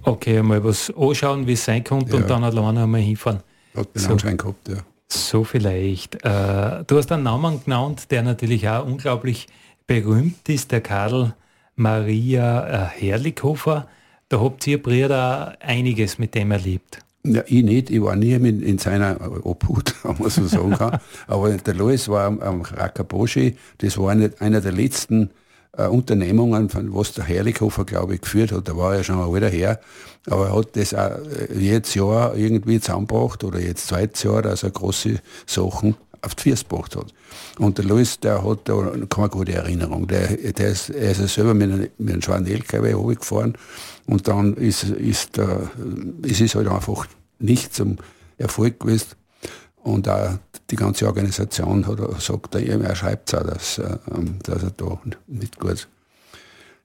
Okay, 0.03 0.41
mal 0.41 0.63
was 0.63 0.93
anschauen, 0.95 1.45
wie 1.47 1.53
es 1.53 1.65
sein 1.65 1.83
könnte 1.83 2.11
ja. 2.11 2.21
und 2.21 2.29
dann 2.29 2.43
alleine 2.43 2.83
einmal 2.83 3.01
hinfahren. 3.01 3.41
Hat 3.75 3.93
den 3.95 4.01
so. 4.01 4.11
Anschein 4.11 4.37
gehabt, 4.37 4.69
ja. 4.69 4.77
So 5.13 5.43
vielleicht. 5.43 6.15
Äh, 6.25 6.83
du 6.87 6.97
hast 6.97 7.11
einen 7.11 7.23
Namen 7.23 7.63
genannt, 7.63 8.09
der 8.09 8.23
natürlich 8.23 8.67
auch 8.67 8.85
unglaublich 8.85 9.47
berühmt 9.85 10.47
ist, 10.49 10.71
der 10.71 10.81
Karl 10.81 11.35
Maria 11.75 12.87
äh, 12.87 12.87
Herrlichhofer. 12.87 13.87
Da 14.29 14.41
habt 14.41 14.65
ihr 14.65 14.81
Brüder 14.81 15.55
einiges 15.59 16.17
mit 16.17 16.33
dem 16.33 16.51
erlebt. 16.51 16.99
Ja, 17.25 17.43
ich 17.45 17.63
nicht, 17.63 17.89
ich 17.89 18.01
war 18.01 18.15
nie 18.15 18.33
in, 18.33 18.61
in 18.61 18.77
seiner 18.79 19.17
Obhut, 19.45 19.93
wenn 20.03 20.17
man 20.17 20.29
so 20.29 20.47
sagen 20.47 20.71
kann. 20.71 20.99
Aber 21.27 21.51
der 21.51 21.73
Lois 21.75 22.09
war 22.09 22.25
am, 22.25 22.39
am 22.39 22.61
Rakaboshi, 22.61 23.55
das 23.77 23.97
war 23.97 24.15
nicht 24.15 24.41
einer 24.41 24.61
der 24.61 24.71
letzten 24.71 25.29
äh, 25.77 25.87
Unternehmungen, 25.87 26.69
von 26.69 26.93
was 26.93 27.13
der 27.13 27.25
Herrlichhofer, 27.25 27.85
glaube 27.85 28.15
ich, 28.15 28.21
geführt 28.21 28.51
hat. 28.51 28.67
Da 28.67 28.77
war 28.77 28.95
er 28.95 29.03
schon 29.03 29.17
mal 29.17 29.33
wieder 29.33 29.49
her. 29.49 29.79
Aber 30.27 30.47
er 30.47 30.55
hat 30.55 30.75
das 30.75 30.93
auch 30.93 31.11
äh, 31.11 31.57
jedes 31.57 31.93
Jahr 31.95 32.35
irgendwie 32.35 32.79
zusammengebracht 32.79 33.43
oder 33.43 33.59
jetzt 33.59 33.87
zweites 33.87 34.23
Jahr, 34.23 34.41
dass 34.41 34.63
er 34.63 34.71
große 34.71 35.19
Sachen 35.45 35.95
auf 36.21 36.35
die 36.35 36.51
Füße 36.51 36.63
gebracht 36.63 36.95
hat. 36.95 37.13
Und 37.59 37.77
der 37.77 37.85
Louis, 37.85 38.19
der 38.19 38.43
hat 38.43 38.59
da 38.65 38.91
keine 39.09 39.29
gute 39.29 39.53
Erinnerung. 39.53 40.07
Der, 40.07 40.27
der 40.27 40.69
ist, 40.69 40.89
er 40.89 41.11
ist 41.11 41.19
ja 41.19 41.27
selber 41.27 41.53
mit 41.53 41.71
einem, 41.71 41.89
mit 41.97 42.13
einem 42.13 42.21
schweren 42.21 42.45
LKW 42.45 42.93
hochgefahren 42.93 43.57
und 44.05 44.27
dann 44.27 44.53
ist, 44.55 44.83
ist, 44.83 45.37
der, 45.37 45.69
ist 46.21 46.41
es 46.41 46.55
halt 46.55 46.67
einfach 46.67 47.07
nicht 47.39 47.73
zum 47.73 47.97
Erfolg 48.37 48.79
gewesen. 48.79 49.07
Und 49.83 50.07
auch 50.07 50.37
die 50.69 50.75
ganze 50.75 51.07
Organisation 51.07 51.85
hat 51.85 52.21
sagt 52.21 52.55
er, 52.55 52.81
er 52.81 52.95
schreibt 52.95 53.31
es 53.31 53.39
auch, 53.39 53.45
dass, 53.45 53.77
ähm, 53.77 54.39
dass 54.43 54.63
er 54.63 54.71
da 54.71 54.97
nicht 55.27 55.59
gut, 55.59 55.87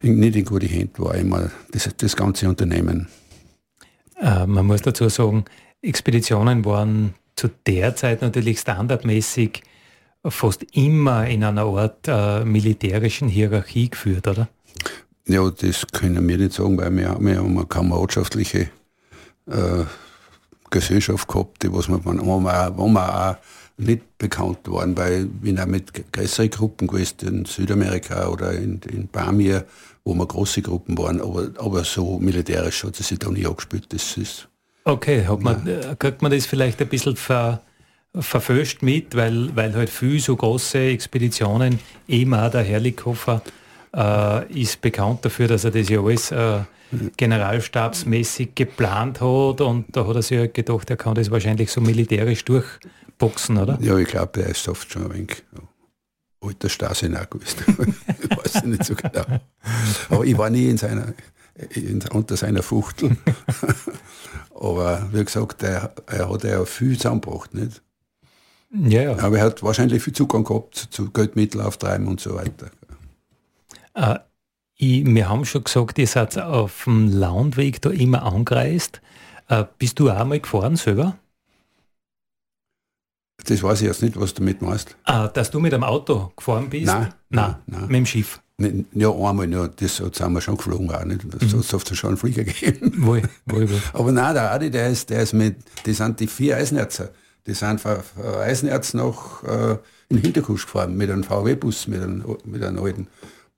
nicht 0.03 0.36
in 0.36 0.44
gute 0.44 0.66
Hände 0.66 0.92
war, 0.99 1.14
immer 1.14 1.51
das, 1.70 1.88
das 1.96 2.16
ganze 2.16 2.49
Unternehmen. 2.49 3.09
Äh, 4.20 4.46
man 4.46 4.66
muss 4.66 4.82
dazu 4.82 5.09
sagen, 5.09 5.44
Expeditionen 5.80 6.64
waren 6.64 7.14
zu 7.36 7.49
der 7.66 7.94
Zeit 7.94 8.20
natürlich 8.20 8.59
standardmäßig 8.59 9.62
fast 10.24 10.64
immer 10.72 11.28
in 11.28 11.44
einer 11.44 11.62
Art 11.62 12.09
äh, 12.09 12.44
militärischen 12.44 13.28
Hierarchie 13.28 13.90
geführt, 13.90 14.26
oder? 14.26 14.49
Ja, 15.26 15.49
das 15.51 15.86
können 15.92 16.26
wir 16.28 16.36
nicht 16.36 16.55
sagen, 16.55 16.76
weil 16.78 16.90
wir, 16.96 17.16
wir 17.20 17.36
haben 17.36 17.57
eine 17.57 17.66
kameradschaftliche 17.66 18.70
äh, 19.46 19.84
Gesellschaft 20.71 21.29
gehabt, 21.29 21.62
die 21.62 21.73
was 21.73 21.89
man, 21.89 22.05
wo 22.05 22.39
man, 22.39 22.55
auch, 22.55 22.77
wo 22.77 22.89
man 22.89 23.11
auch 23.11 23.37
nicht 23.79 24.19
bekannt 24.19 24.59
waren, 24.66 24.97
weil 24.97 25.25
ich 25.25 25.41
bin 25.41 25.61
auch 25.61 25.66
mit 25.66 26.12
größeren 26.12 26.51
Gruppen 26.51 26.89
gewesen, 26.89 27.16
in 27.23 27.45
Südamerika 27.45 28.29
oder 28.29 28.53
in, 28.53 28.81
in 28.91 29.09
Pamir, 29.09 29.64
wo 30.05 30.14
wir 30.14 30.27
große 30.27 30.62
Gruppen 30.62 30.99
waren, 30.99 31.21
aber, 31.21 31.51
aber 31.59 31.85
so 31.85 32.19
militärisch 32.19 32.85
hat 32.85 32.99
es 32.99 33.09
sich 33.09 33.19
da 33.19 33.31
nie 33.31 33.47
angespielt. 33.47 33.93
Das 33.93 34.16
ist, 34.16 34.49
okay, 34.85 35.25
hat 35.27 35.41
man, 35.41 35.66
äh, 35.66 35.95
kriegt 35.99 36.23
man 36.23 36.33
das 36.33 36.47
vielleicht 36.47 36.81
ein 36.81 36.89
bisschen 36.89 37.14
ver, 37.16 37.61
verfälscht 38.14 38.83
mit, 38.83 39.14
weil, 39.14 39.55
weil 39.55 39.75
halt 39.75 39.91
viel 39.91 40.19
so 40.19 40.35
große 40.35 40.79
Expeditionen, 40.79 41.79
eben 42.09 42.35
auch 42.35 42.51
der 42.51 42.62
Herrlichhofer, 42.62 43.43
äh, 43.95 44.61
ist 44.61 44.81
bekannt 44.81 45.25
dafür, 45.25 45.49
dass 45.49 45.64
er 45.64 45.71
das 45.71 45.89
ja 45.89 46.01
alles 46.01 46.31
äh, 46.33 46.61
generalstabsmäßig 47.16 48.55
geplant 48.55 49.20
hat 49.20 49.61
und 49.61 49.84
da 49.95 50.07
hat 50.07 50.16
er 50.16 50.22
sich 50.22 50.39
halt 50.39 50.55
gedacht, 50.55 50.89
er 50.91 50.97
kann 50.97 51.14
das 51.14 51.30
wahrscheinlich 51.30 51.70
so 51.70 51.80
militärisch 51.80 52.45
durchboxen, 52.45 53.59
oder? 53.59 53.78
Ja, 53.80 53.97
ich 53.99 54.09
glaube, 54.09 54.32
der 54.34 54.49
ist 54.49 54.68
oft 54.68 54.91
schon 54.91 55.05
ein 55.05 55.14
wenig 55.14 55.43
alter 56.41 56.68
Stasi 56.68 57.09
gewesen. 57.09 57.95
ich 58.22 58.30
weiß 58.36 58.64
nicht 58.64 58.84
so 58.84 58.95
genau. 58.95 59.24
Aber 60.09 60.24
ich 60.24 60.39
war 60.39 60.51
nie 60.51 60.68
in 60.68 60.78
seiner, 60.78 61.12
in, 61.74 62.03
unter 62.12 62.36
seiner 62.36 62.62
Fuchtel. 62.62 63.16
Aber 64.55 65.09
wie 65.12 65.24
gesagt, 65.24 65.62
er, 65.62 65.93
er 66.07 66.30
hat 66.30 66.45
ja 66.45 66.64
viel 66.64 66.97
zusammengebracht, 66.97 67.55
nicht? 67.55 67.82
Ja, 68.70 69.03
ja. 69.03 69.18
Aber 69.18 69.39
er 69.39 69.45
hat 69.45 69.62
wahrscheinlich 69.62 70.03
viel 70.03 70.12
Zugang 70.12 70.45
gehabt 70.45 70.89
zu 70.91 71.11
Geldmittel 71.11 71.61
auftreiben 71.61 72.07
und 72.07 72.20
so 72.20 72.34
weiter. 72.34 72.70
Äh, 73.95 74.18
ich, 74.79 75.05
wir 75.05 75.29
haben 75.29 75.45
schon 75.45 75.64
gesagt, 75.64 75.99
ihr 75.99 76.07
seid 76.07 76.39
auf 76.39 76.85
dem 76.85 77.09
Landweg 77.09 77.83
da 77.83 77.91
immer 77.91 78.22
angereist. 78.22 79.03
Äh, 79.49 79.64
bist 79.79 79.99
du 79.99 80.09
auch 80.09 80.24
mal 80.24 80.41
gefahren 80.41 80.76
selber? 80.76 81.18
Das 83.45 83.62
weiß 83.62 83.81
ich 83.81 83.87
jetzt 83.87 84.03
nicht, 84.03 84.18
was 84.18 84.35
du 84.35 84.41
damit 84.41 84.62
meinst. 84.62 84.97
Ah, 85.05 85.29
dass 85.29 85.51
du 85.51 85.59
mit 85.61 85.74
einem 85.74 85.85
Auto 85.85 86.33
gefahren 86.37 86.70
bist? 86.70 86.87
Nein. 86.87 87.12
Nein, 87.29 87.57
nein. 87.66 87.83
mit 87.83 87.97
dem 87.97 88.07
Schiff. 88.07 88.41
Ja, 88.93 89.11
einmal 89.11 89.47
nur, 89.47 89.68
das 89.68 89.97
sind 89.97 90.33
wir 90.33 90.41
schon 90.41 90.57
geflogen 90.57 90.91
auch 90.91 91.05
nicht. 91.05 91.22
Das 91.33 91.53
mhm. 91.53 91.62
hat 91.62 91.91
es 91.91 91.97
schon 91.97 92.09
einen 92.09 92.16
Flieger 92.16 92.43
gegeben. 92.45 92.93
Wohl, 93.07 93.22
wohl, 93.47 93.70
wohl. 93.70 93.83
Aber 93.93 94.11
nein, 94.11 94.35
der 94.35 94.53
Adi, 94.53 94.70
der 94.70 94.89
ist, 94.89 95.11
der 95.11 95.22
ist 95.22 95.33
mit, 95.33 95.57
die 95.87 95.93
sind 95.93 96.18
die 96.18 96.26
vier 96.26 96.57
Eisenerzer. 96.57 97.11
Die 97.47 97.55
sind 97.55 97.81
von 97.81 97.99
Eisenerz 98.43 98.95
nach 98.95 99.45
äh, 99.45 99.79
in 100.09 100.18
Hinterkusch 100.18 100.66
gefahren 100.66 100.97
mit 100.97 101.09
einem 101.11 101.22
VW-Bus, 101.22 101.87
mit 101.87 102.03
einem, 102.03 102.37
mit 102.45 102.62
einem 102.64 102.83
alten. 102.83 103.07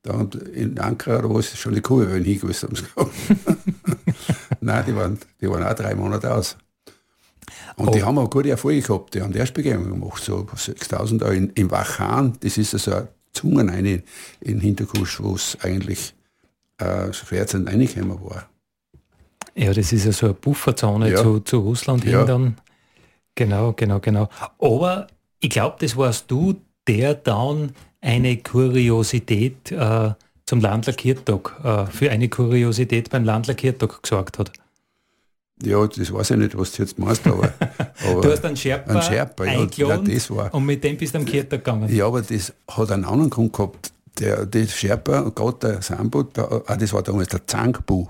Da 0.03 0.27
in 0.55 0.79
Ankara 0.79 1.19
oder 1.19 1.35
was 1.35 1.57
schon 1.59 1.75
die 1.75 1.83
Kurve 1.83 2.15
hingewusst 2.15 2.63
haben. 2.63 2.75
nein, 4.61 4.85
die 4.87 4.97
waren, 4.97 5.19
die 5.41 5.51
waren 5.51 5.63
auch 5.63 5.75
drei 5.75 5.95
Monate 5.95 6.35
aus. 6.35 6.57
Und 7.77 7.89
oh. 7.89 7.91
die 7.93 8.03
haben 8.03 8.19
auch 8.19 8.31
gute 8.31 8.51
Erfolge 8.51 8.81
gehabt. 8.81 9.15
Die 9.15 9.23
haben 9.23 9.33
die 9.33 9.39
Erstbegehung 9.39 9.91
gemacht, 9.91 10.23
so 10.23 10.47
6000 10.55 11.23
Euro 11.23 11.33
in, 11.33 11.51
in 11.51 11.71
Wachan. 11.71 12.35
Das 12.41 12.57
ist 12.57 12.75
also 12.75 12.93
eine 12.93 13.09
Zungen 13.33 14.03
in 14.41 14.61
Hinterkusch, 14.61 15.21
wo 15.23 15.35
es 15.35 15.59
eigentlich 15.63 16.15
äh, 16.79 17.13
schwer 17.13 17.47
zu 17.47 17.59
reinkommen 17.59 18.23
war. 18.25 18.49
Ja, 19.55 19.73
das 19.73 19.93
ist 19.93 20.05
ja 20.05 20.13
so 20.13 20.27
eine 20.27 20.35
Bufferzone 20.35 21.11
ja. 21.11 21.23
zu, 21.23 21.41
zu 21.41 21.59
Russland 21.59 22.05
ja. 22.05 22.19
hin 22.19 22.27
dann. 22.27 22.57
Genau, 23.35 23.73
genau, 23.73 24.01
genau. 24.01 24.29
Aber 24.59 25.07
ich 25.41 25.51
glaube, 25.51 25.77
das 25.81 25.97
warst 25.97 26.31
du, 26.31 26.61
der 26.87 27.15
dann 27.15 27.73
eine 28.01 28.37
Kuriosität 28.39 29.73
äh, 29.73 30.13
zum 30.47 30.61
Landlerkirchtag, 30.61 31.61
äh, 31.63 31.87
für 31.87 32.11
eine 32.11 32.29
Kuriosität 32.29 33.11
beim 33.11 33.25
Landlerkirchtag 33.25 34.03
gesorgt 34.03 34.39
hat. 34.39 34.53
Ja, 35.63 35.87
das 35.87 36.13
weiß 36.13 36.31
ich 36.31 36.37
nicht, 36.39 36.57
was 36.57 36.73
du 36.73 36.83
jetzt 36.83 36.99
meinst, 36.99 37.27
aber, 37.27 37.53
aber 38.07 38.21
du 38.23 38.33
hast 38.33 38.45
einen 38.45 38.57
Sherpa, 38.57 38.93
einen 38.93 39.03
Sherpa 39.03 39.45
ja, 39.45 39.67
ja, 39.77 39.99
das 39.99 40.31
war. 40.31 40.53
und 40.55 40.65
mit 40.65 40.83
dem 40.83 40.97
bist 40.97 41.15
du 41.15 41.19
am 41.19 41.27
Kirchtag 41.27 41.63
gegangen. 41.65 41.95
Ja, 41.95 42.07
aber 42.07 42.23
das 42.23 42.53
hat 42.69 42.91
einen 42.91 43.05
anderen 43.05 43.31
Grund 43.31 43.53
gehabt. 43.53 43.93
Der, 44.19 44.47
der 44.47 44.67
Sherpa, 44.67 45.31
gerade 45.35 45.59
der 45.59 45.83
Sambo, 45.83 46.23
der, 46.23 46.63
ah, 46.67 46.77
das 46.77 46.93
war 46.93 47.03
damals 47.03 47.29
der 47.29 47.47
Zangbu, 47.47 48.09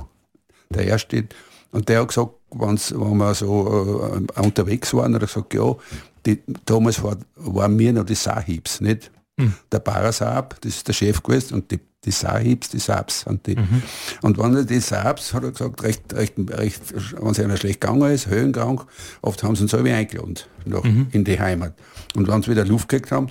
der 0.71 0.87
erste, 0.87 1.27
und 1.73 1.89
der 1.89 2.01
hat 2.01 2.09
gesagt, 2.09 2.33
wenn 2.51 3.17
wir 3.17 3.35
so 3.35 4.19
äh, 4.37 4.41
unterwegs 4.41 4.95
waren, 4.95 5.15
hat 5.15 5.23
er 5.23 5.27
gesagt, 5.27 5.55
ja, 5.55 5.75
die, 6.27 6.43
damals 6.65 7.03
war, 7.03 7.17
waren 7.37 7.79
wir 7.79 7.93
noch 7.93 8.05
die 8.05 8.15
Sahibs, 8.15 8.81
nicht? 8.81 9.11
Der 9.73 9.79
Parasab, 9.79 10.61
das 10.61 10.77
ist 10.77 10.89
der 10.89 10.93
Chef 10.93 11.23
gewesen, 11.23 11.55
und 11.55 11.71
die, 11.71 11.81
die 12.05 12.11
Sahibs, 12.11 12.71
die 12.71 12.79
Saabs 12.79 13.23
sind 13.23 13.47
die. 13.47 13.57
Mhm. 13.57 13.83
Und 14.23 14.39
wenn 14.39 14.67
die 14.67 14.81
Saabs, 14.81 15.35
hat 15.35 15.45
er 15.45 15.51
gesagt, 15.51 15.83
recht, 15.83 16.13
recht, 16.15 16.35
recht, 16.51 16.83
wenn 17.21 17.31
es 17.31 17.41
einer 17.41 17.57
schlecht 17.57 17.81
gegangen 17.81 18.11
ist, 18.11 18.27
höhenkrank, 18.27 18.87
oft 19.23 19.43
haben 19.43 19.57
sie 19.57 19.63
uns 19.63 19.71
selber 19.71 19.93
eingeladen 19.95 20.39
noch 20.65 20.85
mhm. 20.85 21.09
in 21.13 21.25
die 21.25 21.39
Heimat. 21.39 21.75
Und 22.15 22.29
wenn 22.29 22.43
sie 22.43 22.51
wieder 22.51 22.65
Luft 22.65 22.89
gekriegt 22.89 23.13
haben, 23.13 23.29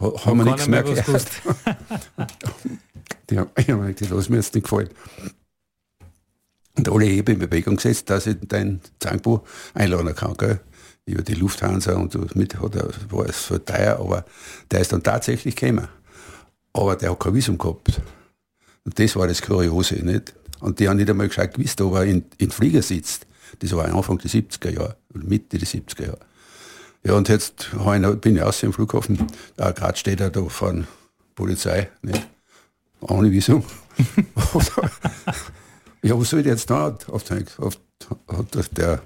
haben 0.00 0.38
wir 0.38 0.44
nichts 0.44 0.66
mehr 0.66 0.82
gehört. 0.82 1.26
die 3.30 3.38
haben, 3.38 3.50
ich 3.56 3.70
habe 3.70 3.92
gesagt, 3.92 4.12
das 4.12 4.28
mir 4.28 4.36
jetzt 4.36 4.54
nicht 4.54 4.64
gefallen. 4.64 4.88
Und 6.76 6.88
alle 6.88 7.04
Hebe 7.04 7.32
in 7.32 7.38
Bewegung 7.38 7.76
gesetzt, 7.76 8.08
dass 8.08 8.26
ich 8.26 8.36
dein 8.46 8.80
Zankbuch 9.00 9.42
einladen 9.74 10.14
kann. 10.14 10.34
Gell? 10.36 10.60
Über 11.10 11.22
die 11.22 11.34
Lufthansa 11.34 11.94
und 11.94 12.36
mit 12.36 12.60
hat 12.60 12.74
er, 12.74 12.88
war 13.10 13.26
es 13.26 13.46
so 13.46 13.58
teuer, 13.58 13.98
aber 13.98 14.24
der 14.70 14.80
ist 14.80 14.92
dann 14.92 15.02
tatsächlich 15.02 15.56
gekommen. 15.56 15.88
Aber 16.72 16.96
der 16.96 17.10
hat 17.10 17.20
kein 17.20 17.34
Visum 17.34 17.58
gehabt. 17.58 18.00
Und 18.84 18.98
das 18.98 19.16
war 19.16 19.26
das 19.26 19.42
Kuriose, 19.42 19.96
nicht? 19.96 20.34
Und 20.60 20.78
die 20.78 20.88
haben 20.88 20.96
nicht 20.96 21.10
einmal 21.10 21.28
gescheit 21.28 21.54
gewusst, 21.54 21.80
ob 21.80 21.94
er 21.94 22.04
in, 22.04 22.24
in 22.38 22.50
Flieger 22.50 22.82
sitzt. 22.82 23.26
Das 23.58 23.72
war 23.74 23.86
Anfang 23.86 24.18
der 24.18 24.30
70er 24.30 24.70
Jahre, 24.70 24.96
Mitte 25.12 25.58
der 25.58 25.66
70er 25.66 26.06
Jahre. 26.06 26.18
Ja, 27.02 27.14
und 27.14 27.28
jetzt 27.28 27.70
bin 28.20 28.36
ich 28.36 28.42
aus 28.42 28.60
dem 28.60 28.72
Flughafen, 28.72 29.26
da 29.56 29.72
gerade 29.72 29.96
steht 29.96 30.20
er 30.20 30.30
da 30.30 30.44
von 30.44 30.86
Polizei, 31.34 31.88
nicht? 32.02 32.26
Ohne 33.00 33.30
Visum. 33.30 33.64
ja, 36.02 36.18
was 36.18 36.30
soll 36.30 36.40
ich 36.40 36.46
jetzt 36.46 36.68
da? 36.68 36.96
Oft 37.08 37.30
hat 37.30 38.76
der 38.76 39.02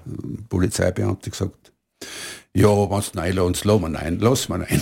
Polizeibeamte 0.49 1.29
gesagt, 1.29 1.71
ja, 2.53 2.69
wenn 2.89 2.99
es 2.99 3.13
nein 3.13 3.35
lässt, 3.35 3.65
lass 3.65 3.81
mal 3.81 3.89
nein, 3.89 4.17
lass 4.21 4.49
mal 4.49 4.59
nein. 4.59 4.81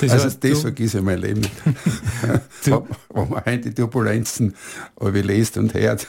das 0.00 0.10
also 0.10 0.30
das 0.38 0.60
vergesse 0.60 0.98
ich 0.98 1.04
mein 1.04 1.20
Leben 1.20 1.40
nicht. 1.40 1.54
wenn 2.64 3.28
man 3.28 3.44
heute 3.44 3.60
die 3.60 3.74
Turbulenzen 3.74 4.56
wie 5.00 5.22
liest 5.22 5.56
und 5.58 5.74
hört, 5.74 6.08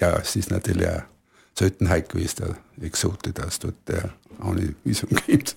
ja, 0.00 0.18
es 0.18 0.36
ist 0.36 0.50
natürlich 0.50 0.86
eine 0.86 1.04
Seltenheit 1.58 2.10
gewesen, 2.10 2.56
der 2.78 2.86
Exote, 2.86 3.32
dass 3.32 3.58
dort 3.58 3.76
der 3.88 4.10
ohne 4.42 4.74
Visum 4.84 5.10
gibt. 5.26 5.56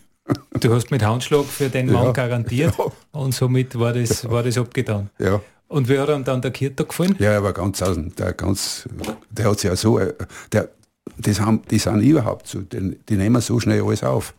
Du 0.59 0.73
hast 0.73 0.89
mit 0.89 1.03
Handschlag 1.03 1.45
für 1.45 1.69
den 1.69 1.91
Mann 1.91 2.05
ja, 2.05 2.11
garantiert 2.11 2.75
ja. 2.77 2.85
und 3.11 3.33
somit 3.33 3.77
war 3.77 3.91
das, 3.91 4.29
war 4.29 4.43
das 4.43 4.57
abgetan. 4.57 5.09
Ja. 5.19 5.41
Und 5.73 5.89
wie 5.89 5.97
hat 5.97 6.07
ihm 6.07 6.23
dann 6.23 6.39
der 6.39 6.51
Kirtag 6.51 6.89
gefallen? 6.89 7.15
Ja, 7.17 7.31
er 7.31 7.43
war 7.43 7.51
ganz 7.51 7.81
außen. 7.81 8.13
Der, 8.15 8.33
ganz, 8.33 8.87
der 9.31 9.49
hat 9.49 9.59
sich 9.59 9.69
ja 9.71 9.75
so, 9.75 9.97
äh, 9.97 10.13
der, 10.51 10.69
das 11.17 11.39
haben, 11.39 11.63
die 11.71 11.79
sind 11.79 11.99
überhaupt 12.01 12.47
so, 12.47 12.61
die, 12.61 12.95
die 13.09 13.15
nehmen 13.15 13.41
so 13.41 13.59
schnell 13.59 13.81
alles 13.81 14.03
auf. 14.03 14.35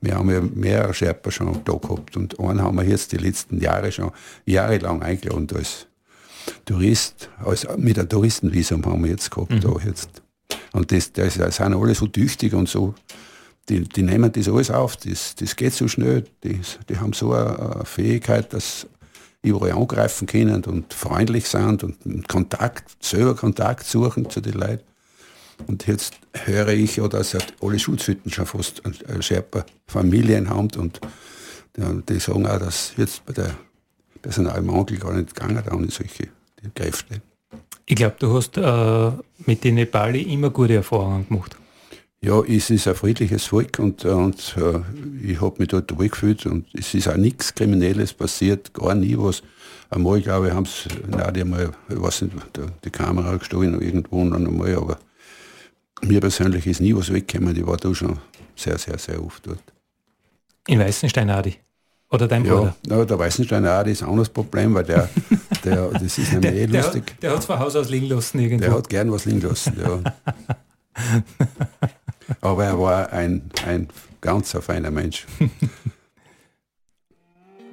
Wir 0.00 0.16
haben 0.16 0.28
ja 0.28 0.40
mehrere 0.40 0.92
Sherpa 0.92 1.30
schon 1.30 1.60
da 1.64 1.74
gehabt 1.74 2.16
und 2.16 2.40
einen 2.40 2.60
haben 2.60 2.76
wir 2.76 2.84
jetzt 2.84 3.12
die 3.12 3.16
letzten 3.18 3.60
Jahre 3.60 3.92
schon 3.92 4.10
jahrelang 4.44 5.02
eingeladen 5.02 5.46
als 5.54 5.86
Tourist, 6.64 7.30
als, 7.44 7.64
mit 7.76 7.96
einem 7.96 8.08
Touristenvisum 8.08 8.84
haben 8.84 9.04
wir 9.04 9.12
jetzt 9.12 9.30
gehabt. 9.30 9.52
Mhm. 9.52 9.60
Da 9.60 9.76
jetzt. 9.86 10.10
Und 10.72 10.90
das, 10.90 11.12
das, 11.12 11.38
das 11.38 11.56
sind 11.58 11.74
alle 11.74 11.94
so 11.94 12.08
tüchtig 12.08 12.54
und 12.54 12.68
so, 12.68 12.96
die, 13.68 13.84
die 13.84 14.02
nehmen 14.02 14.32
das 14.32 14.48
alles 14.48 14.72
auf, 14.72 14.96
das, 14.96 15.36
das 15.36 15.54
geht 15.54 15.74
so 15.74 15.86
schnell, 15.86 16.24
die, 16.42 16.60
die 16.88 16.98
haben 16.98 17.12
so 17.12 17.32
eine 17.32 17.84
Fähigkeit, 17.84 18.52
dass 18.52 18.88
überall 19.42 19.72
angreifen 19.72 20.26
können 20.26 20.64
und 20.64 20.94
freundlich 20.94 21.48
sind 21.48 21.82
und 21.82 22.28
Kontakt, 22.28 23.04
selber 23.04 23.34
Kontakt 23.34 23.86
suchen 23.86 24.30
zu 24.30 24.40
den 24.40 24.54
Leuten. 24.54 24.84
Und 25.66 25.86
jetzt 25.86 26.14
höre 26.32 26.68
ich 26.68 26.96
ja, 26.96 27.08
dass 27.08 27.36
alle 27.60 27.78
Schutzhütten 27.78 28.30
schon 28.30 28.46
fast 28.46 28.82
Scherper 29.20 29.64
Familien 29.86 30.48
haben 30.48 30.68
und 30.76 31.00
die 32.08 32.20
sagen 32.20 32.46
auch, 32.46 32.58
dass 32.58 32.92
jetzt 32.96 33.24
bei 33.26 33.32
der 33.32 33.54
Personalmangel 34.20 34.98
gar 34.98 35.12
nicht 35.12 35.34
gegangen 35.34 35.62
da 35.64 35.72
solche 35.90 36.28
Kräfte. 36.74 37.22
Ich 37.86 37.96
glaube, 37.96 38.16
du 38.18 38.32
hast 38.34 38.56
äh, 38.56 39.10
mit 39.46 39.64
den 39.64 39.74
Nepali 39.74 40.22
immer 40.22 40.50
gute 40.50 40.74
Erfahrungen 40.74 41.28
gemacht. 41.28 41.56
Ja, 42.24 42.40
es 42.44 42.70
ist 42.70 42.86
ein 42.86 42.94
friedliches 42.94 43.46
Volk 43.46 43.80
und, 43.80 44.04
und 44.04 44.56
äh, 44.56 44.80
ich 45.28 45.40
habe 45.40 45.56
mich 45.58 45.68
dort 45.68 45.96
wohlgefühlt 45.98 46.46
und 46.46 46.66
es 46.72 46.94
ist 46.94 47.08
auch 47.08 47.16
nichts 47.16 47.52
Kriminelles 47.52 48.12
passiert, 48.12 48.72
gar 48.74 48.94
nie 48.94 49.16
was. 49.18 49.42
Einmal, 49.90 50.20
glaube 50.22 50.46
ich, 50.48 50.54
haben 50.54 50.64
sie, 50.66 50.88
nein, 51.08 51.34
die 51.34 51.40
einmal, 51.40 51.70
ich 51.88 52.00
weiß 52.00 52.22
nicht, 52.22 52.34
die 52.84 52.90
Kamera 52.90 53.36
gestohlen 53.36 53.80
irgendwo 53.82 54.22
und 54.22 54.32
einmal, 54.34 54.74
aber 54.76 54.98
mir 56.02 56.20
persönlich 56.20 56.64
ist 56.68 56.80
nie 56.80 56.94
was 56.94 57.12
weggekommen. 57.12 57.56
Ich 57.56 57.66
war 57.66 57.76
da 57.76 57.92
schon 57.92 58.18
sehr, 58.54 58.78
sehr, 58.78 58.98
sehr 58.98 59.22
oft 59.22 59.44
dort. 59.46 59.62
In 60.68 60.78
Weißenstein, 60.78 61.28
Adi? 61.28 61.56
Oder 62.10 62.28
dein 62.28 62.44
Ja, 62.44 62.54
Bruder? 62.54 62.76
na, 62.86 63.04
der 63.04 63.18
Weißensteiner 63.18 63.80
auch, 63.80 63.82
das 63.82 63.92
ist 63.92 64.02
ein 64.04 64.08
anderes 64.10 64.28
Problem, 64.28 64.74
weil 64.74 64.84
der, 64.84 65.08
der 65.64 65.88
das 65.88 66.18
ist 66.18 66.32
nämlich 66.32 66.52
eh 66.52 66.66
Der, 66.68 66.82
lustig. 66.84 67.02
hat- 67.10 67.22
der 67.22 67.30
hat 67.32 67.38
es 67.40 67.46
von 67.46 67.58
Haus 67.58 67.74
aus 67.74 67.88
liegen 67.90 68.06
lassen 68.06 68.38
irgendwo. 68.38 68.64
Der 68.64 68.74
hat 68.74 68.88
gern 68.88 69.10
was 69.10 69.24
liegen 69.24 69.40
lassen, 69.40 69.72
ja. 69.82 70.00
Aber 72.40 72.64
er 72.64 72.78
war 72.78 73.12
ein, 73.12 73.50
ein 73.66 73.88
ganz 74.20 74.52
feiner 74.52 74.90
Mensch. 74.90 75.26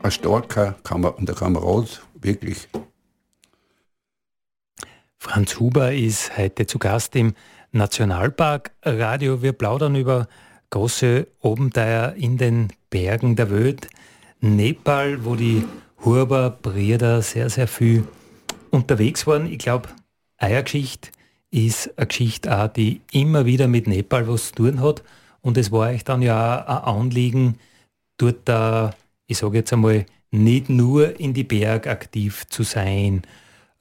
Ein 0.02 0.12
starker 0.12 0.76
Kamer 0.86 1.18
und 1.18 1.28
der 1.28 1.36
Kamerad, 1.36 2.02
wirklich. 2.22 2.70
Franz 5.18 5.60
Huber 5.60 5.92
ist 5.94 6.38
heute 6.38 6.66
zu 6.66 6.80
Gast 6.80 7.18
im 7.18 7.34
Nationalpark 7.74 8.72
Radio. 8.84 9.42
Wir 9.42 9.52
plaudern 9.52 9.96
über 9.96 10.30
große 10.70 11.28
Abenteuer 11.44 12.14
in 12.16 12.38
den 12.38 12.70
Bergen 12.90 13.36
der 13.36 13.52
Welt. 13.52 13.90
Nepal, 14.40 15.26
wo 15.26 15.36
die 15.36 15.66
Huber 16.06 16.50
Brüder 16.50 17.22
sehr, 17.22 17.50
sehr 17.50 17.68
viel 17.68 18.08
unterwegs 18.72 19.28
waren. 19.28 19.48
Ich 19.48 19.60
glaube, 19.60 19.90
eure 20.40 20.64
Geschichte 20.64 21.10
ist 21.52 21.98
eine 21.98 22.08
Geschichte 22.08 22.56
auch, 22.56 22.68
die 22.68 23.02
immer 23.12 23.46
wieder 23.46 23.68
mit 23.68 23.88
Nepal 23.88 24.28
was 24.28 24.50
zu 24.50 24.56
tun 24.56 24.82
hat. 24.82 25.04
Und 25.42 25.58
es 25.58 25.72
war 25.72 25.90
euch 25.90 26.04
dann 26.04 26.22
ja 26.22 26.64
auch 26.68 26.96
ein 26.96 27.02
Anliegen, 27.02 27.60
dort 28.18 28.38
da, 28.46 28.94
ich 29.28 29.38
sage 29.38 29.58
jetzt 29.58 29.74
einmal, 29.74 30.06
nicht 30.32 30.70
nur 30.70 31.20
in 31.20 31.34
die 31.34 31.44
Berg 31.44 31.88
aktiv 31.88 32.46
zu 32.50 32.64
sein. 32.64 33.24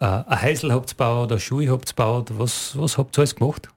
Äh, 0.00 0.06
ein 0.06 0.42
Häusl 0.42 0.72
habt 0.72 0.90
ihr 0.90 0.94
gebaut, 0.94 1.30
eine 1.30 1.40
Schule 1.40 1.70
habt 1.70 1.90
ihr 1.90 1.94
gebaut. 1.94 2.32
Was, 2.38 2.78
was 2.78 2.96
habt 2.96 3.18
ihr 3.18 3.20
alles 3.20 3.34
gemacht? 3.34 3.68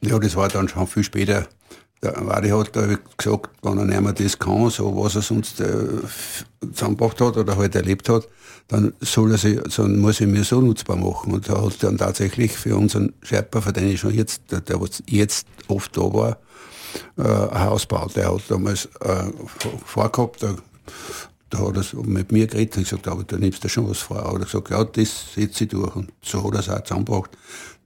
Ja, 0.00 0.18
das 0.18 0.36
war 0.36 0.48
dann 0.48 0.68
schon 0.68 0.86
viel 0.86 1.02
später. 1.02 1.48
Der 2.02 2.14
Wadi 2.26 2.50
hat 2.50 2.76
da 2.76 2.86
gesagt, 3.16 3.50
wenn 3.62 3.78
er 3.78 3.84
nicht 3.86 4.00
mehr 4.00 4.12
das 4.12 4.38
kann, 4.38 4.68
so 4.68 4.94
was 4.96 5.16
er 5.16 5.22
sonst 5.22 5.60
äh, 5.60 5.74
zusammengebracht 6.72 7.20
hat 7.20 7.36
oder 7.38 7.56
halt 7.56 7.74
erlebt 7.74 8.08
hat, 8.10 8.28
dann 8.68 8.92
soll 9.00 9.32
er 9.32 9.38
sich, 9.38 9.58
dann 9.76 9.98
muss 9.98 10.20
ich 10.20 10.26
mir 10.26 10.44
so 10.44 10.60
nutzbar 10.60 10.96
machen. 10.96 11.32
Und 11.32 11.48
er 11.48 11.62
hat 11.64 11.82
dann 11.82 11.96
tatsächlich 11.96 12.52
für 12.52 12.76
unseren 12.76 13.14
Scherper, 13.22 13.62
für 13.62 13.72
den 13.72 13.88
ich 13.88 14.00
schon 14.00 14.12
jetzt, 14.14 14.42
der, 14.50 14.60
der 14.60 14.80
was 14.80 15.02
jetzt 15.08 15.46
oft 15.68 15.96
da 15.96 16.02
war, 16.02 16.38
äh, 17.16 17.22
ein 17.22 17.60
Haus 17.64 17.88
gebaut. 17.88 18.16
Der 18.16 18.32
hat 18.34 18.42
damals 18.48 18.86
äh, 19.00 19.24
vor- 19.58 19.80
vorgehabt, 19.84 20.44
da, 21.54 21.70
da 21.72 21.80
hat 21.80 21.94
er 21.94 22.02
mit 22.04 22.32
mir 22.32 22.46
geredet 22.46 22.76
und 22.76 22.84
gesagt, 22.84 23.08
aber 23.08 23.24
da 23.24 23.36
nimmst 23.36 23.62
du 23.64 23.68
schon 23.68 23.88
was 23.88 23.98
vor. 23.98 24.18
Aber 24.18 24.38
er 24.38 24.44
gesagt, 24.44 24.70
ja, 24.70 24.84
das 24.84 25.34
setze 25.34 25.64
ich 25.64 25.70
durch. 25.70 25.94
Und 25.96 26.12
so 26.22 26.44
hat 26.44 26.54
er 26.54 26.60
es 26.60 26.68
auch 26.68 26.82
zusammengebracht. 26.82 27.30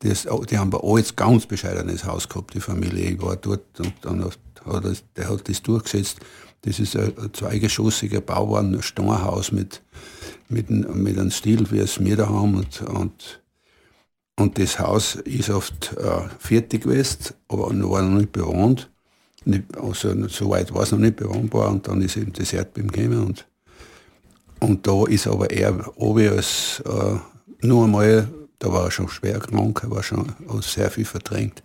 Das, 0.01 0.27
die 0.51 0.59
haben 0.59 0.71
bei 0.71 0.79
alles 0.81 1.17
ganz 1.17 1.47
bescheidenes 1.47 2.05
Haus 2.05 2.29
gehabt, 2.29 2.55
die 2.55 2.61
Familie. 2.61 3.11
Ich 3.11 3.23
war 3.23 3.37
dort 3.37 3.81
und 3.81 3.93
dann 4.03 4.25
hat 4.25 4.39
er, 4.85 4.93
der 5.17 5.29
hat 5.29 5.49
das 5.49 5.63
durchgesetzt. 5.63 6.19
Das 6.63 6.79
ist 6.79 6.97
ein, 6.97 7.17
ein 7.19 7.33
zweigeschossiger 7.33 8.23
ein 8.59 8.83
Steinhaus 8.83 9.53
mit, 9.53 9.83
mit, 10.49 10.71
mit 10.71 11.19
einem 11.19 11.31
Stil, 11.31 11.71
wie 11.71 11.79
es 11.79 12.03
wir 12.03 12.17
da 12.17 12.29
haben. 12.29 12.57
Und, 12.57 12.83
und, 12.83 13.43
und 14.39 14.59
das 14.59 14.79
Haus 14.79 15.17
ist 15.17 15.51
oft 15.51 15.97
äh, 15.97 16.29
fertig 16.39 16.83
gewesen, 16.83 17.35
aber 17.49 17.69
war 17.69 18.03
noch 18.03 18.19
nicht 18.19 18.33
bewohnt. 18.33 18.91
Nicht, 19.45 19.79
also 19.79 20.29
so 20.29 20.51
weit 20.51 20.75
war 20.75 20.83
es 20.83 20.93
noch 20.93 20.99
nicht 20.99 21.17
bewohnbar 21.17 21.71
und 21.71 21.89
dann 21.89 22.03
ist 22.03 22.17
eben 22.17 22.33
das 22.33 22.53
Erdbeben 22.53 22.91
gekommen 22.91 23.27
und, 23.27 23.47
und 24.61 24.87
da 24.87 25.07
ist 25.07 25.27
aber 25.27 25.51
er 25.51 25.97
oben 25.99 26.29
als 26.29 26.83
äh, 26.87 27.67
nur 27.67 27.85
einmal, 27.85 28.29
da 28.59 28.73
war 28.73 28.85
er 28.85 28.91
schon 28.91 29.09
schwer 29.09 29.39
krank, 29.39 29.81
er 29.83 29.91
war 29.91 30.03
schon 30.03 30.29
hat 30.49 30.65
sehr 30.65 30.91
viel 30.91 31.05
verdrängt. 31.05 31.63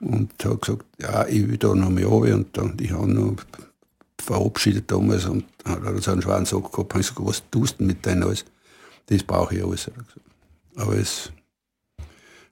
Und 0.00 0.32
hat 0.44 0.60
gesagt, 0.60 0.86
ja, 1.00 1.26
ich 1.26 1.48
will 1.48 1.56
da 1.58 1.74
noch 1.74 1.90
mal 1.90 2.04
runter 2.04 2.34
und 2.34 2.56
dann, 2.56 2.76
ich 2.80 2.92
habe 2.92 3.10
noch 3.10 3.36
verabschiedet 4.20 4.90
damals 4.90 5.26
und 5.26 5.44
hat 5.64 5.82
er 5.84 6.00
so 6.00 6.12
einen 6.12 6.22
schweren 6.22 6.44
Sack 6.44 6.72
gehabt, 6.72 6.92
habe 6.92 7.00
ich 7.00 7.08
gesagt, 7.08 7.26
was 7.26 7.42
tust 7.50 7.80
du 7.80 7.84
mit 7.84 8.04
deinem 8.06 8.24
alles? 8.24 8.44
Das 9.06 9.22
brauche 9.22 9.56
ich 9.56 9.64
alles. 9.64 9.88
er. 9.88 10.82
Aber 10.82 10.96
es, 10.96 11.32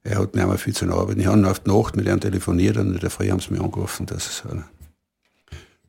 er 0.03 0.18
hat 0.18 0.34
nicht 0.34 0.47
mehr 0.47 0.59
viel 0.59 0.74
zu 0.74 0.87
arbeiten. 0.87 1.20
Ich 1.20 1.26
habe 1.26 1.39
noch 1.39 1.51
auf 1.51 1.61
die 1.61 1.70
Nacht 1.70 1.97
mit 1.97 2.07
ihm 2.07 2.20
telefoniert 2.20 2.76
und 2.76 2.95
in 2.95 3.01
der 3.01 3.11
Früh 3.11 3.28
haben 3.30 3.41
sie 3.41 3.53
mich 3.53 3.61
angerufen, 3.61 4.07
dass, 4.07 4.43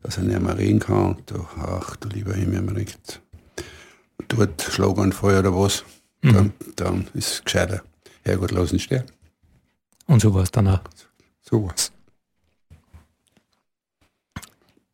dass 0.02 0.18
er 0.18 0.24
nicht 0.24 0.42
mehr 0.42 0.58
reden 0.58 0.80
kann. 0.80 1.16
Und 1.16 1.32
da, 1.32 1.48
ach 1.60 1.96
du 1.96 2.10
lieber 2.10 2.34
Himmel, 2.34 2.62
man 2.62 2.76
denkt, 2.76 3.22
dort 4.28 4.62
Schlaganfall 4.62 5.40
oder 5.40 5.56
was, 5.56 5.84
dann, 6.22 6.54
dann 6.76 7.08
ist 7.14 7.32
es 7.32 7.44
gescheiter. 7.44 7.84
Herrgott, 8.24 8.52
lass 8.52 8.74
ihn 8.74 8.80
sterben. 8.80 9.12
Und 10.08 10.22
so 10.22 10.34
war 10.34 10.44
es 10.44 10.52
dann 10.52 10.68
auch. 10.68 10.82
So 11.42 11.68
was. 11.68 11.92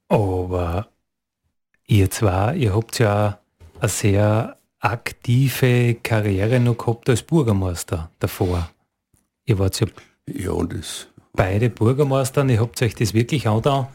Aber 0.07 0.88
ihr 1.88 2.09
zwei, 2.11 2.55
ihr 2.55 2.76
habt 2.76 2.99
ja 2.99 3.39
eine 3.80 3.89
sehr 3.89 4.57
aktive 4.80 5.95
Karriere 5.95 6.59
noch 6.59 6.78
gehabt 6.78 7.09
als 7.09 7.24
Bürgermeister 7.24 8.11
davor. 8.19 8.69
Ihr 9.45 9.57
wart 9.57 9.80
ja 9.80 9.88
Ja, 10.28 10.63
das, 10.63 11.07
beide 11.34 11.69
Bürgermeister 11.69 12.41
und 12.41 12.49
ihr 12.49 12.59
habt 12.59 12.82
euch 12.82 12.95
das 12.95 13.13
wirklich 13.13 13.47
auch 13.47 13.61
da 13.61 13.91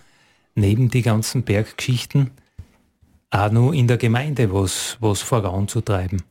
neben 0.54 0.90
die 0.90 1.02
ganzen 1.02 1.44
Berggeschichten 1.44 2.30
auch 3.30 3.50
noch 3.50 3.72
in 3.72 3.86
der 3.86 3.98
Gemeinde 3.98 4.52
was, 4.52 4.96
was 5.00 5.20
voranzutreiben. 5.20 6.22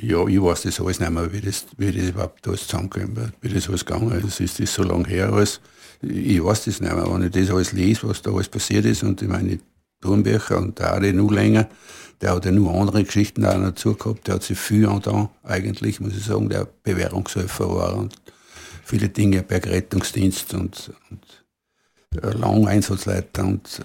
ja, 0.00 0.26
ich 0.26 0.42
weiß 0.42 0.62
das 0.62 0.80
alles 0.80 1.00
nicht 1.00 1.10
mehr, 1.10 1.32
wie 1.32 1.40
das, 1.40 1.66
wie 1.76 1.90
das 1.90 2.08
überhaupt 2.08 2.46
alles 2.46 2.66
zusammengekommen 2.66 3.32
wie 3.40 3.48
das 3.48 3.68
alles 3.68 3.84
gegangen 3.84 4.12
ist. 4.12 4.24
Es 4.24 4.40
ist 4.40 4.60
das 4.60 4.74
so 4.74 4.82
lange 4.82 5.08
her 5.08 5.32
alles. 5.32 5.60
Ich 6.02 6.42
weiß 6.42 6.66
das 6.66 6.80
nicht 6.80 6.94
mehr, 6.94 7.10
wenn 7.10 7.22
ich 7.22 7.32
das 7.32 7.50
alles 7.50 7.72
lese, 7.72 8.08
was 8.08 8.22
da 8.22 8.30
alles 8.30 8.48
passiert 8.48 8.84
ist 8.84 9.02
und 9.02 9.22
ich 9.22 9.28
meine 9.28 9.58
Turmbücher 10.00 10.58
und 10.58 10.78
der 10.78 10.92
Adi 10.92 11.12
noch 11.12 11.30
länger, 11.30 11.68
der 12.20 12.34
hat 12.34 12.44
ja 12.44 12.52
nur 12.52 12.74
andere 12.74 13.04
Geschichten 13.04 13.44
auch 13.46 13.54
dazu 13.54 13.94
gehabt, 13.94 14.26
der 14.26 14.34
hat 14.34 14.42
sich 14.42 14.58
viel 14.58 14.82
da 15.02 15.30
eigentlich, 15.42 16.00
muss 16.00 16.16
ich 16.16 16.24
sagen, 16.24 16.50
der 16.50 16.68
Bewährungshelfer 16.82 17.74
war 17.74 17.96
und 17.96 18.14
viele 18.84 19.08
Dinge, 19.08 19.42
Bergrettungsdienst 19.42 20.52
und, 20.54 20.92
und 21.10 22.22
äh, 22.22 22.30
Langeinsatzleiter 22.36 23.44
und 23.44 23.82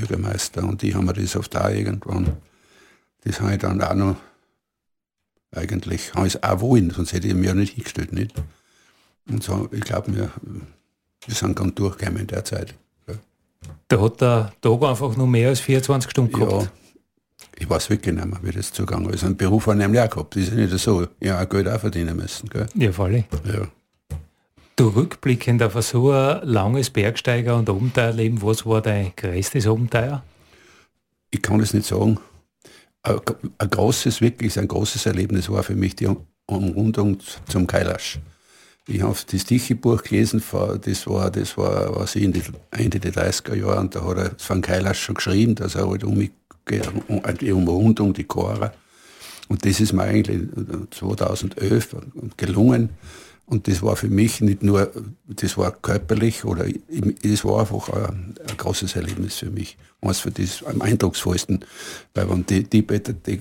Bürgermeister 0.00 0.62
und 0.64 0.82
die 0.82 0.94
haben 0.94 1.06
mir 1.06 1.14
das 1.14 1.36
auf 1.36 1.48
da 1.48 1.70
irgendwann, 1.70 2.36
das 3.24 3.40
habe 3.40 3.52
ich 3.54 3.58
dann 3.58 3.80
auch 3.82 3.94
noch 3.94 4.16
eigentlich, 5.54 6.14
habe 6.14 6.26
ich 6.26 6.34
es 6.34 6.42
auch 6.42 6.60
wollen, 6.60 6.90
sonst 6.90 7.12
hätte 7.12 7.28
ich 7.28 7.34
mir 7.34 7.46
ja 7.46 7.54
nicht 7.54 7.74
hingestellt, 7.74 8.12
nicht? 8.12 8.32
Und 9.28 9.42
so, 9.42 9.68
ich 9.72 9.80
glaube, 9.80 10.14
wir, 10.14 10.30
wir 11.26 11.34
sind 11.34 11.56
ganz 11.56 11.74
durchgekommen 11.74 12.20
in 12.22 12.26
der 12.26 12.44
Zeit. 12.44 12.74
Da 13.88 14.00
hat 14.00 14.20
der 14.20 14.52
Tag 14.60 14.82
einfach 14.82 15.16
nur 15.16 15.26
mehr 15.26 15.48
als 15.48 15.60
24 15.60 16.10
Stunden 16.10 16.38
Ja, 16.40 16.46
gehabt. 16.46 16.70
ich 17.58 17.68
weiß 17.68 17.90
wirklich 17.90 18.14
nicht 18.14 18.26
mehr, 18.26 18.38
wie 18.42 18.52
das 18.52 18.72
zugegangen 18.72 19.10
ist. 19.12 19.24
Einen 19.24 19.36
Beruf 19.36 19.66
habe 19.66 19.76
ich 19.76 19.82
nämlich 19.82 20.00
auch 20.02 20.10
gehabt, 20.10 20.36
das 20.36 20.42
ist 20.44 20.50
ja 20.50 20.56
nicht 20.56 20.78
so. 20.78 21.02
Auch 21.04 21.48
Geld 21.48 21.68
auch 21.68 21.80
verdienen 21.80 22.16
müssen. 22.16 22.48
Gell? 22.50 22.66
Ja, 22.74 22.92
voll. 22.92 23.24
Ja. 23.44 23.66
Du 24.76 24.88
rückblickend 24.88 25.62
auf 25.62 25.82
so 25.82 26.10
ein 26.10 26.46
langes 26.46 26.90
Bergsteiger- 26.90 27.56
und 27.56 27.68
Abenteuerleben, 27.70 28.42
was 28.42 28.66
war 28.66 28.82
dein 28.82 29.12
größtes 29.16 29.66
Abenteuer? 29.66 30.22
ich 31.36 31.42
kann 31.42 31.60
es 31.60 31.74
nicht 31.74 31.86
sagen. 31.86 32.18
Ein, 33.02 33.70
großes, 33.70 34.20
wirklich 34.20 34.58
ein 34.58 34.66
großes 34.66 35.06
Erlebnis 35.06 35.48
war 35.48 35.62
für 35.62 35.76
mich 35.76 35.94
die 35.94 36.08
Umrundung 36.46 37.18
zum 37.48 37.66
Kailash. 37.66 38.18
Ich 38.88 39.02
habe 39.02 39.16
das 39.30 39.44
Tichi-Buch 39.44 40.02
gelesen, 40.02 40.42
das 40.82 41.06
war, 41.06 41.30
das 41.30 41.56
war 41.56 41.94
was 41.94 42.16
ich, 42.16 42.22
in 42.22 42.32
die, 42.32 42.42
Ende 42.70 42.98
der 42.98 43.12
30er 43.12 43.54
Jahre, 43.54 43.80
und 43.80 43.94
da 43.94 44.04
hat 44.04 44.16
er 44.16 44.30
von 44.38 44.60
Kailash 44.60 45.00
schon 45.00 45.16
geschrieben, 45.16 45.54
dass 45.54 45.74
er 45.74 45.88
halt 45.88 46.04
um, 46.04 46.28
die 46.68 47.52
Umrundung, 47.52 48.12
die 48.12 48.24
Chora. 48.24 48.72
Und 49.48 49.64
das 49.64 49.80
ist 49.80 49.92
mir 49.92 50.02
eigentlich 50.02 50.48
2011 50.90 51.96
gelungen. 52.36 52.90
Und 53.46 53.68
das 53.68 53.80
war 53.80 53.94
für 53.94 54.08
mich 54.08 54.40
nicht 54.40 54.64
nur, 54.64 54.90
das 55.28 55.56
war 55.56 55.70
körperlich 55.70 56.44
oder 56.44 56.66
es 57.22 57.44
war 57.44 57.60
einfach 57.60 57.88
ein, 57.90 58.34
ein 58.48 58.56
großes 58.56 58.96
Erlebnis 58.96 59.36
für 59.36 59.50
mich. 59.50 59.78
Eins 60.00 60.18
für 60.18 60.32
das 60.32 60.64
am 60.64 60.82
eindrucksvollsten, 60.82 61.64
weil 62.14 62.28
wenn 62.28 62.44
die, 62.44 62.64
die 62.64 62.82
Better, 62.82 63.12
die 63.12 63.40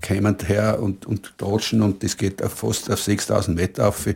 kämen 0.00 0.36
her 0.44 0.80
und, 0.80 1.06
und 1.06 1.38
tratschen 1.38 1.82
und 1.82 2.02
das 2.02 2.16
geht 2.16 2.42
auf 2.42 2.52
fast 2.52 2.90
auf 2.90 3.00
6000 3.00 3.56
Meter 3.56 3.88
auf, 3.88 4.06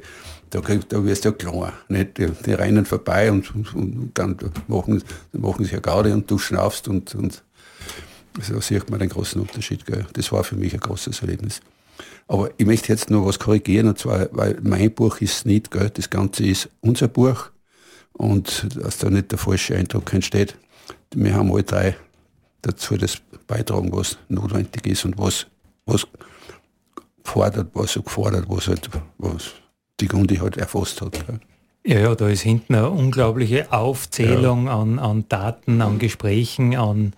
da, 0.50 0.60
da 0.60 1.04
wirst 1.04 1.24
du 1.24 1.28
ja 1.28 1.34
klar. 1.34 1.72
Nicht? 1.88 2.18
Die, 2.18 2.26
die 2.26 2.52
rennen 2.52 2.84
vorbei 2.84 3.30
und, 3.30 3.54
und, 3.54 3.74
und 3.74 4.10
dann 4.14 4.36
machen, 4.66 5.02
machen 5.32 5.64
sie 5.64 5.72
ja 5.72 5.80
Gaudi 5.80 6.10
und 6.10 6.28
du 6.28 6.38
schnaufst 6.38 6.88
und, 6.88 7.14
und 7.14 7.44
so 8.40 8.60
sieht 8.60 8.90
man 8.90 8.98
den 8.98 9.08
großen 9.08 9.40
Unterschied. 9.40 9.86
Gell? 9.86 10.06
Das 10.12 10.32
war 10.32 10.42
für 10.42 10.56
mich 10.56 10.74
ein 10.74 10.80
großes 10.80 11.20
Erlebnis. 11.20 11.60
Aber 12.26 12.50
ich 12.56 12.66
möchte 12.66 12.92
jetzt 12.92 13.10
noch 13.10 13.24
was 13.24 13.38
korrigieren, 13.38 13.88
und 13.88 13.98
zwar, 13.98 14.28
weil 14.32 14.58
mein 14.62 14.92
Buch 14.92 15.20
ist 15.20 15.46
nicht, 15.46 15.70
gell? 15.70 15.90
das 15.90 16.10
Ganze 16.10 16.44
ist 16.44 16.68
unser 16.80 17.08
Buch 17.08 17.50
und 18.12 18.66
dass 18.74 18.98
da 18.98 19.10
nicht 19.10 19.30
der 19.30 19.38
falsche 19.38 19.76
Eindruck 19.76 20.12
entsteht. 20.12 20.56
Wir 21.14 21.34
haben 21.34 21.52
alle 21.52 21.62
drei 21.62 21.96
dazu 22.62 22.96
das 22.96 23.18
beitragen, 23.46 23.92
was 23.92 24.18
notwendig 24.28 24.86
ist 24.86 25.04
und 25.04 25.16
was, 25.18 25.46
was 25.86 26.06
gefordert, 27.22 27.68
was 27.74 27.92
so 27.92 28.02
gefordert, 28.02 28.46
was 28.48 28.68
halt, 28.68 28.90
was 29.18 29.52
die 30.00 30.08
Grunde 30.08 30.40
halt 30.40 30.56
erfasst 30.56 31.00
hat. 31.00 31.12
Gell? 31.26 31.40
Ja, 31.84 32.00
ja, 32.00 32.14
da 32.14 32.28
ist 32.28 32.42
hinten 32.42 32.74
eine 32.74 32.90
unglaubliche 32.90 33.72
Aufzählung 33.72 34.66
ja. 34.66 34.78
an, 34.78 34.98
an 34.98 35.24
Daten, 35.28 35.80
an 35.80 35.98
Gesprächen, 35.98 36.76
an, 36.76 37.14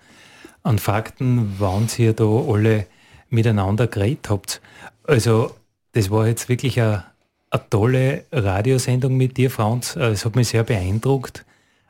an 0.63 0.79
Fakten, 0.79 1.55
wann 1.57 1.87
ihr 1.97 2.13
da 2.13 2.23
alle 2.23 2.87
miteinander 3.31 3.87
geredet 3.87 4.29
habt. 4.29 4.61
Also 5.03 5.51
das 5.93 6.09
war 6.09 6.27
jetzt 6.27 6.49
wirklich 6.49 6.79
eine, 6.79 7.05
eine 7.49 7.69
tolle 7.69 8.25
Radiosendung 8.31 9.17
mit 9.17 9.37
dir, 9.37 9.49
Franz. 9.49 9.95
Es 9.95 10.25
hat 10.25 10.35
mich 10.35 10.49
sehr 10.49 10.63
beeindruckt. 10.63 11.45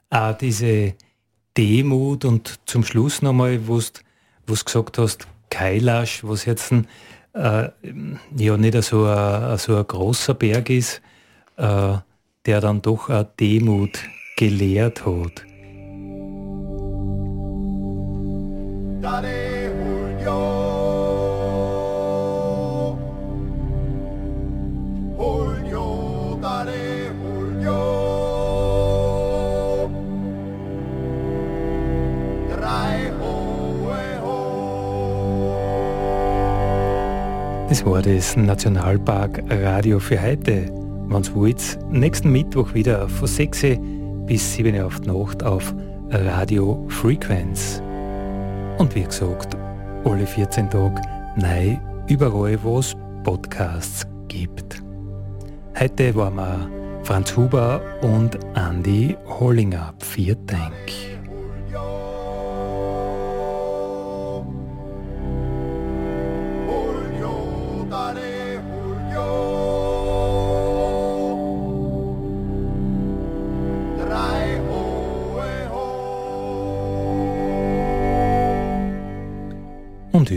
Auch 0.09 0.37
diese 0.37 0.93
Demut 1.57 2.25
und 2.25 2.59
zum 2.65 2.83
Schluss 2.83 3.21
nochmal, 3.21 3.67
wo 3.67 3.79
du 4.45 4.53
gesagt 4.53 4.97
hast, 4.97 5.27
Kailash, 5.49 6.23
was 6.23 6.45
jetzt 6.45 6.71
ein, 6.71 6.87
äh, 7.33 7.69
ja 8.35 8.57
nicht 8.57 8.81
so 8.83 9.05
ein, 9.05 9.57
so 9.57 9.75
ein 9.75 9.85
großer 9.85 10.33
Berg 10.33 10.69
ist, 10.69 11.01
äh, 11.57 11.97
der 12.45 12.61
dann 12.61 12.81
doch 12.81 13.09
auch 13.09 13.25
Demut 13.39 13.99
gelehrt 14.37 15.05
hat. 15.05 15.45
Daddy, 19.01 19.69
Das 37.71 37.85
war 37.85 38.01
das 38.01 38.35
Nationalpark 38.35 39.43
Radio 39.49 39.97
für 39.97 40.21
heute. 40.21 40.65
Wenn 41.07 41.21
es 41.21 41.33
wollt, 41.33 41.79
nächsten 41.89 42.29
Mittwoch 42.29 42.73
wieder 42.73 43.07
von 43.07 43.29
6 43.29 43.77
bis 44.25 44.55
7 44.55 44.75
Uhr 44.75 44.87
auf 44.87 44.99
die 44.99 45.07
Nacht 45.07 45.41
auf 45.41 45.73
Radio 46.09 46.85
Frequenz. 46.89 47.81
Und 48.77 48.93
wie 48.93 49.03
gesagt, 49.03 49.55
alle 50.03 50.27
14 50.27 50.69
Tage 50.69 51.01
neu 51.37 51.77
überall, 52.09 52.61
wo 52.61 52.79
es 52.79 52.93
Podcasts 53.23 54.05
gibt. 54.27 54.83
Heute 55.79 56.13
waren 56.13 56.35
wir 56.35 56.69
Franz 57.03 57.37
Huber 57.37 57.79
und 58.01 58.37
Andy 58.53 59.15
Hollinger. 59.39 59.93
Vielen 59.99 60.45
Dank. 60.45 61.10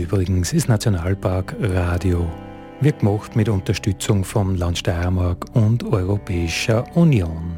Übrigens 0.01 0.53
ist 0.53 0.67
Nationalpark 0.67 1.55
Radio 1.59 2.27
wird 2.81 2.99
gemacht 2.99 3.35
mit 3.35 3.49
Unterstützung 3.49 4.23
vom 4.23 4.55
Land 4.55 4.79
Steiermark 4.79 5.45
und 5.53 5.83
Europäischer 5.83 6.83
Union. 6.95 7.57